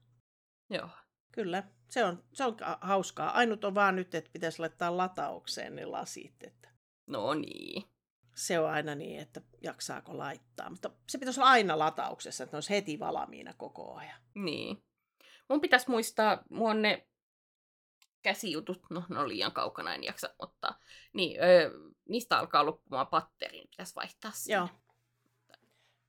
Joo. 0.70 0.89
kyllä. 1.32 1.64
Se 1.89 2.04
on, 2.06 2.24
se 2.34 2.45
on 2.45 2.56
ka- 2.56 2.78
hauskaa. 2.82 3.32
Ainut 3.32 3.64
on 3.64 3.76
vaan 3.76 3.95
nyt, 3.95 4.16
että 4.16 4.30
pitäisi 4.34 4.60
laittaa 4.60 4.97
lataukseen 4.97 5.76
ne 5.76 5.86
lasit. 5.86 6.43
Että 6.43 6.70
No 7.08 7.34
niin. 7.34 7.84
se 8.36 8.60
on 8.60 8.70
aina 8.70 8.95
niin, 8.95 9.20
että 9.20 9.41
jaksaako 9.62 10.18
laittaa. 10.18 10.70
Mutta 10.70 10.91
se 11.10 11.18
pitäisi 11.18 11.39
olla 11.39 11.49
aina 11.49 11.80
latauksessa, 11.80 12.43
että 12.43 12.54
ne 12.54 12.58
olisi 12.58 12.70
heti 12.70 12.99
valmiina 12.99 13.54
koko 13.58 13.95
ajan. 13.95 14.22
Niin. 14.36 14.84
Mun 15.49 15.62
pitäisi 15.62 15.89
muistaa, 15.89 16.43
mua 16.49 16.74
ne 16.74 17.08
käsijutut, 18.22 18.82
no 18.89 19.04
ne 19.10 19.20
on 19.20 19.28
liian 19.30 19.51
kaukana, 19.51 19.93
en 19.93 20.04
jaksa 20.04 20.36
ottaa. 20.39 20.80
Niin, 21.14 21.43
öö, 21.43 21.72
niistä 22.10 22.38
alkaa 22.39 22.66
loppumaan 22.66 23.08
patteri, 23.08 23.58
niin 23.58 23.68
pitäisi 23.70 23.95
vaihtaa 23.95 24.32
sinne. 24.32 24.56
Joo. 24.58 24.70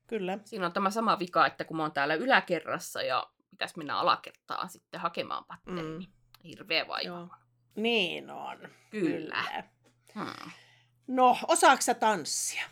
Kyllä. 0.07 0.38
Siinä 0.45 0.66
on 0.66 0.72
tämä 0.72 0.90
sama 0.90 1.18
vika, 1.18 1.47
että 1.47 1.64
kun 1.64 1.76
mä 1.76 1.82
oon 1.82 1.92
täällä 1.92 2.14
yläkerrassa 2.14 3.03
ja 3.03 3.30
pitäisi 3.51 3.78
mennä 3.78 3.99
alakertaan 3.99 4.68
sitten 4.70 5.01
hakemaan 5.01 5.45
patteri, 5.45 5.82
Mm. 5.82 5.99
niin 5.99 6.11
hirveä 6.45 6.88
vaiva. 6.88 7.07
Joo. 7.16 7.28
Niin 7.76 8.30
on. 8.30 8.68
Kyllä. 8.90 9.45
Hmm. 10.14 10.51
No, 11.07 11.36
osaako 11.49 11.82
sä 11.82 11.95
tanssia? 11.95 12.62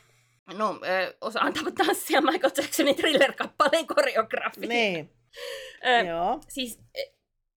No, 0.55 0.81
ö, 0.85 1.17
osaan 1.21 1.53
tanssia 1.87 2.21
Michael 2.21 2.53
Jacksonin 2.57 2.97
thriller-kappaleen 2.97 3.87
koreografia. 3.87 4.69
Niin. 4.69 5.13
Ö, 5.87 6.07
Joo. 6.07 6.41
siis 6.49 6.81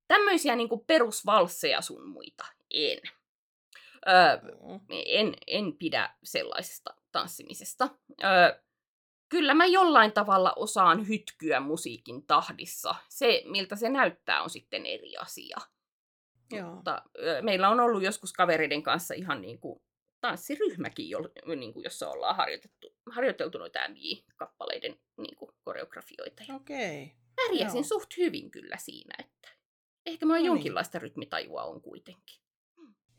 tämmöisiä 0.07 0.55
niinku 0.55 0.77
perusvalsseja 0.77 1.81
sun 1.81 2.09
muita 2.09 2.45
en. 2.73 2.99
Ö, 4.07 4.41
Mm. 4.61 4.79
en, 4.89 5.33
en 5.47 5.77
pidä 5.77 6.15
sellaisesta 6.23 6.95
tanssimisesta. 7.11 7.89
Ö, 8.23 8.59
kyllä 9.29 9.53
mä 9.53 9.65
jollain 9.65 10.11
tavalla 10.11 10.53
osaan 10.55 11.07
hytkyä 11.07 11.59
musiikin 11.59 12.27
tahdissa. 12.27 12.95
Se, 13.09 13.41
miltä 13.45 13.75
se 13.75 13.89
näyttää, 13.89 14.41
on 14.41 14.49
sitten 14.49 14.85
eri 14.85 15.17
asia. 15.17 15.57
Joo. 16.51 16.75
Mutta 16.75 17.01
ö, 17.19 17.41
meillä 17.41 17.69
on 17.69 17.79
ollut 17.79 18.03
joskus 18.03 18.33
kavereiden 18.33 18.83
kanssa 18.83 19.13
ihan 19.13 19.41
niin 19.41 19.59
kuin 19.59 19.81
tanssiryhmäkin, 20.21 21.09
jo, 21.09 21.19
niin 21.55 21.73
kuin, 21.73 21.83
jossa 21.83 22.09
ollaan 22.09 22.35
harjoitettu, 22.35 22.95
harjoiteltu 23.11 23.57
noita 23.57 23.79
MJ-kappaleiden 23.87 24.99
niin 25.17 25.35
kuin, 25.35 25.51
koreografioita. 25.63 26.43
Okei. 26.55 27.11
pärjäsin 27.35 27.77
joo. 27.77 27.83
suht 27.83 28.17
hyvin 28.17 28.51
kyllä 28.51 28.77
siinä, 28.77 29.15
että 29.19 29.49
ehkä 30.05 30.25
mä 30.25 30.33
No 30.33 30.37
niin. 30.37 30.45
jonkinlaista 30.45 30.99
rytmitajua 30.99 31.63
on 31.63 31.81
kuitenkin. 31.81 32.41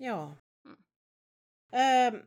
Joo. 0.00 0.36
Öö, 1.74 2.22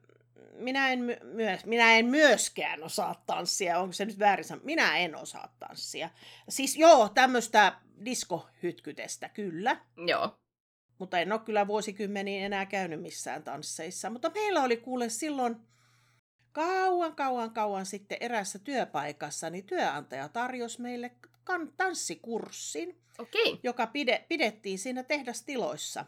minä, 0.54 0.90
en 0.90 1.00
my- 1.04 1.20
myös, 1.24 1.66
minä 1.66 1.96
en 1.98 2.06
myöskään 2.06 2.84
osaa 2.84 3.24
tanssia. 3.26 3.80
Onko 3.80 3.94
se 3.94 4.06
nyt 4.06 4.20
väärin? 4.20 4.46
Minä 4.64 4.98
en 4.98 5.16
osaa 5.16 5.56
tanssia. 5.60 6.10
Siis 6.50 6.78
joo, 6.78 7.10
tämmöistä 7.10 7.80
diskohytkytestä, 8.06 9.30
kyllä. 9.30 9.82
Joo. 10.08 10.40
Mutta 10.98 11.20
en 11.20 11.32
ole 11.32 11.40
kyllä 11.40 11.68
vuosikymmeniin 11.68 12.44
enää 12.44 12.66
käynyt 12.66 13.02
missään 13.02 13.44
tansseissa. 13.44 14.10
Mutta 14.10 14.30
meillä 14.30 14.64
oli 14.64 14.78
kuule 14.78 15.10
silloin 15.10 15.56
kauan, 16.52 17.16
kauan, 17.16 17.52
kauan 17.52 17.86
sitten 17.86 18.18
erässä 18.22 18.60
työpaikassa, 18.60 19.50
niin 19.50 19.66
työnantaja 19.66 20.30
tarjosi 20.30 20.82
meille 20.82 21.12
kan- 21.44 21.74
tanssikurssin, 21.78 23.02
Okei. 23.20 23.60
joka 23.64 23.88
pide, 23.88 24.26
pidettiin 24.30 24.80
siinä 24.80 25.04
tehdastiloissa. 25.04 26.06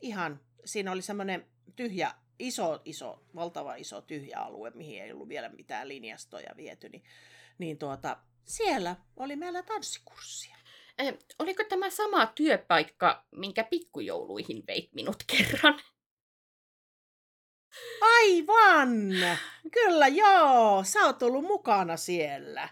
Ihan, 0.00 0.40
siinä 0.64 0.92
oli 0.92 1.02
semmoinen 1.02 1.46
tyhjä, 1.76 2.14
iso, 2.38 2.80
iso, 2.84 3.22
valtava 3.34 3.74
iso 3.74 4.00
tyhjä 4.00 4.38
alue, 4.38 4.70
mihin 4.74 5.02
ei 5.02 5.12
ollut 5.12 5.28
vielä 5.28 5.48
mitään 5.48 5.88
linjastoja 5.88 6.54
viety. 6.56 6.88
Niin, 6.88 7.04
niin 7.58 7.78
tuota, 7.78 8.16
siellä 8.44 8.96
oli 9.16 9.36
meillä 9.36 9.62
tanssikurssia. 9.62 10.56
Eh, 10.98 11.18
oliko 11.38 11.64
tämä 11.64 11.90
sama 11.90 12.26
työpaikka, 12.26 13.24
minkä 13.30 13.64
pikkujouluihin 13.64 14.62
veit 14.66 14.92
minut 14.94 15.16
kerran? 15.26 15.80
Aivan! 18.00 18.90
Kyllä 19.74 20.08
joo, 20.08 20.84
sä 20.84 21.06
oot 21.06 21.22
ollut 21.22 21.44
mukana 21.44 21.96
siellä. 21.96 22.68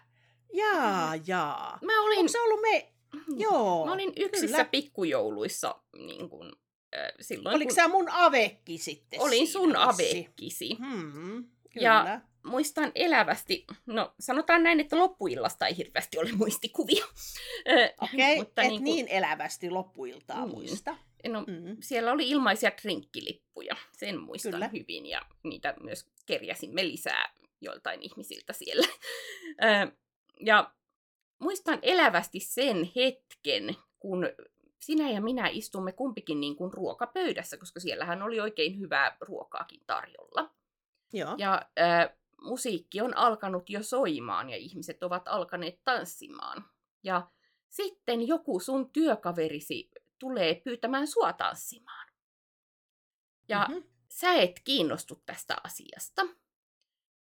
Jaa, 0.53 1.13
jaa. 1.27 1.79
Mä 1.85 2.03
olin, 2.03 2.19
Onko 2.19 2.29
se 2.29 2.41
ollut 2.41 2.61
me... 2.61 2.93
Joo, 3.37 3.87
mä 3.87 3.93
olin 3.93 4.13
yksissä 4.17 4.57
kyllä. 4.57 4.65
pikkujouluissa 4.65 5.83
niin 5.97 6.31
kun, 6.31 6.60
äh, 6.97 7.09
silloin, 7.21 7.57
Oliko 7.57 7.69
kun 7.69 7.75
sä 7.75 7.89
mun 7.89 8.09
avekki 8.11 8.79
sitten 8.79 9.21
olin 9.21 9.49
sun 9.49 9.77
avekkisi. 9.77 10.77
Hmm, 10.79 11.37
Ja- 11.81 12.01
kyllä. 12.05 12.21
Muistan 12.45 12.93
elävästi, 12.95 13.67
no 13.87 14.15
sanotaan 14.21 14.63
näin, 14.63 14.81
että 14.81 14.99
loppuillasta 14.99 15.67
ei 15.67 15.77
hirveästi 15.77 16.19
ole 16.19 16.33
muistikuvia. 16.33 17.05
Okei, 18.01 18.37
mutta 18.37 18.63
et 18.63 18.69
niin 18.69 18.83
kuin- 18.83 18.95
niin 18.95 19.09
elävästi 19.09 19.71
loppuiltaa 19.71 20.41
Niin. 20.45 20.51
muista. 20.55 20.97
No, 21.29 21.41
Mm. 21.41 21.77
siellä 21.81 22.13
oli 22.13 22.29
ilmaisia 22.31 22.71
drinkkilippuja, 22.83 23.77
sen 23.93 24.21
muistan 24.21 24.53
Kyllä. 24.53 24.69
hyvin, 24.69 25.07
ja 25.07 25.23
niitä 25.45 25.75
myös 25.83 26.07
kerjäsimme 26.27 26.89
lisää 26.89 27.35
joiltain 27.61 28.03
ihmisiltä 28.03 28.53
siellä. 28.53 28.87
Ja 30.41 30.73
muistan 31.39 31.79
elävästi 31.83 32.41
sen 32.41 32.91
hetken, 32.97 33.77
kun 33.99 34.29
sinä 34.81 35.11
ja 35.11 35.21
minä 35.21 35.49
istumme 35.49 35.93
kumpikin 35.93 36.41
niin 36.41 36.57
kuin 36.57 36.73
ruokapöydässä, 36.73 37.57
koska 37.57 37.81
siellähän 37.81 38.23
oli 38.23 38.41
oikein 38.41 38.79
hyvää 38.79 39.17
ruokaakin 39.21 39.81
tarjolla. 39.87 40.55
Joo. 41.13 41.35
Ja 41.39 41.63
ö, 41.79 42.15
musiikki 42.43 43.01
on 43.01 43.17
alkanut 43.17 43.71
jo 43.71 43.83
soimaan 43.83 44.51
ja 44.51 44.57
ihmiset 44.57 45.03
ovat 45.03 45.29
alkaneet 45.29 45.81
tanssimaan. 45.85 46.65
Ja 47.03 47.31
sitten 47.69 48.27
joku 48.29 48.61
sun 48.61 48.91
työkaverisi 48.93 49.91
tulee 50.19 50.55
pyytämään 50.65 51.07
sua 51.07 51.33
tanssimaan. 51.33 52.09
Ja 53.49 53.67
Mhm. 53.69 53.79
sä 54.09 54.33
et 54.35 54.61
kiinnostu 54.65 55.23
tästä 55.27 55.57
asiasta, 55.65 56.23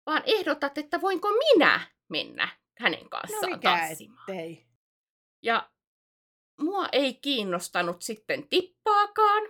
vaan 0.06 0.22
ehdotat, 0.26 0.78
että 0.78 1.00
voinko 1.00 1.28
minä 1.32 1.80
mennä 2.08 2.48
hänen 2.78 3.02
No 3.02 3.08
kanssaan 3.08 3.52
mikä 3.52 3.70
tanssimaan. 3.78 4.30
ettei. 4.30 4.66
Ja 5.42 5.70
mua 6.62 6.88
ei 6.92 7.14
kiinnostanut 7.14 8.02
sitten 8.02 8.48
tippaakaan. 8.48 9.42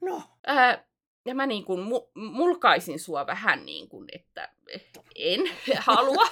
No, 0.00 0.22
Ää, 0.46 0.86
ja 1.26 1.34
mä 1.34 1.46
niin 1.46 1.64
kuin 1.64 1.80
mu- 1.86 2.10
mulkaisin 2.14 2.98
sua 3.00 3.26
vähän 3.26 3.66
niin 3.66 3.88
kuin, 3.88 4.08
että 4.12 4.52
en 5.14 5.40
halua. 5.78 6.26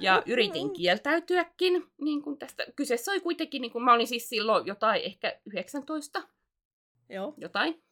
Ja 0.00 0.22
yritin 0.26 0.72
kieltäytyäkin 0.72 1.86
niin 2.00 2.22
kuin 2.22 2.38
tästä. 2.38 2.66
Kyseessä 2.76 3.10
oli 3.12 3.20
kuitenkin, 3.20 3.62
niin 3.62 3.72
kuin 3.72 3.84
mä 3.84 3.92
olin 3.92 4.06
siis 4.06 4.28
silloin 4.28 4.66
jotain 4.66 5.02
ehkä 5.02 5.40
19, 5.46 6.22
joo. 7.08 7.34
jotain. 7.38 7.84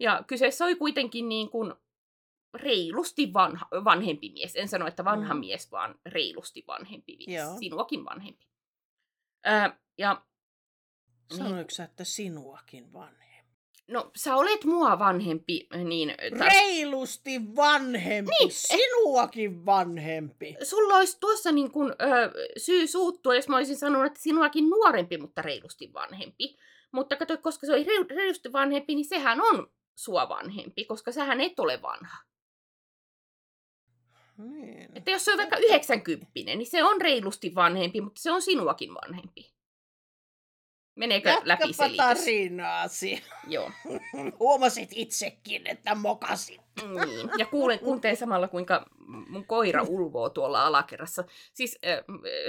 Ja 0.00 0.24
kyseessä 0.26 0.64
oli 0.64 0.74
kuitenkin 0.74 1.28
niin 1.28 1.50
kuin 1.50 1.74
reilusti 2.54 3.32
vanha, 3.32 3.66
vanhempi 3.84 4.30
mies. 4.30 4.56
En 4.56 4.68
sano, 4.68 4.86
että 4.86 5.04
vanha 5.04 5.34
Mm. 5.34 5.40
mies, 5.40 5.70
vaan 5.72 5.94
reilusti 6.06 6.64
vanhempi 6.66 7.16
mies. 7.16 7.42
Joo. 7.42 7.58
Sinuakin 7.58 8.04
vanhempi. 8.04 8.46
Ää, 9.44 9.78
ja 9.98 10.22
Sanoiko 11.32 11.70
sä, 11.70 11.84
että 11.84 12.04
sinuakin 12.04 12.92
vanhempi? 12.92 13.24
no, 13.88 14.10
sä 14.16 14.36
olet 14.36 14.64
mua 14.64 14.98
vanhempi, 14.98 15.66
niin... 15.84 16.14
taas- 16.38 16.52
Reilusti 16.52 17.40
vanhempi, 17.56 18.30
Niin. 18.40 18.50
sinuakin 18.52 19.66
vanhempi. 19.66 20.56
sulla 20.62 20.94
olisi 20.94 21.20
tuossa 21.20 21.52
niin 21.52 21.70
kuin, 21.72 21.90
ö, 21.92 22.32
syy 22.56 22.86
suuttua, 22.86 23.34
jos 23.34 23.48
mä 23.48 23.56
olisin 23.56 23.76
sanonut, 23.76 24.06
että 24.06 24.20
sinuakin 24.22 24.70
nuorempi, 24.70 25.18
mutta 25.18 25.42
reilusti 25.42 25.92
vanhempi. 25.94 26.56
Mutta 26.92 27.16
kato, 27.16 27.38
koska 27.38 27.66
se 27.66 27.72
oli 27.72 27.86
reilusti 28.10 28.52
vanhempi, 28.52 28.94
niin 28.94 29.04
sehän 29.04 29.40
on 29.40 29.66
sua 29.94 30.28
vanhempi, 30.28 30.84
koska 30.84 31.12
sähän 31.12 31.40
et 31.40 31.58
ole 31.60 31.82
vanha. 31.82 32.16
Niin. 34.38 34.90
Että 34.94 35.10
jos 35.10 35.24
se 35.24 35.32
on 35.32 35.38
vaikka 35.38 35.56
90, 35.56 36.30
niin 36.44 36.66
se 36.66 36.84
on 36.84 37.00
reilusti 37.00 37.54
vanhempi, 37.54 38.00
mutta 38.00 38.20
se 38.22 38.30
on 38.30 38.42
sinuakin 38.42 38.94
vanhempi. 38.94 39.53
Meneekö 40.96 41.30
läpi 41.30 41.48
Jatkapa 41.48 41.72
selitys? 41.72 41.96
tarinaasi. 41.96 43.22
Joo. 43.48 43.70
Huomasit 44.40 44.88
itsekin, 44.92 45.66
että 45.66 45.94
mokasin. 45.94 46.60
Niin. 46.82 47.30
Ja 47.38 47.46
kuulen, 47.46 47.78
kuuntelen 47.78 48.16
samalla, 48.16 48.48
kuinka 48.48 48.86
mun 49.28 49.44
koira 49.46 49.82
ulvoo 49.88 50.30
tuolla 50.30 50.66
alakerrassa. 50.66 51.24
Siis 51.54 51.78
äh, 51.86 51.98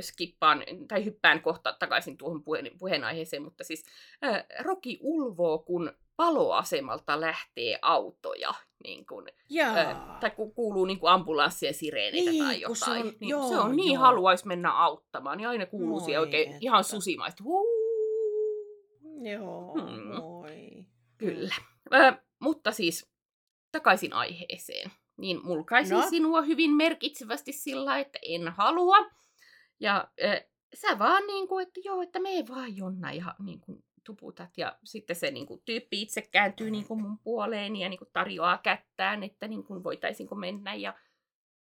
skippaan, 0.02 0.64
tai 0.88 1.06
hyppään 1.06 1.42
kohta 1.42 1.76
takaisin 1.80 2.18
tuohon 2.18 2.44
puheen, 2.44 2.72
puheenaiheeseen, 2.80 3.42
mutta 3.44 3.64
siis 3.64 3.86
äh, 4.26 4.44
Roki 4.60 4.98
ulvoo, 5.02 5.58
kun 5.60 5.92
paloasemalta 6.16 7.22
lähtee 7.22 7.80
autoja. 7.82 8.54
Niin 8.84 9.06
kun, 9.06 9.28
äh, 9.78 9.98
tai 10.20 10.32
ku, 10.32 10.52
kuuluu 10.52 10.86
niin 10.86 11.00
kuin 11.00 11.12
ambulanssien 11.12 11.74
sireneitä 11.74 12.32
Niin, 12.32 12.44
tai 12.46 12.62
kun 12.62 12.76
se 12.76 12.86
jotain. 12.86 13.06
on- 13.08 13.14
niin, 13.20 13.30
joo, 13.30 13.50
se 13.50 13.58
on 13.58 13.76
niin 13.76 13.94
joo. 13.94 14.02
haluaisi 14.02 14.48
mennä 14.48 14.72
auttamaan, 14.72 15.38
niin 15.38 15.48
aina 15.48 15.66
kuuluu 15.66 16.00
siellä 16.00 16.22
oikein 16.22 16.46
että. 16.48 16.58
ihan 16.62 16.84
susimaista. 16.84 17.44
Huu! 17.44 17.75
Joo, 19.22 19.74
Hmm. 19.74 20.16
moi. 20.16 20.86
Kyllä. 21.18 21.56
Ö, 21.94 22.14
mutta 22.40 22.72
siis 22.72 23.12
takaisin 23.72 24.14
aiheeseen. 24.14 24.92
Niin 25.18 25.46
mulkaisin 25.46 25.98
No? 25.98 26.10
sinua 26.10 26.42
hyvin 26.42 26.72
merkitsevästi 26.72 27.52
sillä, 27.52 28.00
että 28.00 28.20
en 28.22 28.48
halua. 28.48 28.98
Ja 29.80 30.08
ö, 30.24 30.42
sä 30.74 31.00
vaan 31.00 31.28
niin 31.28 31.48
kuin, 31.48 31.68
että 31.68 31.80
joo, 31.86 32.02
että 32.02 32.20
me 32.20 32.30
vaan 32.50 32.78
Jonna 32.78 33.12
ja 33.14 33.36
niin 33.40 33.60
kuin, 33.60 33.84
tuputat. 34.04 34.50
Ja 34.58 34.78
sitten 34.84 35.16
se 35.16 35.32
niin 35.32 35.46
kuin, 35.46 35.62
tyyppi 35.66 36.02
itse 36.02 36.22
kääntyy 36.22 36.72
niin 36.72 36.88
kuin, 36.88 37.02
mun 37.02 37.20
puoleeni 37.20 37.80
ja 37.82 37.90
niin 37.90 37.98
kuin, 37.98 38.10
tarjoaa 38.14 38.58
kättään, 38.58 39.24
että 39.24 39.48
niin 39.48 39.64
kuin, 39.64 39.84
voitaisinko 39.84 40.36
mennä. 40.36 40.76
Ja 40.76 40.94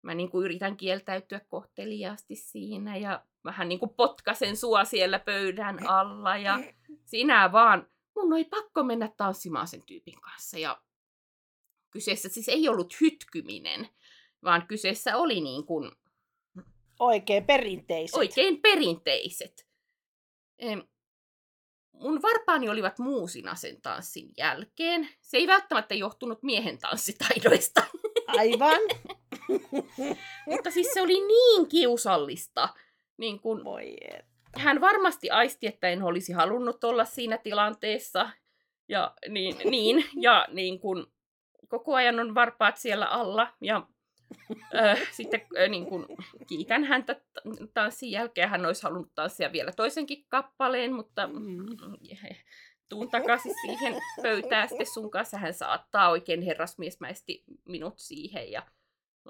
mä 0.02 0.14
niin 0.14 0.30
kuin, 0.32 0.46
yritän 0.46 0.78
kieltäytyä 0.78 1.40
kohteliaasti 1.40 2.36
siinä 2.36 2.98
ja 2.98 3.26
vähän 3.44 3.70
niin 3.70 3.80
kuin, 3.80 3.94
potkasen 3.94 4.58
sua 4.58 4.86
siellä 4.86 5.20
pöydän 5.20 5.88
alla. 5.90 6.38
Ja 6.38 6.60
sinä 7.06 7.52
vaan, 7.52 7.88
mun 8.16 8.34
oli 8.34 8.46
pakko 8.46 8.84
mennä 8.84 9.12
tanssimaan 9.18 9.68
sen 9.68 9.84
tyypin 9.84 10.22
kanssa. 10.22 10.58
Ja 10.58 10.82
kyseessä 11.92 12.30
siis 12.30 12.50
ei 12.50 12.70
ollut 12.70 13.02
hytkyminen, 13.02 13.90
vaan 14.44 14.68
kyseessä 14.68 15.18
oli 15.18 15.42
niin 15.42 15.66
kuin 15.66 15.92
Oikein 17.00 17.46
perinteiset. 17.46 18.18
oikein 18.18 18.62
perinteiset. 18.62 19.68
Mun 21.94 22.22
varpaani 22.22 22.70
olivat 22.70 23.00
muusina 23.00 23.56
sen 23.56 23.82
tanssin 23.82 24.30
jälkeen. 24.38 25.10
Se 25.22 25.38
ei 25.38 25.48
välttämättä 25.48 25.96
johtunut 25.96 26.44
miehen 26.44 26.78
tanssitaidoista, 26.78 27.84
Aivan. 28.28 28.82
mutta 30.52 30.72
siis 30.72 30.88
se 30.94 31.02
oli 31.02 31.28
niin 31.28 31.70
kiusallista. 31.70 32.70
Niin 33.20 33.40
kun 33.40 33.64
Voi 33.64 33.98
et. 34.02 34.26
hän 34.56 34.82
varmasti 34.82 35.30
aisti, 35.30 35.68
että 35.68 35.90
en 35.90 36.04
olisi 36.04 36.34
halunnut 36.34 36.84
olla 36.84 37.06
siinä 37.06 37.38
tilanteessa. 37.38 38.30
Ja, 38.88 39.14
niin, 39.30 39.56
niin, 39.72 40.06
ja 40.22 40.48
niin 40.52 40.80
kun 40.80 41.12
koko 41.68 41.96
ajan 41.96 42.20
on 42.20 42.36
varpaat 42.36 42.78
siellä 42.78 43.06
alla. 43.06 43.54
Ja 43.62 43.88
ö, 44.76 44.96
sitten 45.18 45.42
ö, 45.58 45.68
niin 45.68 45.86
kun 45.86 46.08
kiitän 46.48 46.84
häntä 46.84 47.22
tanssin 47.74 48.12
jälkeen. 48.12 48.50
Hän 48.50 48.66
olisi 48.66 48.84
halunnut 48.84 49.12
tanssia 49.16 49.52
vielä 49.52 49.72
toisenkin 49.72 50.26
kappaleen, 50.30 50.94
mutta 50.94 51.28
Mm. 51.28 51.66
tuun 52.90 53.10
takaisin 53.12 53.54
siihen 53.62 53.96
pöytään 54.22 54.70
sitten 54.70 54.94
sun 54.94 55.12
kanssa. 55.12 55.38
Hän 55.38 55.54
saattaa 55.54 56.10
oikein 56.10 56.42
herrasmiesmäisesti 56.42 57.44
minut 57.66 57.94
siihen 57.98 58.52
ja 58.52 58.64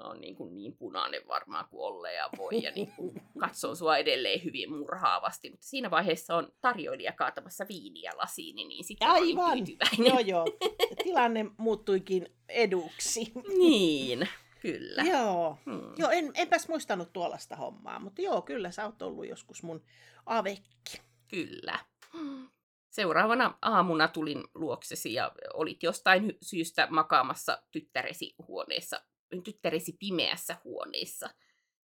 mä 0.00 0.08
oon 0.08 0.20
niin, 0.20 0.36
kuin 0.36 0.54
niin 0.54 0.76
punainen 0.76 1.22
varmaan 1.28 1.68
kuin 1.70 1.80
olle 1.80 2.14
ja 2.14 2.28
voi 2.38 2.62
ja 2.62 2.70
niin 2.70 2.92
kuin 2.96 3.22
katson 3.38 3.76
sua 3.76 3.96
edelleen 3.96 4.44
hyvin 4.44 4.72
murhaavasti. 4.72 5.50
Mutta 5.50 5.66
siinä 5.66 5.90
vaiheessa 5.90 6.36
on 6.36 6.52
tarjoilija 6.60 7.12
kaatamassa 7.12 7.66
viiniä 7.68 8.12
lasiini, 8.16 8.64
niin 8.64 8.84
sitten 8.84 9.08
Aivan. 9.08 9.56
tyytyväinen. 9.56 10.06
Joo, 10.06 10.18
joo. 10.18 10.46
Tilanne 11.04 11.46
muuttuikin 11.56 12.26
eduksi. 12.48 13.32
Niin, 13.58 14.28
kyllä. 14.62 15.02
Joo. 15.02 15.58
Hmm. 15.64 15.92
Joo, 15.98 16.10
en, 16.10 16.32
enpäs 16.34 16.68
muistanut 16.68 17.12
tuollaista 17.12 17.56
hommaa, 17.56 17.98
mutta 17.98 18.22
joo, 18.22 18.42
kyllä 18.42 18.70
sä 18.70 18.86
oot 18.86 19.02
ollut 19.02 19.28
joskus 19.28 19.62
mun 19.62 19.82
avekki. 20.26 21.00
Kyllä. 21.28 21.78
Seuraavana 22.90 23.58
aamuna 23.62 24.08
tulin 24.08 24.44
luoksesi 24.54 25.14
ja 25.14 25.32
olit 25.54 25.82
jostain 25.82 26.38
syystä 26.42 26.86
makaamassa 26.90 27.62
tyttäresi 27.70 28.34
huoneessa, 28.48 29.02
tyttäresi 29.44 29.96
pimeässä 29.98 30.56
huoneessa 30.64 31.30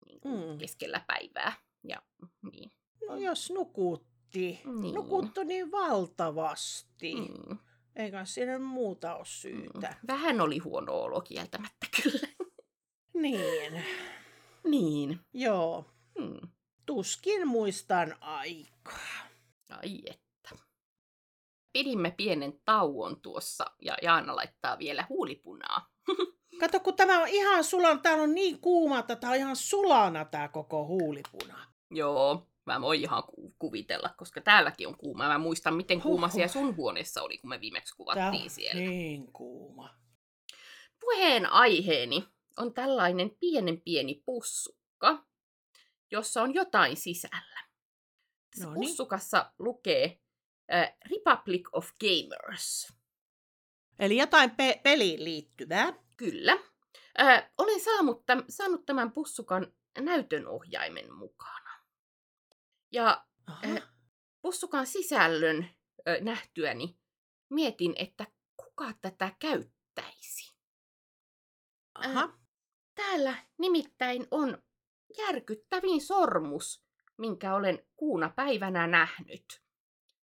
niin 0.06 0.20
kuin 0.20 0.50
Mm. 0.52 0.58
keskellä 0.58 1.04
päivää. 1.08 1.54
Ja, 1.84 2.02
niin. 2.52 2.72
No 3.08 3.16
jos 3.18 3.52
nukutti. 3.52 4.62
Niin. 4.66 4.96
Nukuttu 4.96 5.44
niin 5.44 5.72
valtavasti. 5.72 7.16
Mm. 7.16 7.58
Eikä 7.96 8.26
siinä 8.26 8.60
muuta 8.60 9.16
ole 9.16 9.26
syytä. 9.26 9.88
Mm. 9.88 10.08
Vähän 10.08 10.42
oli 10.42 10.58
huono 10.58 10.94
olo 10.94 11.22
kieltämättä 11.22 11.88
kyllä. 12.04 12.28
Niin. 13.14 13.84
niin. 14.64 15.20
Joo. 15.34 15.86
Mm. 16.20 16.50
Tuskin 16.86 17.48
muistan 17.48 18.16
aikaa. 18.22 19.28
Ai 19.70 20.02
että. 20.06 20.66
Pidimme 21.74 22.12
pienen 22.12 22.60
tauon 22.66 23.22
tuossa 23.22 23.66
ja 23.82 23.98
Jaana 24.02 24.36
laittaa 24.36 24.80
vielä 24.80 25.06
huulipunaa. 25.10 25.90
Kato, 26.60 26.80
kun 26.80 26.96
tämä 26.96 27.22
on 27.22 27.28
ihan 27.28 27.64
sulan, 27.64 28.02
täällä 28.02 28.24
on 28.24 28.36
niin 28.36 28.60
kuuma, 28.60 29.00
että 29.00 29.16
tämä 29.16 29.32
on 29.34 29.38
ihan 29.40 29.56
sulana 29.56 30.26
tämä 30.26 30.48
koko 30.48 30.86
huulipuna. 30.88 31.68
Joo, 31.92 32.48
mä 32.66 32.82
voin 32.82 33.02
ihan 33.02 33.24
ku- 33.24 33.56
kuvitella, 33.60 34.10
koska 34.18 34.42
täälläkin 34.42 34.88
on 34.88 34.98
kuuma. 34.98 35.28
Mä 35.28 35.38
muistan, 35.38 35.74
miten 35.76 36.02
kuuma 36.02 36.30
siellä 36.30 36.48
sun 36.48 36.76
huoneessa 36.76 37.22
oli, 37.22 37.38
kun 37.38 37.50
me 37.50 37.62
viimeksi 37.62 37.94
Tää 37.94 37.98
kuvattiin 37.98 38.44
on 38.44 38.50
siellä. 38.50 38.82
niin 38.82 39.32
kuuma. 39.34 39.90
Puheen 41.00 41.46
aiheeni 41.52 42.28
on 42.58 42.74
tällainen 42.74 43.32
pienen 43.40 43.82
pieni 43.82 44.22
pussukka, 44.26 45.26
jossa 46.12 46.42
on 46.42 46.54
jotain 46.54 46.98
sisällä. 46.98 47.66
Tässä 48.56 48.66
Noniin. 48.70 48.90
pussukassa 48.90 49.52
lukee 49.60 50.20
äh, 50.74 50.94
Republic 51.12 51.70
of 51.72 51.90
Gamers. 52.00 52.94
Eli 54.00 54.18
jotain 54.18 54.52
pe- 54.52 54.80
peliin 54.84 55.24
liittyvää. 55.24 55.94
Kyllä. 56.18 56.58
Äh, 57.20 57.52
olen 57.58 57.80
saanut, 57.80 58.26
täm, 58.26 58.44
saanut 58.50 58.86
tämän 58.86 59.12
pussukan 59.12 59.74
näytönohjaimen 60.00 61.14
mukana. 61.14 61.72
Ja 62.92 63.26
Aha. 63.48 63.62
Eh, 63.64 63.84
pussukan 64.42 64.88
sisällön 64.88 65.70
ö, 66.08 66.22
nähtyäni 66.22 67.00
mietin, 67.50 67.94
että 67.98 68.28
kuka 68.58 68.94
tätä 69.02 69.36
käyttäisi. 69.40 70.56
Aha. 71.96 72.40
Täällä 72.96 73.36
nimittäin 73.58 74.28
on 74.32 74.64
järkyttävin 75.18 76.02
sormus, 76.02 76.86
minkä 77.18 77.56
olen 77.56 77.88
kuuna 77.96 78.30
päivänä 78.30 78.88
nähnyt. 78.88 79.62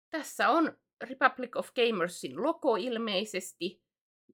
Tässä 0.10 0.50
on 0.50 0.78
Republic 1.02 1.56
of 1.56 1.70
Gamersin 1.74 2.44
logo 2.44 2.76
ilmeisesti. 2.76 3.87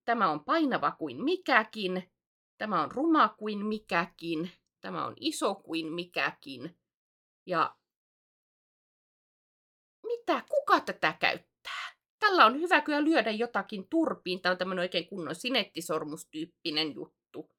Tämä 0.06 0.30
on 0.32 0.46
painava 0.46 0.92
kuin 0.92 1.24
mikäkin. 1.24 2.12
Tämä 2.58 2.82
on 2.84 2.92
ruma 2.92 3.30
kuin 3.30 3.66
mikäkin. 3.66 4.52
Tämä 4.82 5.06
on 5.06 5.14
iso 5.20 5.56
kuin 5.56 5.94
mikäkin. 5.94 6.78
Ja 7.46 7.76
mitä? 10.04 10.44
Kuka 10.50 10.80
tätä 10.80 11.14
käyttää? 11.20 11.94
Tällä 12.20 12.46
on 12.46 12.60
hyvä 12.60 12.82
kyllä 12.82 13.04
lyödä 13.04 13.32
jotakin 13.32 13.88
turpiin. 13.90 14.42
Tämä 14.42 14.52
on 14.52 14.58
tämmöinen 14.58 14.82
oikein 14.82 15.08
kunnon 15.08 15.36
sinettisormustyyppinen 15.36 16.94
juttu. 16.96 17.50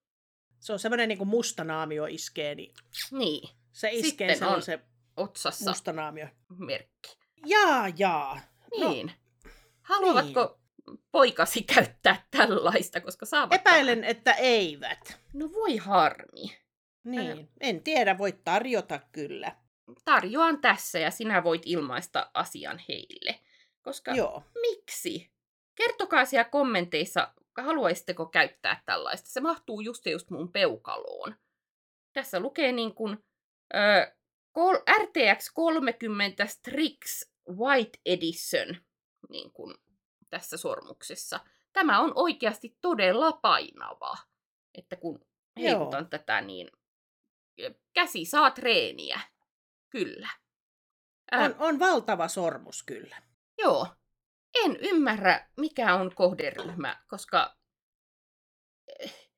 Se 0.60 0.72
on 0.72 0.78
semmoinen 0.78 1.08
niin 1.08 1.18
kuin 1.18 1.28
mustanaamio 1.28 2.06
iskee, 2.06 2.54
niin 2.54 2.74
Niin, 3.10 3.48
se 3.72 3.90
iskee, 3.90 4.08
Sitten 4.10 4.38
se 4.38 4.46
on 4.46 4.54
on 4.54 4.62
se 4.62 4.80
otsassa 5.16 5.70
mustanaamio. 5.70 6.26
merkki. 6.58 7.18
Jaa, 7.46 7.88
jaa. 7.98 8.40
No, 8.80 8.90
Niin. 8.90 9.12
Poikasi 11.12 11.62
käyttää 11.62 12.26
tällaista, 12.30 13.00
koska 13.00 13.26
saavat... 13.26 13.52
epäilen, 13.52 14.04
että 14.04 14.32
eivät. 14.32 15.18
No 15.32 15.52
voi 15.52 15.76
harmi. 15.76 16.58
Niin, 17.04 17.48
en 17.60 17.82
tiedä, 17.82 18.18
voit 18.18 18.44
tarjota 18.44 19.00
kyllä. 19.12 19.56
Tarjoan 20.04 20.60
tässä 20.60 20.98
ja 20.98 21.10
sinä 21.10 21.44
voit 21.44 21.62
ilmaista 21.64 22.30
asian 22.34 22.80
heille. 22.88 23.40
Koska 23.82 24.12
Joo. 24.12 24.42
miksi? 24.60 25.30
Kertokaa 25.74 26.24
siellä 26.24 26.44
kommenteissa, 26.44 27.32
haluaisitteko 27.62 28.26
käyttää 28.26 28.82
tällaista. 28.86 29.28
Se 29.28 29.40
mahtuu 29.40 29.80
just 29.80 30.06
just 30.06 30.30
mun 30.30 30.52
peukaloon. 30.52 31.34
Tässä 32.12 32.40
lukee 32.40 32.72
niin 32.72 32.94
kuin 32.94 33.24
ö, 33.74 34.12
kol- 34.52 34.82
RTX 35.02 35.50
30 35.54 36.46
Strix 36.46 37.28
White 37.50 37.98
Edition 38.06 38.76
niin 39.28 39.52
kuin 39.52 39.74
tässä 40.34 40.56
sormuksessa. 40.56 41.40
Tämä 41.72 42.00
on 42.00 42.12
oikeasti 42.14 42.78
todella 42.80 43.32
painava. 43.32 44.16
Että 44.74 44.96
kun 44.96 45.26
heilutan 45.60 46.00
Joo. 46.00 46.08
tätä, 46.08 46.40
niin 46.40 46.68
käsi 47.92 48.24
saa 48.24 48.50
treeniä. 48.50 49.20
Kyllä. 49.90 50.28
Ää, 51.30 51.44
On, 51.44 51.54
on 51.58 51.78
valtava 51.78 52.28
sormus 52.28 52.82
kyllä. 52.82 53.22
Joo. 53.58 53.86
En 54.64 54.76
ymmärrä, 54.76 55.48
mikä 55.56 55.94
on 55.94 56.14
kohderyhmä, 56.14 57.02
koska 57.08 57.56
eh, 59.00 59.30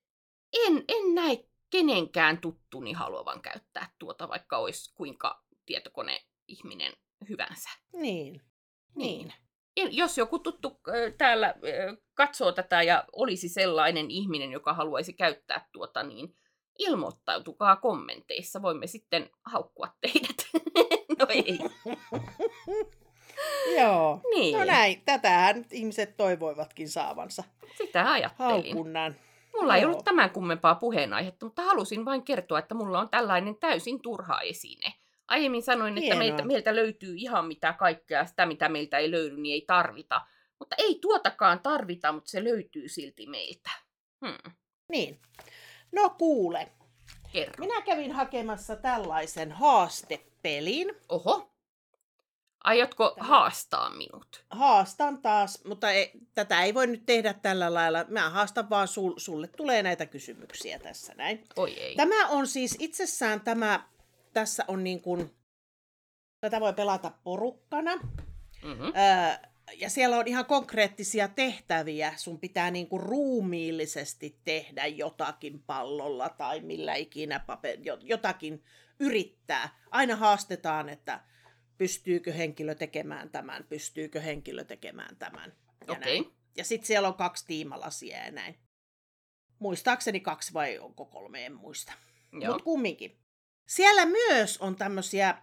en, 0.52 0.84
en 0.88 1.14
näe 1.14 1.48
kenenkään 1.70 2.40
tuttuni 2.40 2.92
haluavan 2.92 3.42
käyttää 3.42 3.90
tuota, 3.98 4.28
vaikka 4.28 4.58
olisi 4.58 4.94
kuinka 4.94 5.44
tietokoneihminen 5.66 6.92
hyvänsä. 7.28 7.70
Niin. 7.92 8.42
Niin. 8.94 9.32
Jos 9.76 10.18
joku 10.18 10.38
tuttu 10.38 10.80
täällä 11.18 11.54
katsoo 12.14 12.52
tätä 12.52 12.82
ja 12.82 13.04
olisi 13.12 13.48
sellainen 13.48 14.10
ihminen, 14.10 14.52
joka 14.52 14.72
haluaisi 14.72 15.12
käyttää 15.12 15.68
tuota, 15.72 16.02
niin 16.02 16.36
ilmoittautukaa 16.78 17.76
kommenteissa. 17.76 18.62
Voimme 18.62 18.86
sitten 18.86 19.30
haukkua 19.44 19.88
teidät. 20.00 20.36
no 21.18 21.26
ei. 21.28 21.58
Joo. 23.78 24.20
Niin, 24.30 24.58
No 24.58 24.64
näin, 24.64 25.02
tätähän 25.04 25.64
ihmiset 25.72 26.16
toivoivatkin 26.16 26.88
saavansa 26.88 27.44
sitä 27.76 28.12
ajattelin. 28.12 28.50
haukunnan. 28.52 29.16
Mulla 29.56 29.76
ei 29.76 29.82
Joo. 29.82 29.90
ollut 29.90 30.04
tämän 30.04 30.30
kummempaa 30.30 30.74
puheenaihetta, 30.74 31.46
mutta 31.46 31.62
halusin 31.62 32.04
vain 32.04 32.22
kertoa, 32.22 32.58
että 32.58 32.74
mulla 32.74 33.00
on 33.00 33.08
tällainen 33.08 33.56
täysin 33.56 34.02
turha 34.02 34.40
esine. 34.40 34.92
Aiemmin 35.28 35.62
sanoin, 35.62 35.92
että 35.98 36.00
Hienoa. 36.00 36.18
meiltä, 36.18 36.44
meiltä 36.44 36.74
löytyy 36.76 37.14
ihan 37.16 37.46
mitä 37.46 37.72
kaikkea, 37.72 38.26
sitä 38.26 38.46
mitä 38.46 38.68
meiltä 38.68 38.98
ei 38.98 39.10
löydy, 39.10 39.36
niin 39.36 39.54
ei 39.54 39.64
tarvita. 39.66 40.20
Mutta 40.58 40.76
ei 40.78 40.98
tuotakaan 41.00 41.60
tarvita, 41.60 42.12
mutta 42.12 42.30
se 42.30 42.44
löytyy 42.44 42.88
silti 42.88 43.26
meiltä. 43.26 43.70
Hmm, 44.26 44.52
Niin. 44.88 45.20
No 45.92 46.10
kuule, 46.18 46.72
kerro. 47.32 47.54
minä 47.58 47.80
kävin 47.82 48.12
hakemassa 48.12 48.76
tällaisen 48.76 49.52
haastepelin. 49.52 50.92
Oho. 51.08 51.52
Aiotko 52.64 53.12
Tämä- 53.16 53.26
haastaa 53.28 53.90
minut? 53.90 54.44
Haastan 54.50 55.22
taas, 55.22 55.64
mutta 55.64 55.90
ei, 55.90 56.10
tätä 56.34 56.62
ei 56.62 56.74
voi 56.74 56.86
nyt 56.86 57.06
tehdä 57.06 57.32
tällä 57.34 57.74
lailla. 57.74 58.04
Mä 58.08 58.30
haastan 58.30 58.70
vaan, 58.70 58.88
sul, 58.88 59.12
sulle 59.16 59.46
tulee 59.48 59.82
näitä 59.82 60.06
kysymyksiä 60.06 60.78
tässä 60.78 61.14
näin. 61.16 61.44
Oi 61.56 61.72
ei. 61.80 61.96
Tämä 61.96 62.28
on 62.28 62.46
siis 62.46 62.76
itsessään 62.78 63.40
tämä, 63.40 63.88
tässä 64.36 64.64
on 64.68 64.84
niin 64.84 65.00
kuin, 65.00 65.30
tätä 66.40 66.60
voi 66.60 66.72
pelata 66.72 67.12
porukkana. 67.24 67.96
Mm-hmm. 67.96 68.86
Öö, 68.86 69.48
ja 69.74 69.90
siellä 69.90 70.16
on 70.16 70.28
ihan 70.28 70.46
konkreettisia 70.46 71.28
tehtäviä. 71.28 72.12
Sun 72.16 72.40
pitää 72.40 72.70
niin 72.70 72.88
kuin 72.88 73.02
ruumiillisesti 73.02 74.40
tehdä 74.44 74.86
jotakin 74.86 75.62
pallolla 75.62 76.28
tai 76.28 76.60
millä 76.60 76.94
ikinä 76.94 77.38
paper, 77.40 77.78
jo- 77.82 77.98
jotakin 78.00 78.64
yrittää. 79.00 79.78
Aina 79.90 80.16
haastetaan, 80.16 80.88
että 80.88 81.20
pystyykö 81.78 82.32
henkilö 82.32 82.74
tekemään 82.74 83.30
tämän, 83.30 83.64
pystyykö 83.64 84.20
henkilö 84.20 84.64
tekemään 84.64 85.16
tämän. 85.16 85.52
Ja, 85.86 85.92
Okei. 85.92 86.20
näin. 86.20 86.32
ja 86.56 86.64
sitten 86.64 86.86
siellä 86.86 87.08
on 87.08 87.14
kaksi 87.14 87.46
tiimalasia 87.46 88.24
ja 88.24 88.30
näin. 88.30 88.58
Muistaakseni 89.58 90.20
kaksi 90.20 90.52
vai 90.52 90.78
onko 90.78 91.04
kolme, 91.04 91.46
en 91.46 91.54
muista. 91.54 91.92
Mutta 92.32 92.64
kumminkin. 92.64 93.25
Siellä 93.66 94.06
myös 94.06 94.58
on 94.58 94.76
tämmöisiä 94.76 95.28
äh, 95.28 95.38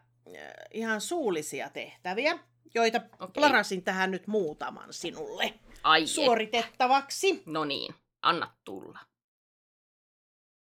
ihan 0.71 1.01
suullisia 1.01 1.69
tehtäviä, 1.69 2.39
joita 2.73 3.01
Okei. 3.19 3.33
plarasin 3.33 3.83
tähän 3.83 4.11
nyt 4.11 4.27
muutaman 4.27 4.93
sinulle 4.93 5.53
Ai 5.83 6.07
suoritettavaksi. 6.07 7.43
No 7.45 7.65
niin, 7.65 7.95
anna 8.21 8.55
tulla. 8.63 8.99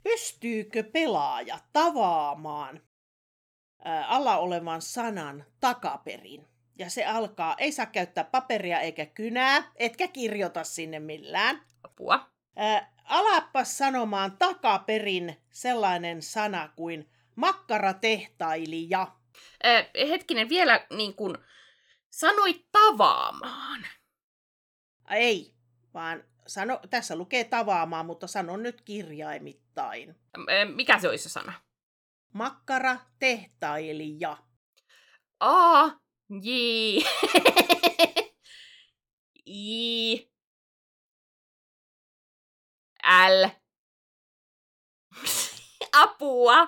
Pystyykö 0.03 0.83
pelaaja 0.83 1.59
tavaamaan 1.73 2.81
ää, 3.83 4.07
alla 4.07 4.37
olevan 4.37 4.81
sanan 4.81 5.45
takaperin? 5.59 6.47
Ja 6.79 6.89
se 6.89 7.05
alkaa, 7.05 7.55
ei 7.57 7.71
saa 7.71 7.85
käyttää 7.85 8.23
paperia 8.23 8.79
eikä 8.79 9.05
kynää, 9.05 9.71
etkä 9.75 10.07
kirjoita 10.07 10.63
sinne 10.63 10.99
millään. 10.99 11.61
Apua. 11.83 12.29
Ää, 12.55 12.93
alapas 13.03 13.77
sanomaan 13.77 14.37
takaperin 14.37 15.37
sellainen 15.49 16.21
sana 16.21 16.69
kuin 16.75 17.09
makkaratehtailija. 17.35 19.07
Äh, 19.65 20.09
hetkinen, 20.09 20.49
vielä 20.49 20.87
niin 20.89 21.15
kuin 21.15 21.37
sanoit 22.09 22.67
tavaamaan. 22.71 23.87
Ei, 25.09 25.53
vaan 25.93 26.23
sano, 26.47 26.79
tässä 26.89 27.15
lukee 27.15 27.43
tavaamaan, 27.43 28.05
mutta 28.05 28.27
sanon 28.27 28.63
nyt 28.63 28.81
kirjaimittain. 28.81 30.09
Äh, 30.09 30.75
mikä 30.75 30.99
se 30.99 31.09
olisi 31.09 31.23
se 31.23 31.29
sana? 31.29 31.53
Makkara 32.33 32.97
tehtailija. 33.19 34.37
A, 35.39 35.85
J, 36.41 36.49
I, 39.45 40.15
L, 43.29 43.47
apua, 46.03 46.67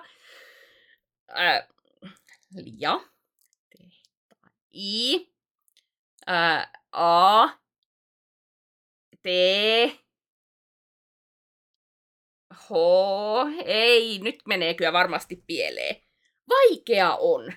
äh, 1.38 1.68
ja, 2.80 3.00
I, 4.74 5.28
äh, 6.30 6.72
A, 6.92 7.48
T, 9.22 9.28
H, 12.54 12.70
ei, 13.66 14.20
nyt 14.20 14.36
menee 14.48 14.74
kyllä 14.74 14.94
varmasti 14.94 15.44
pieleen. 15.48 15.96
Vaikea 16.50 17.16
on. 17.16 17.54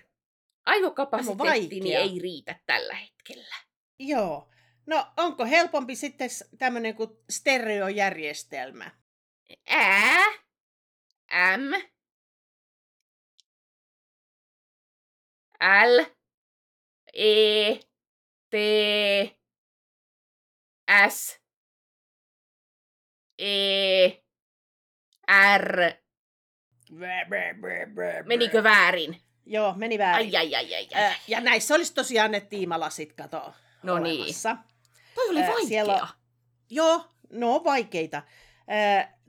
Aivokapasiteettini 0.66 1.80
vaikea. 1.80 2.00
ei 2.00 2.18
riitä 2.18 2.60
tällä 2.66 2.94
hetkellä. 2.94 3.56
Joo. 3.98 4.48
No, 4.86 5.06
onko 5.16 5.44
helpompi 5.44 5.96
sitten 5.96 6.30
tämmöinen 6.58 6.94
kuin 6.94 7.10
stereojärjestelmä? 7.30 8.90
Ä, 9.70 10.24
M, 11.56 11.72
L, 15.60 16.04
E, 17.14 17.74
T, 18.50 18.54
S, 21.08 21.40
E, 23.38 24.08
R. 25.58 25.92
Menikö 28.26 28.62
väärin? 28.62 29.22
Joo, 29.46 29.74
meni 29.76 29.98
väärin. 29.98 30.26
Ai, 30.26 30.36
ai, 30.36 30.54
ai, 30.54 30.74
ai, 30.74 30.88
ai. 30.94 31.04
Äh, 31.04 31.20
ja 31.28 31.40
näissä 31.40 31.74
olisi 31.74 31.94
tosiaan 31.94 32.30
ne 32.30 32.40
tiimalasit, 32.40 33.12
kato, 33.12 33.54
No 33.82 33.98
niin. 33.98 34.20
olemassa. 34.20 34.56
Toi 35.14 35.28
oli 35.28 35.40
vaikea. 35.40 35.68
siellä 35.68 36.08
Joo, 36.70 37.04
no 37.32 37.64
vaikeita. 37.64 38.22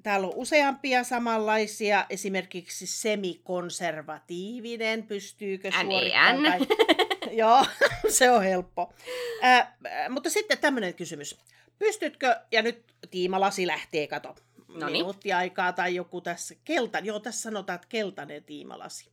Täällä 0.03 0.27
on 0.27 0.33
useampia 0.35 1.03
samanlaisia, 1.03 2.05
esimerkiksi 2.09 2.87
semikonservatiivinen, 2.87 5.03
pystyykö 5.03 5.71
suorittamaan? 5.71 6.43
Tai... 6.43 6.59
Joo, 7.37 7.65
se 8.17 8.31
on 8.31 8.43
helppo. 8.43 8.93
Ää, 9.41 9.77
mutta 10.09 10.29
sitten 10.29 10.57
tämmöinen 10.57 10.93
kysymys. 10.93 11.37
Pystytkö, 11.79 12.35
ja 12.51 12.61
nyt 12.61 12.83
tiimalasi 13.11 13.67
lähtee, 13.67 14.07
kato, 14.07 14.35
Noniin. 14.67 14.91
minuutti 14.91 15.33
aikaa 15.33 15.73
tai 15.73 15.95
joku 15.95 16.21
tässä, 16.21 16.55
kelta, 16.63 16.99
joo 16.99 17.19
tässä 17.19 17.41
sanotaan, 17.41 17.75
että 17.75 17.87
keltainen 17.87 18.43
tiimalasi. 18.43 19.09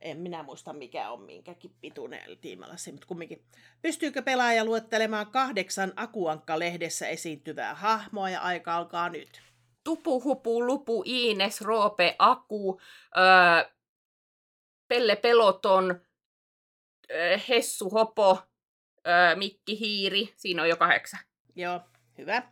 En 0.00 0.18
minä 0.18 0.42
muista 0.42 0.72
mikä 0.72 1.10
on 1.10 1.20
minkäkin 1.20 1.70
pituinen 1.80 2.38
tiimalasi, 2.40 2.92
mutta 2.92 3.06
kumminkin. 3.06 3.42
Pystyykö 3.82 4.22
pelaaja 4.22 4.64
luettelemaan 4.64 5.26
kahdeksan 5.26 5.92
Akuankka-lehdessä 5.96 7.08
esiintyvää 7.08 7.74
hahmoa 7.74 8.30
ja 8.30 8.40
aika 8.40 8.76
alkaa 8.76 9.08
nyt? 9.08 9.42
Tupu, 9.88 10.24
Hupu, 10.24 10.66
Lupu, 10.66 11.02
Iines, 11.06 11.60
Roope, 11.60 12.16
Aku, 12.18 12.80
öö, 13.16 13.70
Pelle 14.88 15.16
Peloton, 15.16 16.00
öö, 17.10 17.38
Hessu, 17.48 17.90
Hopo, 17.90 18.38
öö, 19.06 19.36
Mikki, 19.36 19.80
Hiiri. 19.80 20.34
Siinä 20.36 20.62
on 20.62 20.68
jo 20.68 20.76
kahdeksan. 20.76 21.20
Joo, 21.56 21.80
hyvä. 22.18 22.42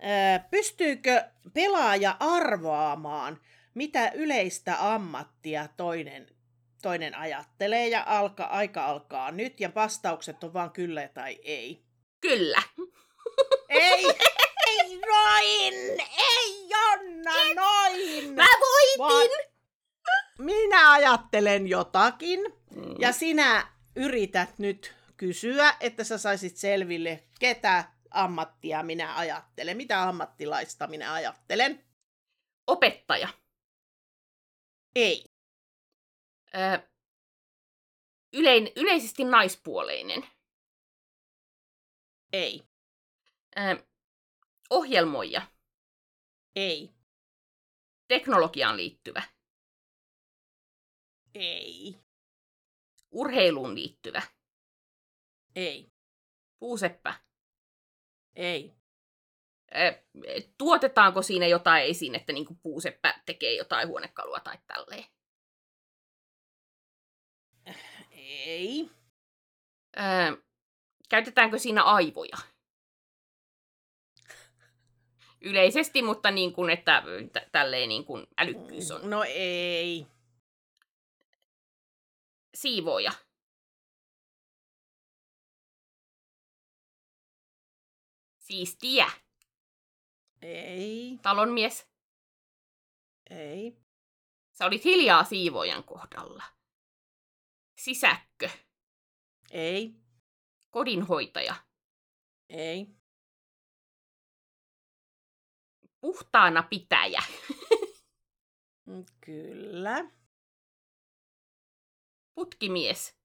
Ää, 0.00 0.38
pystyykö 0.50 1.24
pelaaja 1.54 2.16
arvaamaan, 2.20 3.40
mitä 3.74 4.10
yleistä 4.14 4.94
ammattia 4.94 5.68
toinen, 5.76 6.26
toinen 6.82 7.14
ajattelee 7.14 7.88
ja 7.88 8.04
alka, 8.06 8.44
aika 8.44 8.86
alkaa 8.86 9.30
nyt 9.30 9.60
ja 9.60 9.70
vastaukset 9.74 10.44
on 10.44 10.52
vaan 10.52 10.70
kyllä 10.70 11.08
tai 11.08 11.38
ei. 11.42 11.84
Kyllä. 12.20 12.62
Ei, 13.68 14.04
noin, 15.06 15.74
ei 16.18 16.68
Jonna 16.68 17.32
noin. 17.54 18.34
Mä 18.34 18.46
voitin! 18.60 18.98
Vaan 18.98 19.28
minä 20.38 20.92
ajattelen 20.92 21.66
jotakin 21.66 22.40
Mm. 22.76 22.94
ja 22.98 23.12
sinä 23.12 23.72
yrität 23.96 24.58
nyt 24.58 24.94
kysyä, 25.16 25.74
että 25.80 26.04
sä 26.04 26.18
saisit 26.18 26.56
selville, 26.56 27.24
ketä 27.40 27.84
ammattia 28.10 28.82
minä 28.82 29.16
ajattelen, 29.16 29.76
mitä 29.76 30.02
ammattilaista 30.02 30.86
minä 30.86 31.12
ajattelen. 31.12 31.84
Opettaja. 32.66 33.28
Ei. 34.94 35.24
Ö, 36.54 36.80
ylein, 38.32 38.72
yleisesti 38.76 39.24
naispuoleinen. 39.24 40.26
Ei. 42.32 42.62
Ohjelmoija. 44.70 45.42
Ei. 46.56 46.94
Teknologiaan 48.08 48.76
liittyvä. 48.76 49.22
Ei. 51.34 51.96
Urheiluun 53.10 53.74
liittyvä. 53.74 54.22
Ei. 55.56 55.92
Puuseppä. 56.58 57.14
Ei. 58.36 58.74
Ö, 59.74 60.02
tuotetaanko 60.58 61.22
siinä 61.22 61.46
jotain 61.46 61.84
esinettä, 61.84 62.32
niin 62.32 62.46
kuin 62.46 62.58
puuseppä 62.62 63.22
tekee 63.26 63.56
jotain 63.56 63.88
huonekalua 63.88 64.40
tai 64.40 64.58
tälleen? 64.66 65.04
Ei. 68.10 68.90
Ö, 69.96 70.42
käytetäänkö 71.08 71.58
siinä 71.58 71.82
aivoja? 71.82 72.36
Yleisesti, 75.40 76.02
mutta 76.02 76.30
niin 76.30 76.52
kuin, 76.52 76.70
että 76.70 77.02
t- 77.32 77.52
tälleen 77.52 77.88
niin 77.88 78.04
kuin 78.04 78.26
älykkyys 78.38 78.90
on. 78.90 79.10
No 79.10 79.24
ei. 79.28 80.06
Siivooja. 82.54 83.12
Siistiä. 88.38 89.10
Ei. 90.42 91.18
Talonmies. 91.22 91.88
Ei. 93.30 93.76
Sä 94.52 94.66
olit 94.66 94.84
hiljaa 94.84 95.24
siivoojan 95.24 95.84
kohdalla. 95.84 96.44
Sisäkkö. 97.78 98.50
Ei. 99.50 99.94
Kodinhoitaja. 100.70 101.54
Ei. 102.48 102.86
Puhtaana 106.06 106.62
pitäjä. 106.62 107.22
Mm, 108.86 109.04
Kyllä. 109.20 110.10
Putkimies. 112.34 113.16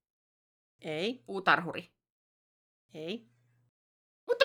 Ei. 0.80 1.22
Puutarhuri. 1.26 1.92
Ei. 2.94 3.26
Mutta 4.26 4.44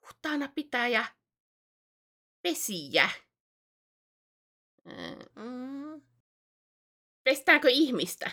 puhtaana 0.00 0.48
pitäjä. 0.54 1.04
Pesijä. 2.42 3.10
Mm. 4.84 6.02
Pestäänkö 7.24 7.68
ihmistä? 7.70 8.30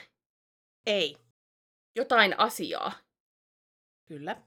Ei. 0.86 1.18
Jotain 1.96 2.40
asiaa. 2.40 2.92
Kyllä. 4.06 4.42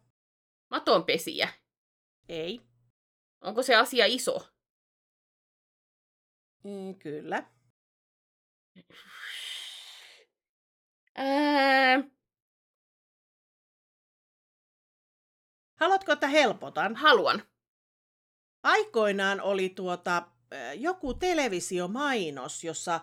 Matonpesiä. 0.70 1.48
Ei. 2.28 2.69
Onko 3.41 3.62
se 3.62 3.74
asia 3.74 4.07
iso? 4.07 4.49
Mm, 6.64 6.95
Kyllä. 6.99 7.45
Ää, 11.14 12.03
Haluatko, 15.80 16.12
että 16.12 16.28
helpotan? 16.28 16.97
haluan. 16.97 17.43
Aikoinaan 18.62 19.41
oli 19.41 19.68
tuota 19.68 20.28
joku 20.76 21.14
televisiomainos, 21.14 22.64
jossa, 22.64 23.01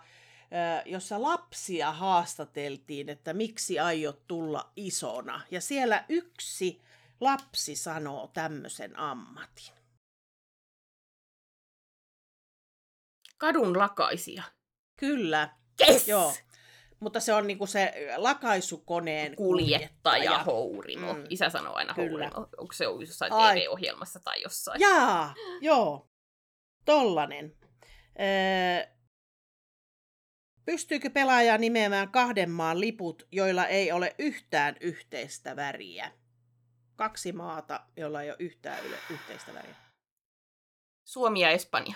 jossa 0.85 1.21
lapsia 1.21 1.91
haastateltiin, 1.91 3.09
että 3.09 3.33
miksi 3.33 3.79
aiot 3.79 4.27
tulla 4.27 4.71
isona. 4.75 5.41
Ja 5.51 5.61
siellä 5.61 6.05
yksi 6.09 6.81
lapsi 7.21 7.75
sanoo 7.75 8.27
tämmöisen 8.27 8.99
ammatin. 8.99 9.76
Kadun 13.37 13.77
lakaisia. 13.77 14.43
Kyllä, 14.99 15.49
Yes! 15.87 16.07
joo. 16.07 16.33
Mutta 16.99 17.19
se 17.19 17.33
on 17.33 17.47
niinku 17.47 17.67
se 17.67 17.93
lakaisukoneen 18.17 19.35
Kuljettaja, 19.35 20.43
hourimo. 20.43 21.13
Mm. 21.13 21.23
Isä 21.29 21.49
sanoo 21.49 21.73
aina 21.73 21.93
Kyllä. 21.93 22.09
hourimo. 22.29 22.47
Onko 22.57 22.73
se 22.73 22.87
ollut 22.87 23.07
jossain 23.07 23.33
Ai. 23.33 23.55
TV-ohjelmassa 23.55 24.19
tai 24.19 24.41
jossain? 24.41 24.81
Jaa, 24.81 25.33
joo. 25.61 26.09
Tollanen. 26.85 27.57
Öö, 28.19 28.93
pystyykö 30.65 31.09
pelaaja 31.09 31.57
nimeämään 31.57 32.11
kahden 32.11 32.49
maan 32.51 32.79
liput, 32.79 33.27
joilla 33.31 33.65
ei 33.67 33.91
ole 33.91 34.15
yhtään 34.19 34.75
yhteistä 34.81 35.55
väriä? 35.55 36.11
Kaksi 36.95 37.31
maata, 37.31 37.85
joilla 37.97 38.21
ei 38.21 38.29
ole 38.29 38.37
yhtään 38.39 38.79
yhteistä 39.09 39.53
väriä. 39.53 39.75
Suomi 41.07 41.39
ja 41.41 41.49
Espanja. 41.49 41.95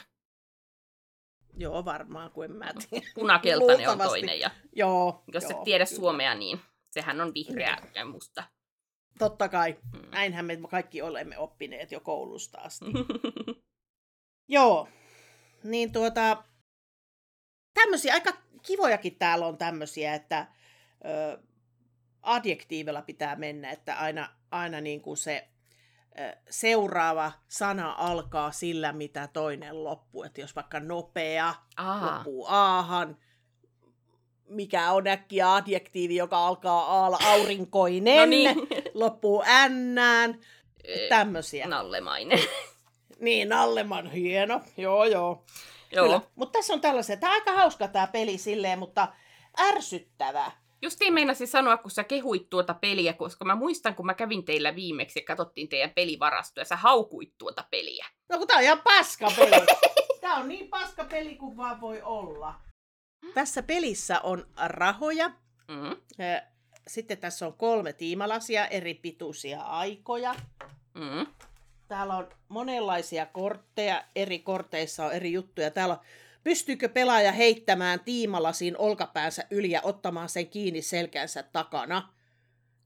Joo, 1.58 1.86
varmaan, 1.86 2.32
kun 2.32 2.46
en 2.46 2.52
mä 2.52 2.74
tiedä. 2.90 3.06
Punakeltainen 3.16 3.90
on 3.90 3.98
toinen. 3.98 4.40
Ja 4.40 4.52
Joo. 4.76 5.24
jos 5.34 5.44
joo, 5.44 5.52
et 5.52 5.64
tiedä 5.64 5.86
kyllä. 5.86 6.00
suomea, 6.00 6.36
niin 6.36 6.60
sehän 6.92 7.22
on 7.22 7.34
vihreä 7.34 7.78
ja 7.96 8.06
musta. 8.06 8.44
Totta 9.20 9.50
kai. 9.50 9.78
Mm. 9.94 10.12
Näinhän 10.12 10.46
me 10.46 10.58
kaikki 10.70 11.02
olemme 11.02 11.38
oppineet 11.38 11.92
jo 11.92 12.00
koulusta 12.00 12.58
asti. 12.58 12.86
Joo. 14.48 14.88
Niin 15.64 15.92
tuota, 15.92 16.44
tämmöisiä, 17.74 18.14
aika 18.14 18.34
kivojakin 18.66 19.16
täällä 19.16 19.48
on 19.48 19.58
tämmöisiä, 19.58 20.16
että 20.16 20.48
ö, 21.06 21.44
adjektiivilla 22.22 23.02
pitää 23.02 23.36
mennä, 23.36 23.72
että 23.72 24.00
aina, 24.00 24.36
aina 24.52 24.82
niin 24.82 25.02
kuin 25.02 25.18
se 25.18 25.48
seuraava 26.50 27.32
sana 27.48 27.96
alkaa 27.98 28.52
sillä, 28.52 28.94
mitä 28.94 29.28
toinen 29.34 29.84
loppuu. 29.84 30.24
Että 30.24 30.42
jos 30.42 30.56
vaikka 30.56 30.80
nopea 30.80 31.54
Aa, 31.78 32.06
loppuu 32.06 32.46
aahan, 32.50 33.18
mikä 34.50 34.92
on 34.92 35.08
äkkiä 35.08 35.56
adjektiivi, 35.56 36.16
joka 36.16 36.48
alkaa 36.48 36.82
aalla 36.82 37.20
aurinkoinen, 37.26 38.18
no 38.18 38.26
niin. 38.26 38.68
loppuu 38.94 39.44
ännään, 39.48 40.40
tämmöisiä. 41.10 41.68
Nallemainen. 41.68 42.40
Niin, 43.20 43.50
Nalleman 43.50 44.12
hieno. 44.12 44.62
Joo, 44.78 45.06
joo. 45.06 45.46
Joo. 45.92 46.22
Mutta 46.36 46.60
tässä 46.60 46.74
on 46.74 46.82
tällaisia. 46.82 47.18
Tämä 47.18 47.34
on 47.34 47.40
aika 47.40 47.54
hauska 47.54 47.88
tämä 47.88 48.08
peli 48.08 48.38
silleen, 48.38 48.80
mutta 48.80 49.08
ärsyttävä. 49.60 50.52
Justiin 50.82 51.14
meinasin 51.14 51.48
sanoa, 51.48 51.78
kun 51.78 51.92
sä 51.92 52.04
kehuit 52.04 52.50
tuota 52.50 52.74
peliä, 52.74 53.14
koska 53.14 53.46
mä 53.46 53.56
muistan, 53.56 53.96
kun 53.96 54.06
mä 54.06 54.14
kävin 54.14 54.46
teillä 54.46 54.76
viimeksi 54.76 55.20
ja 55.20 55.26
katsottiin 55.26 55.70
teidän 55.70 55.92
pelivarastoa 55.96 56.62
ja 56.62 56.66
sä 56.66 56.76
haukuit 56.76 57.34
tuota 57.38 57.66
peliä. 57.72 58.06
No 58.30 58.38
kun 58.38 58.48
tää 58.48 58.58
on 58.58 58.64
ihan 58.64 58.82
paska 58.84 59.32
peli. 59.36 59.66
Tää 60.22 60.34
on 60.34 60.48
niin 60.48 60.68
paska 60.68 61.04
peli 61.04 61.36
kuin 61.36 61.58
vaan 61.58 61.82
voi 61.82 62.02
olla. 62.02 62.54
Tässä 63.34 63.64
pelissä 63.64 64.20
on 64.20 64.48
rahoja. 64.66 65.32
Mm. 65.68 65.92
Ö, 65.92 66.42
Sitten 66.88 67.18
tässä 67.18 67.48
on 67.48 67.54
kolme 67.54 67.94
tiimalasia, 67.94 68.68
eri 68.68 68.94
pituisia 68.94 69.62
aikoja. 69.62 70.36
Mm. 70.94 71.28
Täällä 71.88 72.16
on 72.16 72.30
monenlaisia 72.48 73.26
kortteja, 73.26 74.04
eri 74.16 74.40
korteissa 74.40 75.06
on 75.06 75.14
eri 75.14 75.34
juttuja. 75.34 75.72
Täällä 75.72 75.94
on, 75.94 76.00
pystyykö 76.44 76.90
pelaaja 76.90 77.32
heittämään 77.32 78.00
tiimalasin 78.00 78.78
olkapäänsä 78.78 79.44
yli 79.52 79.72
ja 79.72 79.82
ottamaan 79.84 80.30
sen 80.30 80.48
kiinni 80.48 80.82
selkänsä 80.82 81.44
takana? 81.44 82.14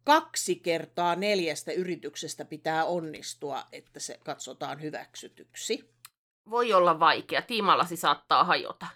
Kaksi 0.03 0.55
kertaa 0.55 1.15
neljästä 1.15 1.71
yrityksestä 1.71 2.45
pitää 2.45 2.85
onnistua, 2.85 3.63
että 3.71 3.99
se 3.99 4.19
katsotaan 4.23 4.81
hyväksytyksi. 4.81 5.89
Voi 6.49 6.73
olla 6.73 6.99
vaikea. 6.99 7.41
Tiimalasi 7.41 7.95
saattaa 7.97 8.43
hajota. 8.43 8.87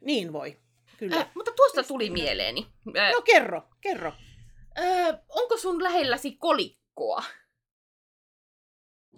Niin 0.00 0.32
voi, 0.32 0.56
kyllä. 0.98 1.16
Äh, 1.16 1.30
mutta 1.34 1.52
tuosta 1.56 1.82
tuli 1.82 2.10
mieleeni. 2.10 2.66
Äh, 2.98 3.12
No 3.12 3.20
kerro, 3.22 3.68
kerro. 3.80 4.12
äh, 4.78 5.18
onko 5.28 5.56
sun 5.56 5.82
lähelläsi 5.82 6.32
kolikkoa? 6.36 7.24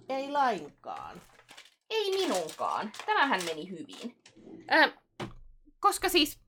Ei 0.08 0.30
lainkaan. 0.30 1.22
Ei 1.90 2.10
minunkaan. 2.10 2.92
Tämähän 3.06 3.44
meni 3.44 3.70
hyvin. 3.70 4.16
Äh, 4.72 4.94
koska 5.80 6.08
siis 6.08 6.40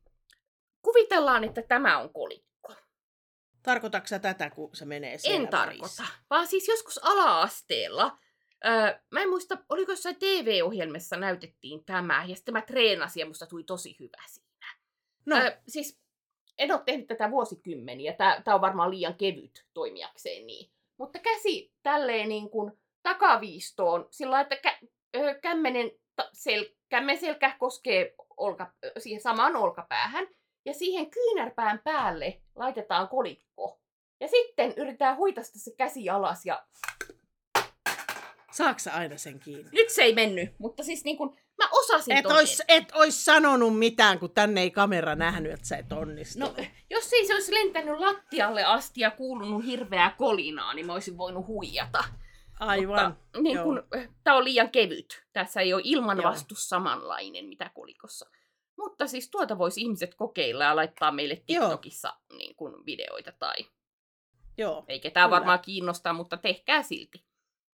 kuvitellaan, 0.83 1.45
että 1.45 1.63
tämä 1.63 1.99
on 1.99 2.13
kolikko. 2.13 2.75
Tarkoitatko 3.63 4.07
sä 4.07 4.19
tätä, 4.19 4.51
kun 4.51 4.77
se 4.77 4.85
menee 4.85 5.19
siellä 5.19 5.43
En 5.43 5.49
tarkoita. 5.49 6.03
Vaan 6.31 6.47
siis 6.47 6.69
joskus 6.69 7.05
ala-asteella, 7.05 8.19
öö, 8.67 9.01
mä 9.11 9.21
en 9.21 9.29
muista, 9.29 9.59
oliko 9.69 9.93
jossain 9.93 10.17
TV-ohjelmassa 10.17 11.17
näytettiin 11.17 11.85
tämä, 11.85 12.25
ja 12.29 12.37
sitten 12.37 12.55
mä 12.55 12.63
treenasin 12.63 13.21
ja 13.21 13.27
musta 13.27 13.47
tuli 13.47 13.65
tosi 13.65 13.97
hyvä 14.01 14.23
siinä. 14.27 14.67
No, 15.27 15.37
Öö, 15.37 15.57
siis 15.69 16.01
en 16.59 16.73
ole 16.73 16.83
tehnyt 16.87 17.07
tätä 17.07 17.31
vuosikymmeniä, 17.31 18.13
tää 18.45 18.55
on 18.55 18.61
varmaan 18.61 18.91
liian 18.91 19.15
kevyt 19.15 19.67
toimijakseen 19.75 20.47
niin. 20.47 20.71
Mutta 20.99 21.19
käsi 21.19 21.73
tälleen 21.83 22.29
niin 22.29 22.51
kuin 22.51 22.73
takaviistoon, 23.03 24.09
sillä 24.11 24.41
että 24.41 24.55
kä- 24.55 24.89
öö, 25.17 25.35
kämmenen 25.35 25.91
selkämme 26.33 27.17
selkä 27.17 27.57
koskee 27.59 28.15
olka, 28.37 28.73
siihen 28.99 29.21
samaan 29.21 29.57
olkapäähän. 29.57 30.27
Ja 30.65 30.75
siihen 30.75 31.11
kyynärpään 31.11 31.79
päälle 31.85 32.41
laitetaan 32.55 33.09
kolikko. 33.09 33.81
Ja 34.21 34.29
sitten 34.29 34.75
yritetään 34.77 35.17
huitasta 35.17 35.59
se 35.59 35.71
käsi 35.77 36.11
alas 36.11 36.47
ja 36.47 36.67
Saatko 38.53 38.91
aina 38.93 39.19
sen 39.19 39.41
kiinni? 39.41 39.71
nyt 39.73 39.91
se 39.91 40.03
ei 40.03 40.15
mennyt. 40.15 40.51
Mutta 40.59 40.83
siis 40.83 41.05
niin 41.05 41.17
kun, 41.17 41.37
mä 41.59 41.69
osasin 41.73 42.17
Et 42.17 42.27
ois, 42.27 42.63
et 42.69 42.93
ois 42.95 43.25
sanonut 43.25 43.79
mitään, 43.79 44.19
kun 44.19 44.31
tänne 44.31 44.61
ei 44.61 44.71
kamera 44.71 45.15
nähnyt, 45.15 45.53
että 45.53 45.67
sä 45.67 45.77
et 45.77 45.93
onnistu. 45.93 46.39
No, 46.39 46.55
jos 46.91 47.13
ei 47.13 47.27
se 47.27 47.35
olisi 47.35 47.55
lentänyt 47.55 47.99
lattialle 47.99 48.65
asti 48.65 49.01
ja 49.01 49.11
kuulunut 49.11 49.67
hirveää 49.67 50.15
kolinaa, 50.19 50.75
niin 50.75 50.87
mä 50.87 50.93
olisin 50.93 51.19
voinut 51.19 51.47
huijata. 51.47 52.05
Aivan. 52.61 53.07
Mutta, 53.07 53.41
niin 53.41 53.59
kun, 53.63 53.83
tämä 54.25 54.37
on 54.37 54.45
liian 54.45 54.71
kevyt. 54.71 55.27
Tässä 55.33 55.61
ei 55.61 55.75
ole 55.75 55.83
ilmanvastus 55.85 56.69
samanlainen, 56.69 57.45
mitä 57.45 57.71
kolikossa. 57.75 58.31
Mutta 58.77 59.07
siis 59.07 59.31
tuota 59.31 59.59
voisi 59.59 59.81
ihmiset 59.81 60.15
kokeilla 60.15 60.65
ja 60.65 60.77
laittaa 60.77 61.13
meille 61.13 61.43
Joo. 61.49 61.63
TikTokissa 61.63 62.17
niin 62.37 62.57
kun 62.57 62.87
videoita 62.87 63.33
tai 63.39 63.55
Joo, 64.59 64.85
ei 64.89 65.01
ketään 65.01 65.29
Kyllä. 65.29 65.39
varmaan 65.39 65.61
kiinnostaa, 65.61 66.13
mutta 66.13 66.37
tehkää 66.37 66.83
silti. 66.83 67.25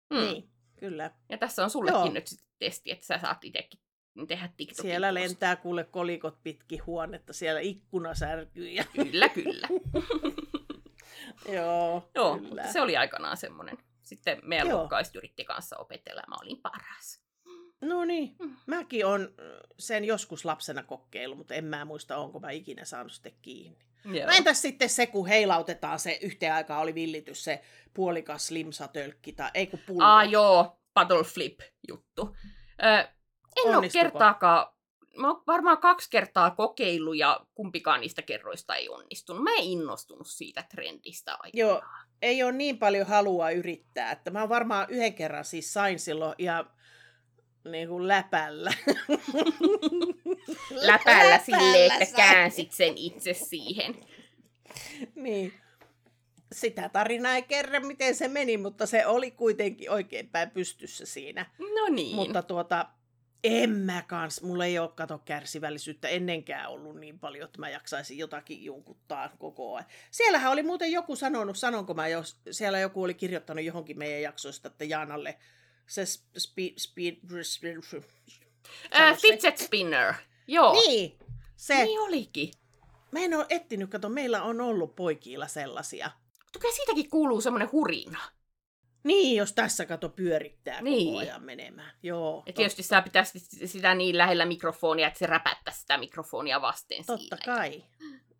Mm. 0.09 0.17
niin, 0.17 0.49
kyllä. 0.79 1.11
Ja 1.29 1.37
tässä 1.37 1.63
on 1.63 1.69
sullekin 1.69 1.99
Joo. 1.99 2.13
nyt 2.13 2.27
sitten 2.27 2.47
testi, 2.59 2.91
että 2.91 3.05
sä 3.05 3.19
saat 3.19 3.43
itsekin 3.43 3.79
tehdä 4.27 4.49
TikTokin. 4.57 4.89
Siellä 4.91 5.13
lentää 5.13 5.55
kuule 5.55 5.83
kolikot 5.83 6.43
pitkin 6.43 6.85
huonetta, 6.85 7.33
siellä 7.33 7.59
ikkuna 7.59 8.13
särkyy. 8.13 8.69
Ja... 8.69 8.83
Kyllä, 8.95 9.29
kyllä. 9.29 9.67
Joo, 11.55 12.09
Joo, 12.15 12.37
kyllä. 12.37 12.49
mutta 12.49 12.71
se 12.73 12.81
oli 12.81 12.97
aikanaan 12.97 13.37
semmoinen. 13.37 13.77
Sitten 14.03 14.39
meidän 14.43 14.67
Joo. 14.67 14.77
luokkaiset 14.77 15.15
yritti 15.15 15.45
kanssa 15.45 15.77
opetella 15.77 16.21
ja 16.21 16.27
mä 16.29 16.35
olin 16.41 16.61
paras. 16.61 17.21
No 17.81 18.05
niin, 18.05 18.35
Mm. 18.39 18.55
mäkin 18.65 19.05
on 19.05 19.29
sen 19.79 20.05
joskus 20.05 20.45
lapsena 20.45 20.83
kokeillut, 20.83 21.37
mutta 21.37 21.53
en 21.53 21.65
mä 21.65 21.85
muista, 21.85 22.17
onko 22.17 22.39
mä 22.39 22.51
ikinä 22.51 22.85
saanut 22.85 23.11
sitä 23.11 23.29
kiinni. 23.41 23.85
Joo. 24.05 24.27
No 24.27 24.33
entäs 24.37 24.61
sitten 24.61 24.89
se, 24.89 25.07
kun 25.07 25.27
heilautetaan 25.27 25.99
se, 25.99 26.19
yhteen 26.21 26.53
aikaan 26.53 26.81
oli 26.81 26.95
villitys 26.95 27.43
se 27.43 27.61
puolikas 27.93 28.51
limsatölkki, 28.51 29.33
tai 29.33 29.51
ei 29.53 29.67
kun 29.67 29.79
pullo. 29.87 30.03
Aa 30.03 30.23
joo, 30.23 30.79
paddle 30.93 31.23
flip 31.23 31.59
juttu. 31.87 32.35
Ö, 32.83 33.07
en 33.65 33.75
ole 33.77 33.89
kertaakaan, 33.89 34.73
mä 35.17 35.27
oon 35.27 35.43
varmaan 35.47 35.77
kaksi 35.77 36.09
kertaa 36.09 36.51
kokeillut 36.51 37.17
ja 37.17 37.45
kumpikaan 37.55 38.01
niistä 38.01 38.21
kerroista 38.21 38.75
ei 38.75 38.89
onnistunut. 38.89 39.43
Mä 39.43 39.53
en 39.53 39.63
innostunut 39.63 40.27
siitä 40.27 40.63
trendistä 40.69 41.31
aikanaan. 41.31 41.51
Joo, 41.53 41.81
ei 42.21 42.43
ole 42.43 42.51
niin 42.51 42.79
paljon 42.79 43.07
halua 43.07 43.51
yrittää, 43.51 44.11
että 44.11 44.31
mä 44.31 44.49
varmaan 44.49 44.87
yhden 44.89 45.13
kerran 45.13 45.45
siis 45.45 45.73
sain 45.73 45.99
silloin 45.99 46.35
ihan 46.37 46.69
niin 47.71 47.87
kuin 47.87 48.07
läpällä. 48.07 48.73
Läpällä 50.71 51.39
silleen, 51.39 51.91
että 51.91 52.05
sain. 52.05 52.15
käänsit 52.15 52.71
sen 52.71 52.97
itse 52.97 53.33
siihen. 53.33 53.95
Niin. 55.15 55.53
Sitä 56.51 56.89
tarinaa 56.89 57.35
ei 57.35 57.41
kerro, 57.41 57.79
miten 57.79 58.15
se 58.15 58.27
meni, 58.27 58.57
mutta 58.57 58.85
se 58.85 59.05
oli 59.05 59.31
kuitenkin 59.31 59.91
oikeinpäin 59.91 60.51
pystyssä 60.51 61.05
siinä. 61.05 61.45
No 61.59 61.95
niin. 61.95 62.15
Mutta 62.15 62.41
tuota, 62.41 62.85
en 63.43 63.69
mä 63.69 64.03
kans, 64.07 64.41
mulla 64.41 64.65
ei 64.65 64.79
ole 64.79 64.89
kato 64.95 65.17
kärsivällisyyttä 65.25 66.07
ennenkään 66.07 66.69
ollut 66.69 66.95
niin 66.95 67.19
paljon, 67.19 67.45
että 67.45 67.59
mä 67.59 67.69
jaksaisin 67.69 68.17
jotakin 68.17 68.63
junkuttaa 68.63 69.29
koko 69.39 69.75
ajan. 69.75 69.89
Siellähän 70.11 70.51
oli 70.51 70.63
muuten 70.63 70.91
joku 70.91 71.15
sanonut, 71.15 71.57
sanonko 71.57 71.93
mä 71.93 72.07
jos, 72.07 72.37
siellä 72.51 72.79
joku 72.79 73.03
oli 73.03 73.13
kirjoittanut 73.13 73.65
johonkin 73.65 73.97
meidän 73.97 74.21
jaksoista, 74.21 74.67
että 74.67 74.85
Jaanalle 74.85 75.37
se 75.87 76.05
speed, 76.37 76.73
speed, 76.77 77.43
speed, 77.43 77.77
Ö, 77.93 79.15
fidget 79.21 79.57
spinner. 79.57 80.13
Joo. 80.47 80.73
Niin, 80.73 81.19
se, 81.55 81.83
niin 81.83 81.99
olikin. 81.99 82.51
mä 83.11 83.19
en 83.19 83.33
ole 83.33 83.45
etsinyt, 83.49 83.89
kato, 83.89 84.09
meillä 84.09 84.43
on 84.43 84.61
ollut 84.61 84.95
poikilla 84.95 85.47
sellaisia. 85.47 86.11
Mutta 86.43 86.59
kyllä 86.59 86.75
siitäkin 86.75 87.09
kuuluu 87.09 87.41
semmoinen 87.41 87.71
hurina. 87.71 88.19
Niin, 89.03 89.37
jos 89.37 89.53
tässä 89.53 89.85
kato 89.85 90.09
pyörittää 90.09 90.81
Niin. 90.81 91.05
koko 91.07 91.17
ajan 91.17 91.43
menemään. 91.43 91.91
Joo, 92.03 92.43
Ja 92.45 92.53
tietysti 92.53 92.83
sä 92.83 93.01
pitäisi 93.01 93.39
sitä 93.67 93.95
niin 93.95 94.17
lähellä 94.17 94.45
mikrofonia, 94.45 95.07
että 95.07 95.19
se 95.19 95.25
räpättäisi 95.27 95.79
sitä 95.81 95.97
mikrofonia 95.97 96.61
vasten 96.61 97.05
totta 97.05 97.35
siinä. 97.35 97.55
kai. 97.55 97.83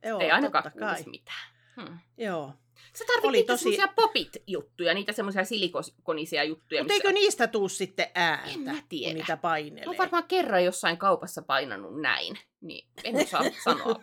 Joo, 0.06 0.20
Ei 0.20 0.32
ainakaan 0.32 0.64
totta 0.64 0.80
kai. 0.80 1.04
mitään. 1.06 1.48
Hmm. 1.82 1.98
Joo. 2.18 2.54
Sä 2.94 3.06
tarvit 3.08 3.26
Oli 3.26 3.38
niitä 3.38 3.54
tosi- 3.54 3.64
semmoisia 3.64 3.88
popit-juttuja, 3.96 4.94
niitä 4.94 5.14
semmoisia 5.14 5.46
silikonisia 5.46 6.44
juttuja. 6.44 6.82
Mutta 6.84 6.94
eikö 6.94 7.12
niistä 7.12 7.48
tuu 7.48 7.70
sitten 7.70 8.08
ääntä, 8.16 8.50
En 8.54 8.60
mä 8.60 8.76
tiedä. 8.90 9.12
kun 9.12 9.18
niitä 9.20 9.38
painelee? 9.38 9.86
Mä 9.86 9.98
varmaan 9.98 10.24
kerran 10.28 10.64
jossain 10.66 10.98
kaupassa 10.98 11.42
painanut 11.42 12.02
näin, 12.02 12.38
niin 12.62 12.88
en 13.04 13.16
osaa 13.16 13.44
sanoa. 13.64 13.96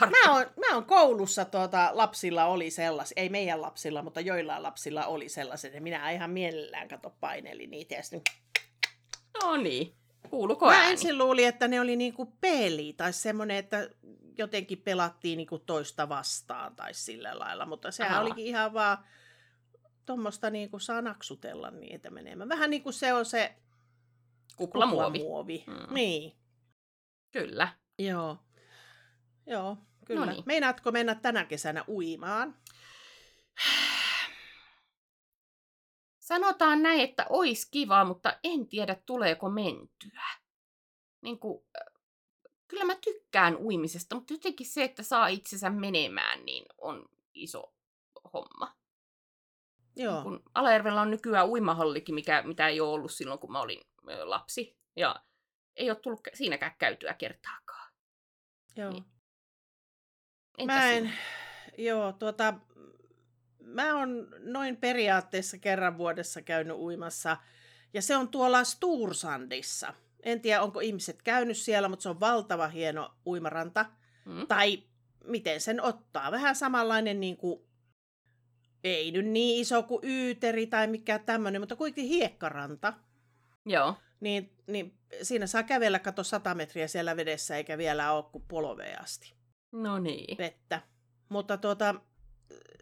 Mä 0.00 0.32
oon, 0.32 0.46
mä 0.58 0.74
oon 0.74 0.84
koulussa 0.84 1.44
tuota, 1.44 1.90
lapsilla 1.92 2.44
oli 2.44 2.70
sellaisia, 2.70 3.14
ei 3.16 3.28
meidän 3.28 3.62
lapsilla, 3.62 4.02
mutta 4.02 4.20
joillain 4.20 4.62
lapsilla 4.62 5.06
oli 5.06 5.28
sellaiset, 5.28 5.74
ja 5.74 5.80
minä 5.80 6.10
ihan 6.10 6.30
mielellään 6.30 6.88
kato 6.88 7.14
paineli 7.20 7.66
niitä. 7.66 7.94
Ja 7.94 8.02
sitten... 8.02 8.34
No 9.42 9.56
niin, 9.56 9.94
kuuluuko 10.30 10.66
Mä 10.66 10.72
ääni? 10.72 10.90
ensin 10.90 11.18
luulin, 11.18 11.48
että 11.48 11.68
ne 11.68 11.80
oli 11.80 11.96
niinku 11.96 12.26
peli, 12.40 12.92
tai 12.96 13.12
semmoinen, 13.12 13.56
että 13.56 13.88
jotenkin 14.38 14.78
pelattiin 14.78 15.36
niinku 15.36 15.58
toista 15.58 16.08
vastaan, 16.08 16.76
tai 16.76 16.94
sillä 16.94 17.38
lailla, 17.38 17.66
mutta 17.66 17.90
sehän 17.90 18.14
Aa. 18.14 18.20
olikin 18.20 18.46
ihan 18.46 18.74
vaan 18.74 18.98
tuommoista 20.06 20.50
niinku 20.50 20.78
saa 20.78 21.02
naksutella 21.02 21.70
niitä 21.70 22.10
menemään. 22.10 22.48
Vähän 22.48 22.70
niin 22.70 22.82
kuin 22.82 22.92
se 22.92 23.12
on 23.12 23.24
se 23.24 23.54
Kuplamuovi. 24.56 25.18
kuplamuovi. 25.18 25.64
Mm. 25.66 25.94
Niin, 25.94 26.36
Kyllä. 27.32 27.68
joo. 27.98 28.38
Joo, 29.46 29.76
kyllä. 30.06 30.26
Noniin. 30.26 30.42
Meinaatko 30.46 30.92
mennä 30.92 31.14
tänä 31.14 31.44
kesänä 31.44 31.84
uimaan? 31.88 32.56
Sanotaan 36.18 36.82
näin, 36.82 37.00
että 37.00 37.26
ois 37.28 37.66
kiva, 37.70 38.04
mutta 38.04 38.38
en 38.44 38.68
tiedä 38.68 38.96
tuleeko 39.06 39.50
mentyä. 39.50 40.22
Niin 41.20 41.38
kuin, 41.38 41.64
äh, 41.76 42.02
kyllä 42.68 42.84
mä 42.84 42.94
tykkään 42.94 43.56
uimisesta, 43.56 44.14
mutta 44.14 44.34
jotenkin 44.34 44.66
se, 44.66 44.84
että 44.84 45.02
saa 45.02 45.26
itsensä 45.26 45.70
menemään, 45.70 46.44
niin 46.44 46.64
on 46.78 47.08
iso 47.34 47.74
homma. 48.32 48.76
Joo. 49.96 50.22
Kun 50.22 50.42
Alajärvellä 50.54 51.00
on 51.00 51.10
nykyään 51.10 51.48
uimahallikin, 51.48 52.14
mikä, 52.14 52.42
mitä 52.42 52.68
ei 52.68 52.80
ole 52.80 52.92
ollut 52.92 53.12
silloin, 53.12 53.40
kun 53.40 53.52
mä 53.52 53.60
olin 53.60 53.80
lapsi. 54.24 54.78
Ja 54.96 55.24
ei 55.76 55.90
ole 55.90 55.98
tullut 55.98 56.20
kä- 56.28 56.36
siinäkään 56.36 56.74
käytyä 56.78 57.14
kertaakaan. 57.14 57.92
joo. 58.76 58.90
niin. 58.90 59.04
Entä 60.58 60.74
Mä 60.74 60.90
en, 60.90 61.02
sinä? 61.02 61.14
joo, 61.78 62.12
tuota, 62.12 62.54
mä 63.60 63.98
oon 63.98 64.28
noin 64.38 64.76
periaatteessa 64.76 65.58
kerran 65.58 65.98
vuodessa 65.98 66.42
käynyt 66.42 66.76
uimassa, 66.76 67.36
ja 67.94 68.02
se 68.02 68.16
on 68.16 68.28
tuolla 68.28 68.64
Stursandissa. 68.64 69.94
En 70.22 70.40
tiedä, 70.40 70.62
onko 70.62 70.80
ihmiset 70.80 71.22
käynyt 71.22 71.56
siellä, 71.56 71.88
mutta 71.88 72.02
se 72.02 72.08
on 72.08 72.20
valtava 72.20 72.68
hieno 72.68 73.14
uimaranta. 73.26 73.86
Mm? 74.24 74.46
Tai 74.46 74.82
miten 75.24 75.60
sen 75.60 75.82
ottaa. 75.82 76.32
Vähän 76.32 76.56
samanlainen 76.56 77.20
niin 77.20 77.36
kuin, 77.36 77.60
ei 78.84 79.10
nyt 79.10 79.26
niin 79.26 79.60
iso 79.60 79.82
kuin 79.82 80.04
Yyteri 80.04 80.66
tai 80.66 80.86
mikään 80.86 81.24
tämmöinen, 81.24 81.62
mutta 81.62 81.76
kuitenkin 81.76 82.08
hiekkaranta. 82.08 82.92
Joo. 83.66 83.96
Niin, 84.20 84.56
niin 84.66 84.98
siinä 85.22 85.46
saa 85.46 85.62
kävellä, 85.62 85.98
kato 85.98 86.24
100 86.24 86.54
metriä 86.54 86.88
siellä 86.88 87.16
vedessä, 87.16 87.56
eikä 87.56 87.78
vielä 87.78 88.12
ole 88.12 88.24
kuin 88.32 88.44
polveen 88.48 89.02
asti 89.02 89.41
No 89.72 89.98
niin. 89.98 90.38
vettä. 90.38 90.80
Mutta 91.28 91.56
tuota, 91.58 91.94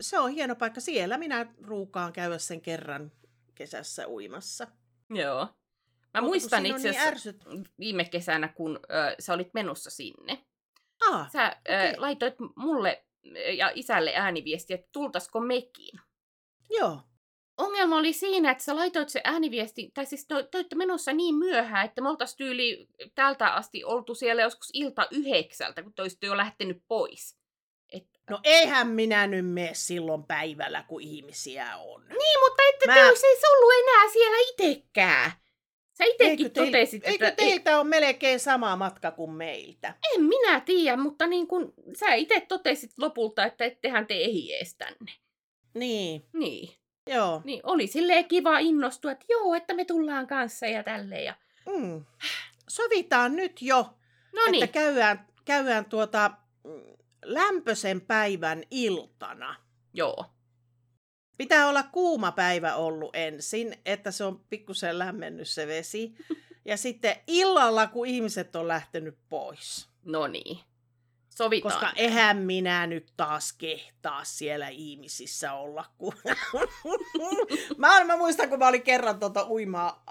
se 0.00 0.18
on 0.18 0.30
hieno 0.30 0.56
paikka. 0.56 0.80
Siellä 0.80 1.18
minä 1.18 1.46
ruukaan 1.62 2.12
käydä 2.12 2.38
sen 2.38 2.60
kerran 2.60 3.12
kesässä 3.54 4.08
uimassa. 4.08 4.66
Joo. 5.10 5.38
Mä 6.14 6.20
Mutta 6.20 6.22
muistan 6.22 6.66
itse 6.66 6.78
niin 6.78 6.90
asiassa 6.90 7.08
ärsyt... 7.08 7.44
viime 7.78 8.04
kesänä, 8.04 8.48
kun 8.48 8.80
ö, 8.84 9.14
sä 9.18 9.34
olit 9.34 9.54
menossa 9.54 9.90
sinne. 9.90 10.44
Ah, 11.10 11.30
Sä 11.32 11.56
okei. 11.60 11.90
ö, 11.90 11.94
laitoit 12.00 12.34
mulle 12.56 13.04
ja 13.56 13.70
isälle 13.74 14.12
ääniviestiä, 14.14 14.74
että 14.74 14.88
tultaisiko 14.92 15.40
mekin. 15.40 16.00
joo. 16.70 17.02
Ongelma 17.60 17.96
oli 17.96 18.12
siinä, 18.12 18.50
että 18.50 18.64
sä 18.64 18.76
laitoit 18.76 19.08
se 19.08 19.20
ääniviesti, 19.24 19.90
tai 19.94 20.06
siis 20.06 20.26
te 20.26 20.34
te 20.50 20.58
olitte 20.58 20.76
menossa 20.76 21.12
niin 21.12 21.34
myöhään, 21.34 21.84
että 21.86 22.02
me 22.02 22.08
oltaisiin 22.08 22.36
tyyli 22.38 22.86
täältä 23.14 23.48
asti 23.54 23.84
oltu 23.84 24.14
siellä 24.14 24.42
joskus 24.42 24.70
ilta 24.72 25.08
yhdeksältä, 25.10 25.82
kun 25.82 25.94
te 25.94 26.02
olisitte 26.02 26.26
jo 26.26 26.36
lähtenyt 26.36 26.82
pois. 26.88 27.36
Et, 27.92 28.04
No 28.30 28.40
eihän 28.44 28.88
minä 28.88 29.26
nyt 29.26 29.46
mene 29.52 29.70
silloin 29.74 30.24
päivällä, 30.24 30.84
kun 30.88 31.02
ihmisiä 31.02 31.76
on. 31.76 32.00
niin, 32.08 32.40
mutta 32.48 32.62
ette 32.68 32.86
Mä- 32.86 32.94
te 32.94 33.06
olisi 33.08 33.26
ollut 33.56 33.72
enää 33.82 34.10
siellä 34.12 34.36
itekään. 34.52 35.30
Sä 35.98 36.04
Eikö, 36.04 36.24
itekin 36.24 36.50
teil, 36.50 36.66
totesit, 36.66 37.06
eikö 37.06 37.26
että 37.28 37.44
teiltä 37.44 37.80
on 37.80 37.86
melkein 37.86 38.40
sama 38.40 38.76
matka 38.76 39.10
kuin 39.10 39.30
meiltä? 39.30 39.94
en 40.14 40.22
minä 40.24 40.60
tiedä, 40.60 40.96
mutta 40.96 41.26
niin 41.26 41.46
kun 41.46 41.72
sä 41.98 42.14
itse 42.14 42.40
totesit 42.40 42.90
lopulta, 42.98 43.44
että 43.44 43.64
ettehän 43.64 44.06
te 44.06 44.14
ehdi 44.14 44.48
tänne. 44.78 45.12
Niin, 45.74 46.24
Niin, 46.32 46.68
joo. 47.06 47.42
niin 47.44 47.60
oli 47.62 47.86
silleen 47.86 48.24
kiva 48.28 48.58
innostua, 48.58 49.12
että 49.12 49.26
joo, 49.28 49.54
että 49.54 49.74
me 49.74 49.84
tullaan 49.84 50.26
kanssa 50.26 50.66
ja 50.66 50.82
tälleen. 50.82 51.24
Ja... 51.24 51.34
Mm. 51.66 52.04
sovitaan 52.68 53.36
nyt 53.36 53.62
jo, 53.62 53.76
No 54.32 54.40
että 54.40 54.50
niin, 54.50 54.68
käydään, 54.68 55.26
käydään 55.44 55.84
tuota 55.84 56.30
mm, 56.64 56.96
lämpöisen 57.24 58.00
päivän 58.00 58.62
iltana. 58.70 59.56
joo. 59.92 60.24
Pitää 61.36 61.68
olla 61.68 61.82
kuuma 61.82 62.32
päivä 62.32 62.74
ollut 62.74 63.10
ensin, 63.16 63.74
että 63.86 64.10
se 64.10 64.24
on 64.24 64.40
pikkusen 64.50 64.98
lämmennyt 64.98 65.48
se 65.48 65.66
vesi. 65.66 66.14
Ja 66.64 66.76
sitten 66.76 67.16
illalla, 67.26 67.86
kun 67.86 68.06
ihmiset 68.06 68.56
on 68.56 68.68
lähtenyt 68.68 69.18
pois. 69.28 69.88
No 70.04 70.26
niin. 70.26 70.58
Sovitaan. 71.44 71.72
Koska 71.72 71.92
eihän 71.96 72.36
minä 72.36 72.86
nyt 72.86 73.12
taas 73.16 73.52
kehtaa 73.52 74.24
siellä 74.24 74.68
ihmisissä 74.68 75.52
olla. 75.52 75.84
Kun... 75.98 76.14
mä, 77.78 78.04
mä 78.04 78.16
muistan, 78.16 78.48
kun 78.48 78.58
mä 78.58 78.68
olin 78.68 78.82
kerran 78.82 79.18
tuota 79.18 79.46
uimaa, 79.48 80.04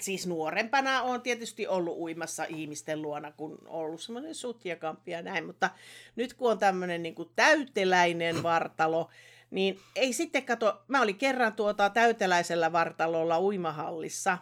siis 0.00 0.26
nuorempana 0.26 1.02
on 1.02 1.22
tietysti 1.22 1.66
ollut 1.66 1.98
uimassa 1.98 2.44
ihmisten 2.44 3.02
luona, 3.02 3.32
kun 3.32 3.52
on 3.52 3.68
ollut 3.68 4.00
semmoinen 4.00 4.34
sutjakampi 4.34 5.10
ja 5.10 5.22
näin, 5.22 5.46
mutta 5.46 5.70
nyt 6.16 6.34
kun 6.34 6.50
on 6.50 6.58
tämmöinen 6.58 7.02
niin 7.02 7.14
täyteläinen 7.36 8.42
vartalo, 8.42 9.10
niin 9.50 9.80
ei 9.96 10.12
sitten 10.12 10.44
kato, 10.44 10.82
mä 10.88 11.02
olin 11.02 11.18
kerran 11.18 11.52
tuota 11.52 11.90
täyteläisellä 11.90 12.72
vartalolla 12.72 13.40
uimahallissa, 13.40 14.38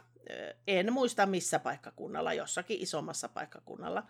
en 0.66 0.92
muista 0.92 1.26
missä 1.26 1.58
paikkakunnalla, 1.58 2.34
jossakin 2.34 2.80
isommassa 2.80 3.28
paikkakunnalla. 3.28 4.02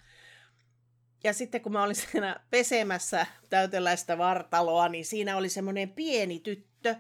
Ja 1.24 1.32
sitten 1.32 1.60
kun 1.60 1.72
mä 1.72 1.82
olin 1.82 1.94
siinä 1.96 2.40
pesemässä 2.50 3.26
täyteläistä 3.50 4.18
vartaloa, 4.18 4.88
niin 4.88 5.04
siinä 5.04 5.36
oli 5.36 5.48
semmoinen 5.48 5.88
pieni 5.90 6.38
tyttö, 6.40 6.94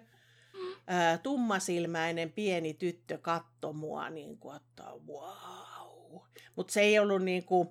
ää, 0.86 1.18
tummasilmäinen 1.18 2.32
pieni 2.32 2.74
tyttö 2.74 3.18
katto 3.18 3.72
mua 3.72 4.10
niin 4.10 4.38
kuin, 4.38 4.56
että 4.56 4.82
wow. 5.08 6.20
Mutta 6.56 6.72
se 6.72 6.80
ei 6.80 6.98
ollut 6.98 7.22
niin 7.22 7.44
kuin, 7.44 7.68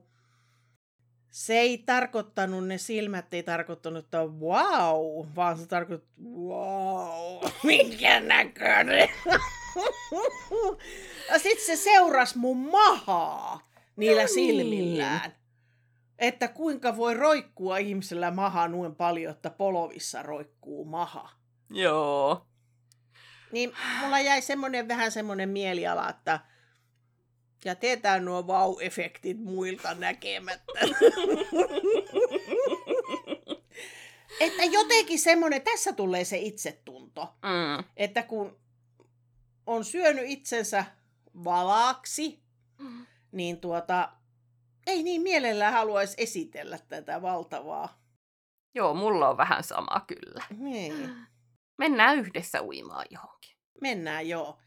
se 1.31 1.59
ei 1.59 1.77
tarkoittanut, 1.77 2.67
ne 2.67 2.77
silmät 2.77 3.33
ei 3.33 3.43
tarkoittanut, 3.43 4.05
että 4.05 4.17
wow, 4.25 5.25
vaan 5.35 5.57
se 5.57 5.67
tarkoitti 5.67 6.09
wow, 6.23 7.43
minkä 7.63 8.19
näköinen. 8.19 9.09
ja 11.29 11.39
sitten 11.39 11.65
se 11.65 11.75
seurasi 11.75 12.37
mun 12.37 12.57
mahaa 12.57 13.69
niillä 13.95 14.21
No 14.21 14.25
niin. 14.25 14.33
silmillään. 14.33 15.38
Että 16.19 16.47
kuinka 16.47 16.97
voi 16.97 17.13
roikkua 17.13 17.77
ihmisellä 17.77 18.31
maha 18.31 18.67
noin 18.67 18.95
paljon, 18.95 19.31
että 19.31 19.49
polovissa 19.49 20.23
roikkuu 20.23 20.85
maha. 20.85 21.29
Joo. 21.69 22.45
Niin 23.51 23.73
mulla 24.01 24.19
jäi 24.19 24.41
semmoinen 24.41 24.87
vähän 24.87 25.11
semmoinen 25.11 25.49
mieliala, 25.49 26.09
että 26.09 26.39
ja 27.65 27.75
teetään 27.75 28.25
nuo 28.25 28.41
vau-efektit 28.47 29.37
muilta 29.37 29.93
näkemättä. 29.93 30.79
että 34.39 34.63
jotenkin 34.63 35.19
semmoinen, 35.19 35.61
tässä 35.61 35.93
tulee 35.93 36.23
se 36.25 36.37
itsetunto, 36.37 37.21
Mm. 37.43 37.83
että 37.97 38.23
kun 38.23 38.59
on 39.65 39.85
syönyt 39.85 40.23
itsensä 40.27 40.85
valaksi, 41.43 42.43
niin 43.31 43.59
tuota, 43.61 44.09
ei 44.89 45.03
niin 45.03 45.21
mielellään 45.21 45.73
haluaisi 45.73 46.13
esitellä 46.17 46.79
tätä 46.89 47.21
valtavaa. 47.21 48.01
Joo, 48.75 48.93
mulla 48.93 49.29
on 49.29 49.37
vähän 49.37 49.63
sama 49.63 50.05
kyllä. 50.07 50.43
Niin, 50.57 51.15
Mennään 51.77 52.17
yhdessä 52.19 52.61
uimaan 52.63 53.05
johonkin. 53.09 53.55
mennään 53.81 54.29
joo. 54.29 54.57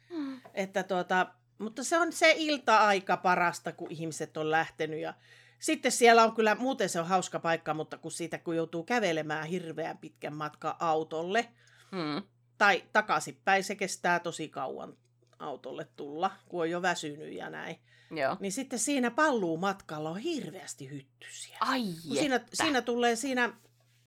Että 0.54 0.82
tuota, 0.82 1.26
mutta 1.58 1.84
se 1.84 1.98
on 1.98 2.12
se 2.12 2.34
ilta-aika 2.38 3.16
parasta, 3.16 3.72
kun 3.72 3.90
ihmiset 3.90 4.36
on 4.36 4.50
lähtenyt. 4.50 5.00
Ja 5.00 5.14
sitten 5.58 5.92
siellä 5.92 6.22
on 6.24 6.34
kyllä, 6.34 6.54
muuten 6.54 6.88
se 6.88 7.00
on 7.00 7.06
hauska 7.06 7.38
paikka, 7.40 7.74
mutta 7.74 7.98
kun 7.98 8.10
siitä 8.10 8.38
kun 8.38 8.56
joutuu 8.56 8.84
kävelemään 8.84 9.46
hirveän 9.46 9.98
pitkän 9.98 10.34
matkan 10.34 10.74
autolle 10.78 11.48
Mm. 11.92 12.22
tai 12.58 12.84
takaisinpäin, 12.92 13.64
se 13.64 13.74
kestää 13.74 14.20
tosi 14.20 14.48
kauan 14.48 14.96
autolle 15.38 15.84
tulla, 15.96 16.30
kun 16.48 16.60
on 16.60 16.70
jo 16.70 16.82
väsynyt 16.82 17.32
ja 17.32 17.50
näin. 17.50 17.76
Joo. 18.12 18.36
Niin 18.40 18.52
sitten 18.52 18.78
siinä 18.78 19.10
palluu 19.10 19.56
matkalla 19.56 20.10
on 20.10 20.18
hirveästi 20.18 20.90
hyttysiä. 20.90 21.56
Ai 21.60 21.84
siinä, 21.84 22.40
siinä 22.52 22.82
tulee 22.82 23.16
siinä, 23.16 23.52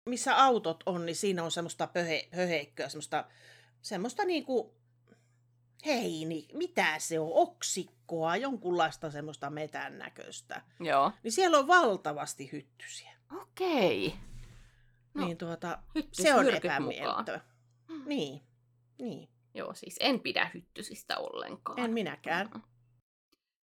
missä 0.06 0.44
autot 0.44 0.84
on, 0.86 1.06
niin 1.06 1.16
siinä 1.16 1.44
on 1.44 1.52
semmoista 1.52 1.88
pöhe, 1.88 2.28
pöheikköä, 2.36 2.90
semmoista, 2.90 3.26
semmoista 3.82 4.26
niinku, 4.26 4.76
hei, 5.86 6.26
niin 6.26 6.58
mitä 6.58 7.00
se 7.00 7.20
on, 7.20 7.30
oksikkoa, 7.34 8.38
jonkunlaista 8.38 9.12
semmoista 9.12 9.50
metän 9.50 9.98
näköistä. 9.98 10.62
Joo. 10.80 11.12
Niin 11.24 11.32
siellä 11.32 11.58
on 11.58 11.68
valtavasti 11.68 12.52
hyttysiä. 12.52 13.12
Okei. 13.42 14.10
No, 15.14 15.22
No, 15.22 15.26
niin 15.28 15.38
tuota, 15.38 15.80
se 16.12 16.34
on 16.34 16.50
epämiellyttävä. 16.50 17.40
Niin, 18.06 18.42
niin. 19.00 19.30
Joo, 19.54 19.74
siis 19.74 19.96
en 20.00 20.20
pidä 20.20 20.52
hyttysistä 20.54 21.18
ollenkaan. 21.18 21.80
En 21.80 21.92
minäkään. 21.92 22.50
Mm. 22.54 22.62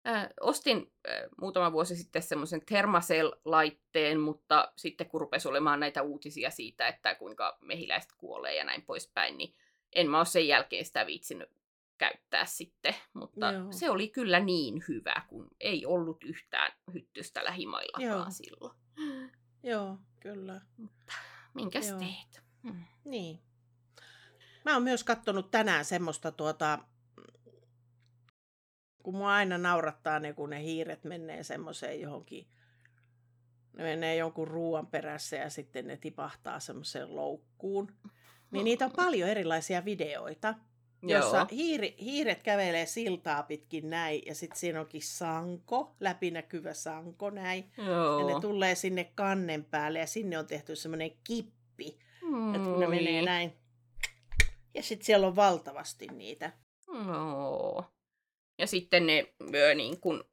Äh, 0.07 0.28
ostin 0.41 0.93
äh, 1.09 1.15
muutama 1.41 1.73
vuosi 1.73 1.97
sitten 1.97 2.23
semmoisen 2.23 2.61
Thermacell-laitteen, 2.61 4.20
mutta 4.20 4.73
sitten 4.77 5.09
kun 5.09 5.20
rupesi 5.20 5.49
olemaan 5.49 5.81
näitä 5.81 6.03
uutisia 6.03 6.51
siitä, 6.51 6.89
että 6.89 7.15
kuinka 7.15 7.59
mehiläiset 7.61 8.12
kuolee 8.19 8.55
ja 8.55 8.65
näin 8.65 8.83
poispäin, 8.83 9.39
niin 9.39 9.55
en 9.93 10.11
mä 10.11 10.16
ole 10.16 10.24
sen 10.24 10.49
jälkeen 10.49 10.85
sitä 10.85 11.07
viitsinyt 11.07 11.51
käyttää 11.99 12.45
sitten. 12.45 12.95
Mutta 13.15 13.53
Joo. 13.53 13.73
se 13.73 13.91
oli 13.91 14.09
kyllä 14.09 14.41
niin 14.41 14.85
hyvä, 14.89 15.23
kun 15.28 15.49
ei 15.61 15.87
ollut 15.87 16.24
yhtään 16.24 16.73
hyttystä 16.95 17.45
lähimaillakaan 17.45 18.19
Joo. 18.19 18.27
silloin. 18.31 18.74
Joo, 19.62 19.99
kyllä. 20.20 20.61
Minkäs 21.55 21.89
Joo. 21.89 21.99
teet? 21.99 22.45
Hmm. 22.62 22.85
Niin. 23.05 23.41
Mä 24.65 24.74
oon 24.74 24.83
myös 24.83 25.05
kattonut 25.05 25.51
tänään 25.51 25.85
semmoista 25.85 26.33
tuota, 26.33 26.78
kun 29.07 29.16
mua 29.16 29.33
aina 29.33 29.59
naurattaa 29.59 30.19
ne, 30.19 30.33
kun 30.33 30.51
ne 30.51 30.62
hiiret 30.62 31.05
menee 31.05 31.43
semmoiseen 31.43 32.01
johonkin, 32.01 32.47
ne 33.73 33.83
menee 33.85 34.16
jonkun 34.16 34.49
ruoan 34.49 34.87
perässä 34.87 35.37
ja 35.37 35.51
sitten 35.51 35.87
ne 35.87 35.97
tipahtaa 35.97 36.61
semmoiseen 36.61 37.16
loukkuun. 37.16 37.93
Niin 38.51 38.65
niitä 38.65 38.85
on 38.85 38.93
paljon 38.97 39.28
erilaisia 39.28 39.85
videoita, 39.85 40.55
jossa 41.03 41.37
Joo. 41.37 41.47
hiiri, 41.51 41.97
hiiret 42.01 42.43
kävelee 42.43 42.87
siltaa 42.87 43.43
pitkin 43.43 43.91
näin 43.91 44.23
ja 44.27 44.35
sitten 44.35 44.59
siinä 44.59 44.81
onkin 44.81 45.03
sanko, 45.03 45.97
läpinäkyvä 46.01 46.74
sanko 46.74 47.31
näin. 47.31 47.70
Joo. 47.87 48.19
Ja 48.19 48.35
ne 48.35 48.41
tulee 48.41 48.74
sinne 48.74 49.12
kannen 49.15 49.65
päälle 49.65 49.99
ja 49.99 50.07
sinne 50.07 50.39
on 50.39 50.47
tehty 50.47 50.77
semmoinen 50.77 51.11
kippi, 51.24 51.99
että 52.55 52.69
kun 52.69 52.81
ne 52.81 52.87
menee 52.87 53.23
näin. 53.23 53.53
Ja 54.74 54.83
sitten 54.83 55.07
siellä 55.07 55.27
on 55.27 55.37
valtavasti 55.37 56.07
niitä. 56.07 56.53
Joo. 57.07 57.85
Ja 58.59 58.66
sitten 58.66 59.07
ne, 59.07 59.35
ö, 59.55 59.74
niin 59.74 60.01
kun, 60.01 60.24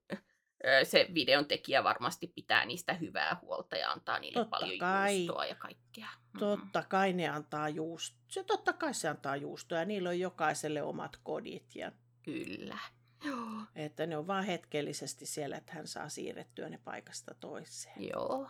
ö, 0.65 0.85
se 0.85 1.07
videon 1.13 1.45
tekijä 1.45 1.83
varmasti 1.83 2.27
pitää 2.27 2.65
niistä 2.65 2.93
hyvää 2.93 3.37
huolta 3.41 3.75
ja 3.75 3.91
antaa 3.91 4.19
niille 4.19 4.39
Totta 4.39 4.49
paljon 4.59 4.79
kai. 4.79 5.17
juustoa 5.17 5.45
ja 5.45 5.55
kaikkea. 5.55 6.07
Mm. 6.33 6.39
Totta 6.39 6.83
kai 6.89 7.13
ne 7.13 7.27
antaa 7.29 7.69
juustoa. 7.69 8.19
Se 8.27 8.43
totta 8.43 8.73
kai 8.73 8.93
se 8.93 9.07
antaa 9.09 9.35
juustoa 9.35 9.77
ja 9.79 9.85
niillä 9.85 10.09
on 10.09 10.19
jokaiselle 10.19 10.81
omat 10.83 11.17
kodit. 11.23 11.75
Ja, 11.75 11.91
Kyllä. 12.23 12.77
Joo. 13.25 13.61
että 13.75 14.05
ne 14.05 14.17
on 14.17 14.27
vaan 14.27 14.43
hetkellisesti 14.43 15.25
siellä, 15.25 15.57
että 15.57 15.73
hän 15.73 15.87
saa 15.87 16.09
siirrettyä 16.09 16.69
ne 16.69 16.77
paikasta 16.83 17.35
toiseen. 17.39 18.09
Joo. 18.09 18.49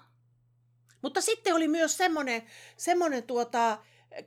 Mutta 1.01 1.21
sitten 1.21 1.53
oli 1.55 1.67
myös 1.67 1.97
semmoinen, 1.97 2.43
semmoinen 2.77 3.23
tuota, 3.23 3.77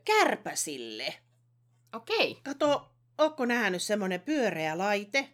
kärpäsille. 0.04 1.14
Okei. 1.92 2.40
Kato, 2.44 2.92
ootko 3.18 3.44
nähnyt 3.44 3.82
semmoinen 3.82 4.20
pyöreä 4.20 4.78
laite? 4.78 5.28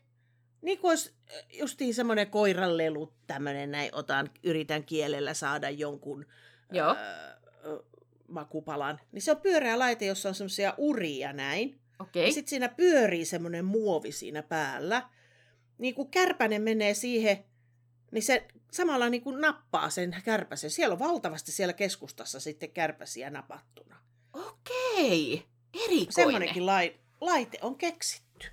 Niin 0.62 0.78
kuin 0.78 0.88
olisi 0.88 1.14
justiin 1.52 1.94
semmoinen 1.94 2.30
koiranlelu, 2.30 3.12
tämmöinen 3.26 3.70
näin, 3.70 3.94
otan, 3.94 4.30
yritän 4.42 4.84
kielellä 4.84 5.34
saada 5.34 5.70
jonkun 5.70 6.26
Joo. 6.72 6.94
Ää, 6.94 7.40
ö, 7.64 7.84
makupalan. 8.28 9.00
Niin 9.12 9.22
se 9.22 9.30
on 9.30 9.40
pyöreä 9.40 9.78
laite, 9.78 10.06
jossa 10.06 10.28
on 10.28 10.34
semmoisia 10.34 10.74
uria 10.76 11.32
näin. 11.32 11.80
Okei. 11.98 12.26
Ja 12.26 12.32
sitten 12.32 12.50
siinä 12.50 12.68
pyörii 12.68 13.24
semmoinen 13.24 13.64
muovi 13.64 14.12
siinä 14.12 14.42
päällä. 14.42 15.08
Niin 15.78 15.94
kun 15.94 16.10
kärpänen 16.10 16.62
menee 16.62 16.94
siihen, 16.94 17.44
niin 18.10 18.22
se 18.22 18.46
samalla 18.72 19.08
niin 19.08 19.22
kuin 19.22 19.40
nappaa 19.40 19.90
sen 19.90 20.16
kärpäsen. 20.24 20.70
Siellä 20.70 20.92
on 20.92 20.98
valtavasti 20.98 21.52
siellä 21.52 21.72
keskustassa 21.72 22.40
sitten 22.40 22.70
kärpäsiä 22.70 23.30
napattuna. 23.30 23.96
Okei. 24.32 25.46
Erikoinen. 25.74 26.12
Semmoinenkin 26.12 26.66
lai, 26.66 26.94
laite 27.20 27.58
on 27.62 27.76
keksitty. 27.76 28.46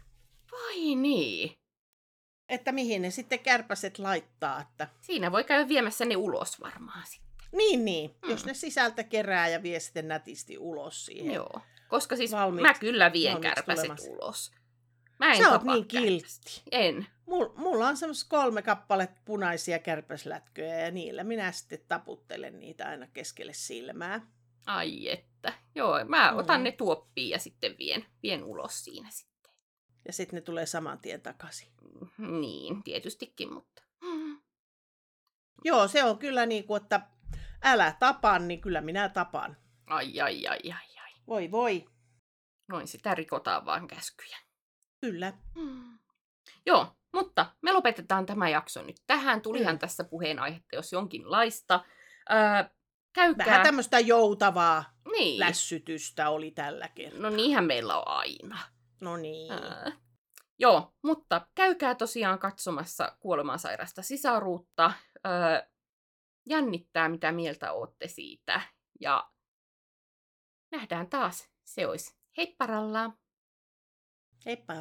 Vai 0.52 0.95
niin. 0.95 1.59
Että 2.49 2.71
mihin 2.71 3.01
ne 3.01 3.11
sitten 3.11 3.39
kärpäset 3.39 3.99
laittaa. 3.99 4.61
Että... 4.61 4.88
Siinä 5.01 5.31
voi 5.31 5.43
käydä 5.43 5.67
viemässä 5.67 6.05
ne 6.05 6.15
ulos 6.15 6.61
varmaan 6.61 7.03
sitten. 7.07 7.30
Niin, 7.51 7.85
niin. 7.85 8.15
Mm. 8.23 8.30
Jos 8.30 8.45
ne 8.45 8.53
sisältä 8.53 9.03
kerää 9.03 9.47
ja 9.47 9.63
vie 9.63 9.80
sitten 9.80 10.07
nätisti 10.07 10.57
ulos 10.57 11.05
siihen. 11.05 11.34
Joo. 11.34 11.61
Koska 11.88 12.15
siis 12.15 12.31
Valmiit- 12.31 12.61
mä 12.61 12.73
kyllä 12.73 13.13
vien 13.13 13.41
kärpäset 13.41 13.84
tulemassa. 13.85 14.09
ulos. 14.11 14.51
Mä 15.19 15.31
en 15.34 15.38
Sä 15.38 15.51
oot 15.51 15.63
niin 15.63 15.88
kiltti. 15.88 16.61
En. 16.71 17.07
Mul, 17.26 17.47
mulla 17.55 17.88
on 17.88 17.97
semmoista 17.97 18.30
kolme 18.30 18.61
kappaletta 18.61 19.21
punaisia 19.26 19.80
kärpäslätköjä 19.80 20.80
ja 20.80 20.91
niillä 20.91 21.23
minä 21.23 21.51
sitten 21.51 21.80
taputtelen 21.88 22.59
niitä 22.59 22.88
aina 22.88 23.07
keskelle 23.13 23.53
silmää. 23.53 24.21
Ai 24.65 25.09
että. 25.09 25.53
Joo, 25.76 26.05
mä 26.05 26.34
otan 26.35 26.59
Mm. 26.59 26.63
ne 26.63 26.71
tuoppiin 26.71 27.30
ja 27.30 27.39
sitten 27.39 27.76
vien, 27.80 28.05
vien 28.23 28.43
ulos 28.43 28.84
siinä 28.84 29.09
sitten. 29.11 29.28
Ja 30.10 30.14
sitten 30.14 30.38
ne 30.38 30.41
tulee 30.41 30.65
saman 30.65 30.99
tien 30.99 31.22
takaisin. 31.22 31.68
Niin, 32.18 32.84
tietystikin, 32.84 33.53
mutta... 33.53 33.84
Joo, 35.65 35.88
se 35.88 36.03
on 36.03 36.18
kyllä 36.18 36.45
niin 36.45 36.64
kuin, 36.64 36.81
että 36.81 37.02
älä 37.64 37.95
tapan, 37.99 38.48
niin 38.48 38.61
kyllä 38.61 38.81
minä 38.81 39.10
tapan. 39.10 39.57
Ai, 39.88 40.22
ai, 40.22 40.48
ai, 40.48 40.60
ai, 40.72 40.98
ai. 41.02 41.11
Voi 41.27 41.52
voi. 41.52 41.86
Noin 42.69 42.88
sitä 42.88 43.15
rikotaan 43.15 43.65
vaan 43.65 43.88
käskyjä. 43.88 44.38
Kyllä. 45.02 45.34
Joo, 46.65 46.95
mutta 47.14 47.53
me 47.61 47.72
lopetetaan 47.72 48.26
tämä 48.26 48.49
jakso 48.49 48.81
nyt 48.81 49.02
tähän. 49.07 49.41
Tulihan 49.41 49.76
Mm. 49.76 49.80
tässä 49.80 50.03
puheenaihetta, 50.03 50.76
jos 50.76 50.94
jonkinlaista. 50.94 51.86
Öö, 52.31 52.69
käykää... 53.14 53.45
Vähän 53.45 53.64
tämmöistä 53.64 53.99
joutavaa 53.99 54.84
niin. 55.11 55.40
lässytystä 55.40 56.30
oli 56.30 56.52
tällä 56.52 56.88
kertaa. 56.88 57.22
No 57.22 57.30
niinhän 57.30 57.65
meillä 57.65 57.98
on 57.98 58.07
aina. 58.07 58.57
No 59.01 59.17
niin. 59.17 59.51
Öö, 59.51 59.91
joo, 60.59 60.93
mutta 61.03 61.47
käykää 61.55 61.95
tosiaan 61.95 62.39
katsomassa 62.39 63.17
kuolemansairasta 63.19 64.01
sisaruutta. 64.01 64.93
Öö, 65.27 65.69
jännittää, 66.49 67.09
mitä 67.09 67.31
mieltä 67.31 67.71
ootte 67.71 68.07
siitä. 68.07 68.61
Ja 69.01 69.31
nähdään 70.71 71.09
taas. 71.09 71.49
Se 71.65 71.88
olisi 71.88 72.17
heipparallaa. 72.38 73.17
Heippa. 74.45 74.73